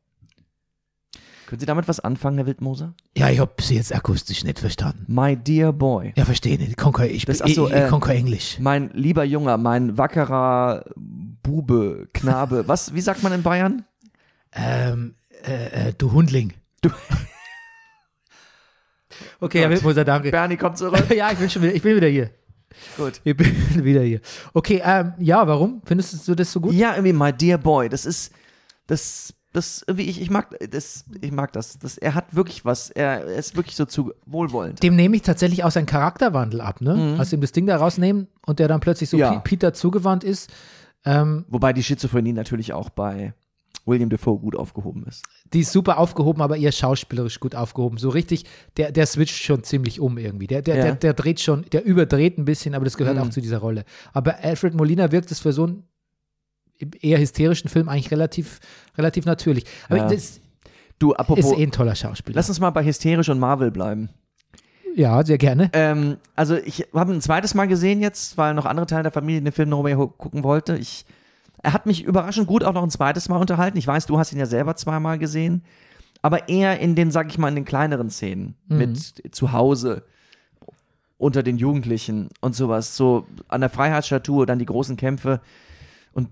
[1.46, 2.94] Können Sie damit was anfangen, Herr Wildmoser?
[3.16, 5.04] Ja, ich habe Sie jetzt akustisch nicht verstanden.
[5.06, 6.12] My dear boy.
[6.16, 6.76] Ja, verstehe nicht.
[6.76, 8.58] Kein, ich, Das- ich, ach so, ich, äh, ich kein Englisch.
[8.58, 12.66] Mein lieber Junger, mein wackerer Bube, Knabe.
[12.66, 13.84] Was, wie sagt man in Bayern?
[14.52, 15.14] Ähm,
[15.44, 16.52] äh, äh, du Hundling.
[16.82, 16.90] Du-
[19.40, 20.30] okay, Herr Wildmoser, danke.
[20.32, 21.08] Bernie kommt zurück.
[21.14, 22.30] ja, ich bin schon wieder, ich bin wieder hier.
[22.96, 23.20] Gut.
[23.24, 24.20] Ich bin wieder hier.
[24.54, 25.82] Okay, ähm, ja, warum?
[25.84, 26.74] Findest du das so gut?
[26.74, 27.88] Ja, irgendwie My Dear Boy.
[27.88, 28.32] Das ist,
[28.86, 31.78] das, das, irgendwie, ich, ich mag das, ich mag das.
[31.78, 31.96] das.
[31.98, 32.90] Er hat wirklich was.
[32.90, 34.82] Er, er ist wirklich so zu wohlwollend.
[34.82, 37.16] Dem nehme ich tatsächlich auch seinen Charakterwandel ab, ne?
[37.18, 39.20] Als sie ihm das Ding da rausnehmen und der dann plötzlich so Mhm.
[39.22, 39.38] Ja.
[39.40, 40.50] Peter zugewandt ist.
[41.04, 43.32] Ähm, Wobei die Schizophrenie natürlich auch bei
[43.84, 45.24] William Defoe gut aufgehoben ist.
[45.52, 47.98] die ist super aufgehoben, aber eher schauspielerisch gut aufgehoben.
[47.98, 48.44] So richtig,
[48.76, 50.46] der, der switcht schon ziemlich um irgendwie.
[50.46, 50.82] Der, der, Ja.
[50.84, 53.22] der, der dreht schon, der überdreht ein bisschen, aber das gehört Mhm.
[53.22, 53.84] auch zu dieser Rolle.
[54.12, 55.84] Aber Alfred Molina wirkt es für so einen
[57.00, 58.60] eher hysterischen Film eigentlich relativ,
[58.98, 59.64] relativ natürlich.
[59.88, 60.08] Aber Ja.
[60.08, 60.40] das
[60.98, 62.36] Du, ist apropos, eh ein toller Schauspieler.
[62.36, 64.08] lass uns mal bei Hysterisch und Marvel bleiben.
[64.94, 65.70] ja, sehr gerne.
[65.74, 69.42] Ähm, also ich habe ein zweites Mal gesehen jetzt, weil noch andere Teile der Familie
[69.42, 70.76] den Film No Way Home gucken wollte.
[70.78, 71.04] Ich,
[71.66, 73.76] er hat mich überraschend gut auch noch ein zweites Mal unterhalten.
[73.76, 75.62] Ich weiß, du hast ihn ja selber zweimal gesehen,
[76.22, 80.04] aber eher in den, sag ich mal, in den kleineren Szenen mit zu Hause
[81.18, 82.96] unter den Jugendlichen und sowas.
[82.96, 85.40] So an der Freiheitsstatue, dann die großen Kämpfe
[86.12, 86.28] und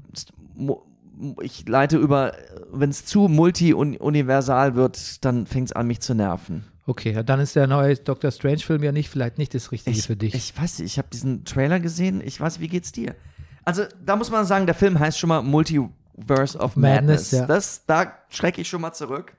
[1.43, 2.35] ich leite über,
[2.72, 6.64] wenn es zu multi-universal wird, dann fängt es an, mich zu nerven.
[6.87, 10.16] Okay, dann ist der neue Doctor Strange-Film ja nicht, vielleicht nicht das Richtige Ich, für
[10.16, 10.35] dich.
[10.35, 12.20] ich weiß nicht, ich habe diesen Trailer gesehen.
[12.24, 13.16] Ich weiß, wie geht's dir?
[13.65, 16.77] Also, da muss man sagen, der Film heißt schon mal Multiverse of Madness.
[16.77, 17.47] Madness, ja.
[17.47, 19.33] Das, da schrecke ich schon mal zurück.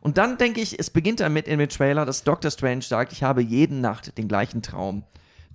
[0.00, 3.22] Und dann denke ich, es beginnt damit in dem Trailer, dass Doctor Strange sagt, ich
[3.22, 5.04] habe jeden Nacht den gleichen Traum,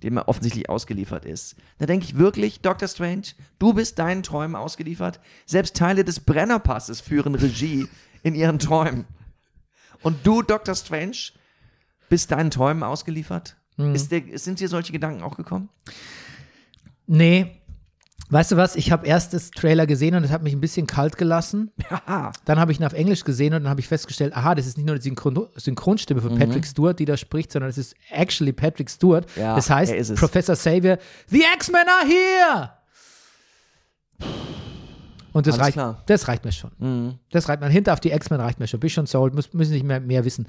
[0.02, 1.54] dem er offensichtlich ausgeliefert ist.
[1.78, 3.26] Da denke ich wirklich, Doctor Strange,
[3.58, 5.20] du bist deinen Träumen ausgeliefert.
[5.44, 7.88] Selbst Teile des Brennerpasses führen Regie
[8.22, 9.04] in ihren Träumen.
[10.02, 11.16] Und du, Doctor Strange,
[12.08, 13.56] bist deinen Träumen ausgeliefert?
[13.76, 13.96] Mhm.
[14.08, 15.68] Der, sind dir solche Gedanken auch gekommen?
[17.06, 17.57] nee,
[18.30, 18.76] weißt du was?
[18.76, 21.70] Ich habe erst das Trailer gesehen und es hat mich ein bisschen kalt gelassen.
[21.90, 22.32] Haha.
[22.44, 24.76] Dann habe ich ihn auf Englisch gesehen und dann habe ich festgestellt, aha, das ist
[24.76, 28.52] nicht nur die Synchron Synchronstimme von Patrick Stewart, die da spricht, sondern es ist actually
[28.52, 29.26] Patrick Stewart.
[29.36, 30.14] Ja, das heißt.
[30.16, 30.98] Professor Xavier,
[31.28, 32.70] the X-Men are here!
[35.32, 36.02] Und das Alles reicht, klar.
[36.06, 37.18] das reicht mir schon.
[37.30, 37.68] Das reicht mir.
[37.68, 38.80] Hinter auf die X-Men reicht mir schon.
[38.80, 40.46] Bin schon sold, muss, müssen nicht mehr, mehr wissen.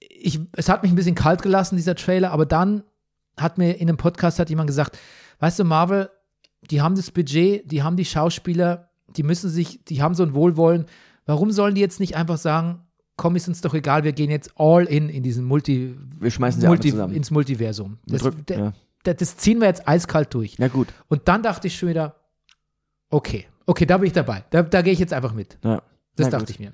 [0.00, 2.82] Ich, es hat mich ein bisschen kalt gelassen, dieser Trailer, aber dann
[3.36, 4.98] hat mir in einem Podcast hat jemand gesagt,
[5.38, 6.10] weißt du, Marvel,
[6.70, 10.34] die haben das Budget, die haben die Schauspieler, die müssen sich, die haben so ein
[10.34, 10.86] Wohlwollen.
[11.26, 12.80] Warum sollen die jetzt nicht einfach sagen,
[13.16, 16.60] komm, ist uns doch egal, wir gehen jetzt all in in diesen Multi, Wir schmeißen
[16.60, 17.14] sie alle Multi zusammen.
[17.14, 17.98] ins Multiversum.
[18.06, 18.72] Das, drück- ja.
[19.04, 20.56] der- das ziehen wir jetzt eiskalt durch.
[20.58, 20.88] Ja, gut.
[21.08, 22.16] Und dann dachte ich schon wieder,
[23.10, 24.44] okay, okay, da bin ich dabei.
[24.50, 25.58] Da, da gehe ich jetzt einfach mit.
[25.64, 25.82] Ja.
[26.16, 26.50] Das Na dachte gut.
[26.50, 26.72] ich mir.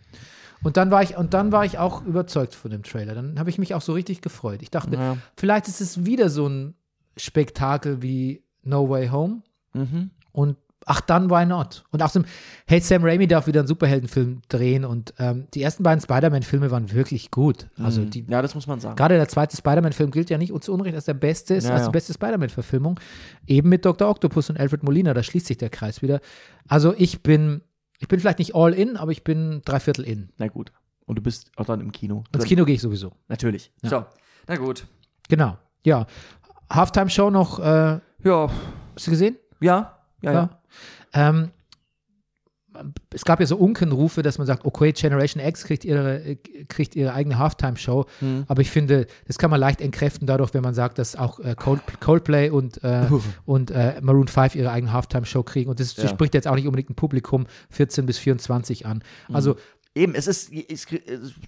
[0.63, 3.15] Und dann war ich, und dann war ich auch überzeugt von dem Trailer.
[3.15, 4.63] Dann habe ich mich auch so richtig gefreut.
[4.63, 5.17] Ich dachte, Ja.
[5.37, 6.75] vielleicht ist es wieder so ein
[7.17, 9.43] Spektakel wie No Way Home.
[9.77, 10.11] Mhm.
[10.33, 11.85] Und ach, dann why not?
[11.91, 12.29] Und außerdem,
[12.67, 14.85] hey, Sam Raimi darf wieder einen Superheldenfilm drehen.
[14.85, 17.69] Und ähm, die ersten beiden Spider-Man-Filme waren wirklich gut.
[17.79, 18.95] Also die, Ja, das muss man sagen.
[18.97, 21.83] Gerade der zweite Spider-Man-Film gilt ja nicht zu Unrecht als der beste, ist Ja, als
[21.83, 21.87] ja.
[21.89, 23.01] die beste Spider-Man-Verfilmung.
[23.47, 24.09] Eben mit Dr.
[24.09, 26.21] Octopus und Alfred Molina, da schließt sich der Kreis wieder.
[26.69, 27.63] Also ich bin,
[27.99, 30.29] ich bin vielleicht nicht all in, aber ich bin dreiviertel in.
[30.39, 30.71] Na gut.
[31.05, 32.25] Und du bist auch dann im Kino.
[32.35, 32.45] Ins.
[32.45, 33.13] Kino gehe ich sowieso.
[33.29, 33.73] Natürlich.
[33.83, 34.05] So.
[34.49, 34.87] Na gut.
[35.29, 35.57] Genau.
[35.85, 36.07] Ja.
[36.71, 38.51] Halftime-Show noch, äh, Ja.
[38.95, 39.37] hast du gesehen?
[39.61, 39.99] Ja.
[40.23, 40.51] Ja, ja.
[41.13, 41.51] Ähm,
[43.15, 46.37] es gab ja so Unkenrufe, dass man sagt, okay, Generation X kriegt ihre, äh,
[46.69, 48.05] kriegt ihre eigene Halftime-Show.
[48.21, 48.45] Hm.
[48.49, 51.55] Aber ich finde, das kann man leicht entkräften dadurch, wenn man sagt, dass auch äh,
[51.57, 53.07] Cold, Coldplay und, äh,
[53.47, 55.71] und äh, Maroon 5 ihre eigene Halftime-Show kriegen.
[55.71, 56.09] Und das Ja.
[56.09, 59.03] spricht jetzt auch nicht unbedingt ein Publikum 14 bis 24 an.
[59.29, 59.35] Mhm.
[59.97, 60.87] Eben, es ist, es,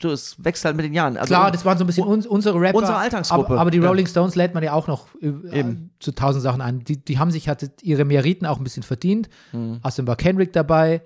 [0.02, 1.18] es wächst halt mit den Jahren.
[1.18, 2.78] Also, klar, das waren so ein bisschen uns, unsere Rapper.
[2.78, 3.50] Unsere Alltagsgruppe.
[3.52, 3.86] Aber, aber die Ja.
[3.86, 5.64] Rolling Stones lädt man ja auch noch äh,
[6.00, 6.82] zu tausend Sachen ein.
[6.82, 9.28] Die, die haben sich hatte ihre Meriten auch ein bisschen verdient.
[9.52, 9.80] Mhm.
[9.82, 11.02] Außerdem war Kendrick dabei.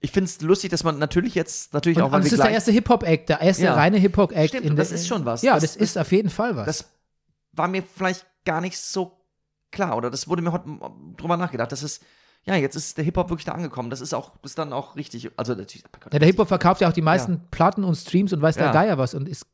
[0.00, 2.50] ich finde es lustig, dass man natürlich jetzt, natürlich Und, auch, und das ist der
[2.50, 3.74] erste Hip-Hop-Act, der erste Ja.
[3.74, 4.56] reine Hip-Hop-Act.
[4.56, 5.42] Stimmt, das ist schon was.
[5.42, 6.64] Ja, Das- das, ist auf jeden Fall was.
[6.66, 6.84] das
[7.52, 9.12] war mir vielleicht gar nicht so
[9.70, 10.64] klar, oder das wurde mir heute
[11.18, 12.02] drüber nachgedacht, das ist,
[12.46, 15.30] ja, jetzt ist der Hip-Hop wirklich da angekommen, das ist auch, ist dann auch richtig,
[15.36, 18.56] also natürlich, ja, der Hip-Hop verkauft ja auch die meisten Platten und Streams und weiß
[18.56, 18.72] der Ja.
[18.72, 19.46] Geier was und ist,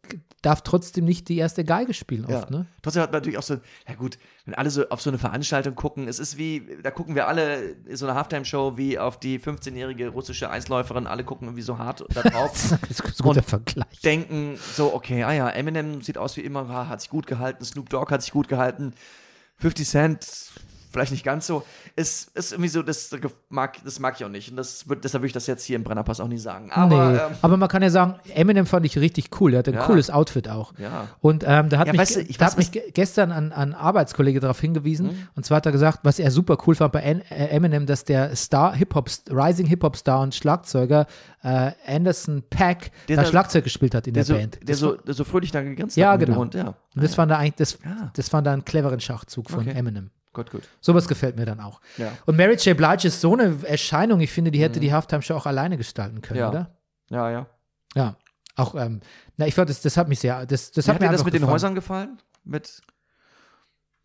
[0.42, 2.38] darf trotzdem nicht die erste Geige spielen Ja.
[2.38, 2.66] oft, ne?
[2.82, 5.74] Trotzdem hat man natürlich auch so, ja gut, wenn alle so auf so eine Veranstaltung
[5.74, 10.08] gucken, es ist wie, da gucken wir alle so eine Halftime-Show wie auf die 15-jährige
[10.08, 12.52] russische Eisläuferin, alle gucken irgendwie so hart da drauf,
[12.88, 14.00] Das ist ein guter Vergleich.
[14.02, 17.88] denken so, okay, ah ja, Eminem sieht aus wie immer, hat sich gut gehalten, Snoop
[17.90, 18.94] Dogg hat sich gut gehalten,
[19.58, 20.26] 50 Cent
[20.90, 21.62] vielleicht nicht ganz so.
[21.96, 23.10] Es ist irgendwie so, das
[23.48, 24.50] mag, das mag ich auch nicht.
[24.50, 26.70] Und das wird, deshalb würde ich das jetzt hier im Brennerpass auch nicht sagen.
[26.72, 29.54] Aber nee, ähm, aber man kann ja sagen, Eminem fand ich richtig cool.
[29.54, 29.86] Er hatte ein Ja.
[29.86, 30.72] cooles Outfit auch.
[30.78, 31.08] ja.
[31.20, 33.32] Und ähm, da hat Ja, mich, weißt du, ich da weiß, hat mich ge- gestern
[33.32, 35.06] ein, ein Arbeitskollege darauf hingewiesen.
[35.06, 35.28] Mhm.
[35.36, 38.34] Und zwar hat er gesagt, was er super cool fand bei äh, Eminem, dass der
[38.36, 41.06] Star, Hip-Hop, Rising Hip-Hop-Star und Schlagzeuger
[41.42, 44.54] äh, Anderson Pack Der da da- Schlagzeug gespielt hat in Der, der, so, Band.
[44.56, 46.36] der, Das so, der so fröhlich da gegrinst Ja, hat genau.
[46.36, 46.74] Hund, ja.
[46.94, 48.10] und das fand er eigentlich, das, Ja.
[48.14, 49.70] das fand er einen cleveren Schachzug von Okay.
[49.78, 50.10] Eminem.
[50.32, 50.68] Gut, gut.
[50.80, 51.80] Sowas gefällt mir dann auch.
[51.96, 52.12] Ja.
[52.26, 52.76] Und Mary J.
[52.76, 56.38] Blige ist so eine Erscheinung, ich finde, die hätte die Halftime-Show auch alleine gestalten können,
[56.38, 56.42] Mhm.
[56.42, 56.48] Ja.
[56.50, 56.70] oder?
[57.10, 57.46] Ja, ja.
[57.96, 58.16] Ja.
[58.56, 59.00] Auch, ähm,
[59.36, 61.24] na, ich fand, das, das hat mich sehr, das, das hat hat mir dir das
[61.24, 61.54] mit den gefallen.
[61.54, 62.18] Häusern gefallen?
[62.44, 62.80] Mit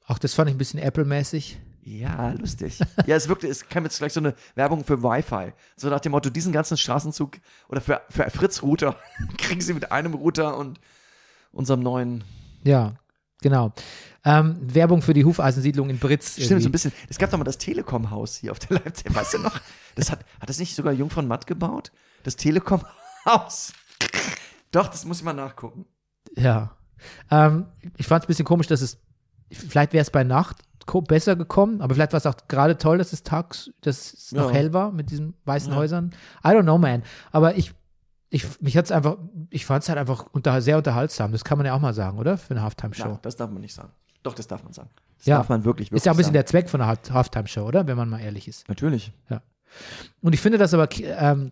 [0.07, 1.59] Auch das fand ich ein bisschen Apple-mäßig.
[1.83, 2.79] Ja, lustig.
[3.05, 5.53] ja, es wirkte, es kam jetzt gleich so eine Werbung für Wi-Fi.
[5.75, 7.37] So nach dem Motto, diesen ganzen Straßenzug
[7.69, 8.95] oder für, für Fritz-Router
[9.37, 10.79] kriegen sie mit einem Router und
[11.51, 12.23] unserem neuen.
[12.63, 12.95] Ja,
[13.41, 13.73] genau.
[14.23, 16.33] Ähm, Werbung für die Hufeisensiedlung in Britz.
[16.33, 16.69] Stimmt, so irgendwie.
[16.69, 16.91] ein bisschen.
[17.09, 19.59] Es gab doch mal das Telekom-Haus hier auf der Leipzig, weißt du noch?
[19.95, 21.91] Das hat, hat das nicht sogar Jung von Matt gebaut?
[22.23, 23.73] Das Telekom-Haus.
[24.71, 25.85] Doch, das muss ich mal nachgucken.
[26.35, 26.75] Ja.
[27.29, 27.67] Ähm,
[27.97, 28.97] ich fand es ein bisschen komisch, dass es,
[29.51, 30.57] vielleicht wäre es bei Nacht
[31.07, 34.49] besser gekommen, aber vielleicht war es auch gerade toll, dass es tags, dass es noch
[34.49, 34.55] Ja.
[34.55, 35.77] hell war mit diesen weißen Ja.
[35.77, 36.13] Häusern.
[36.43, 37.01] I don't know, man.
[37.31, 37.73] Aber ich,
[38.29, 39.17] ich mich hat es einfach,
[39.49, 41.31] ich fand es halt einfach unter, sehr unterhaltsam.
[41.31, 42.37] Das kann man ja auch mal sagen, oder?
[42.37, 43.07] Für eine Halftime-Show.
[43.07, 43.89] Ja, das darf man nicht sagen.
[44.23, 44.89] Doch, das darf man sagen.
[45.17, 45.37] Das Ja.
[45.37, 46.33] darf man wirklich, wirklich Ist ja auch ein bisschen sagen.
[46.33, 47.87] der Zweck von einer Half- Halftime-Show, oder?
[47.87, 48.67] Wenn man mal ehrlich ist.
[48.67, 49.11] Natürlich.
[50.21, 51.51] Und ich finde, dass aber ähm,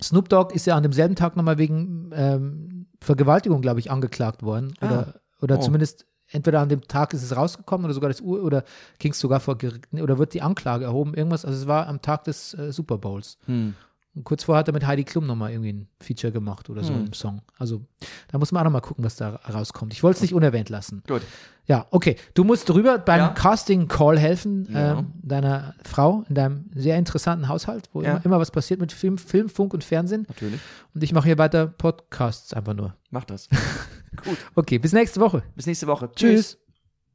[0.00, 4.74] Snoop Dogg ist ja an demselben Tag nochmal wegen ähm, Vergewaltigung, glaube ich, angeklagt worden.
[4.80, 4.86] Ah.
[4.86, 5.60] Oder, oder Oh.
[5.62, 8.64] zumindest entweder an dem Tag ist es rausgekommen oder sogar das Ur oder
[8.98, 11.44] ging es sogar vor Gericht oder wird die Anklage erhoben, irgendwas.
[11.44, 13.36] Also es war am Tag des äh, Super Bowls.
[13.46, 13.74] Hm.
[14.14, 16.92] Und kurz vorher hat er mit Heidi Klum nochmal irgendwie ein Feature gemacht oder so
[16.92, 17.06] Hm.
[17.06, 17.40] im Song.
[17.58, 17.80] Also
[18.28, 19.92] da muss man auch nochmal gucken, was da rauskommt.
[19.94, 21.02] Ich wollte es nicht unerwähnt lassen.
[21.08, 21.22] Gut.
[21.66, 22.16] Ja, okay.
[22.34, 23.28] Du musst drüber beim Ja.
[23.28, 24.98] Casting-Call helfen, Ja.
[24.98, 28.10] ähm, deiner Frau in deinem sehr interessanten Haushalt, wo Ja.
[28.16, 30.26] immer, immer was passiert mit Film, Film, Funk und Fernsehen.
[30.28, 30.60] Natürlich.
[30.94, 32.94] Und ich mache hier weiter Podcasts einfach nur.
[33.10, 33.48] Mach das.
[34.54, 35.42] Okay, bis nächste Woche.
[35.56, 36.10] Bis nächste Woche.
[36.14, 36.58] Tschüss.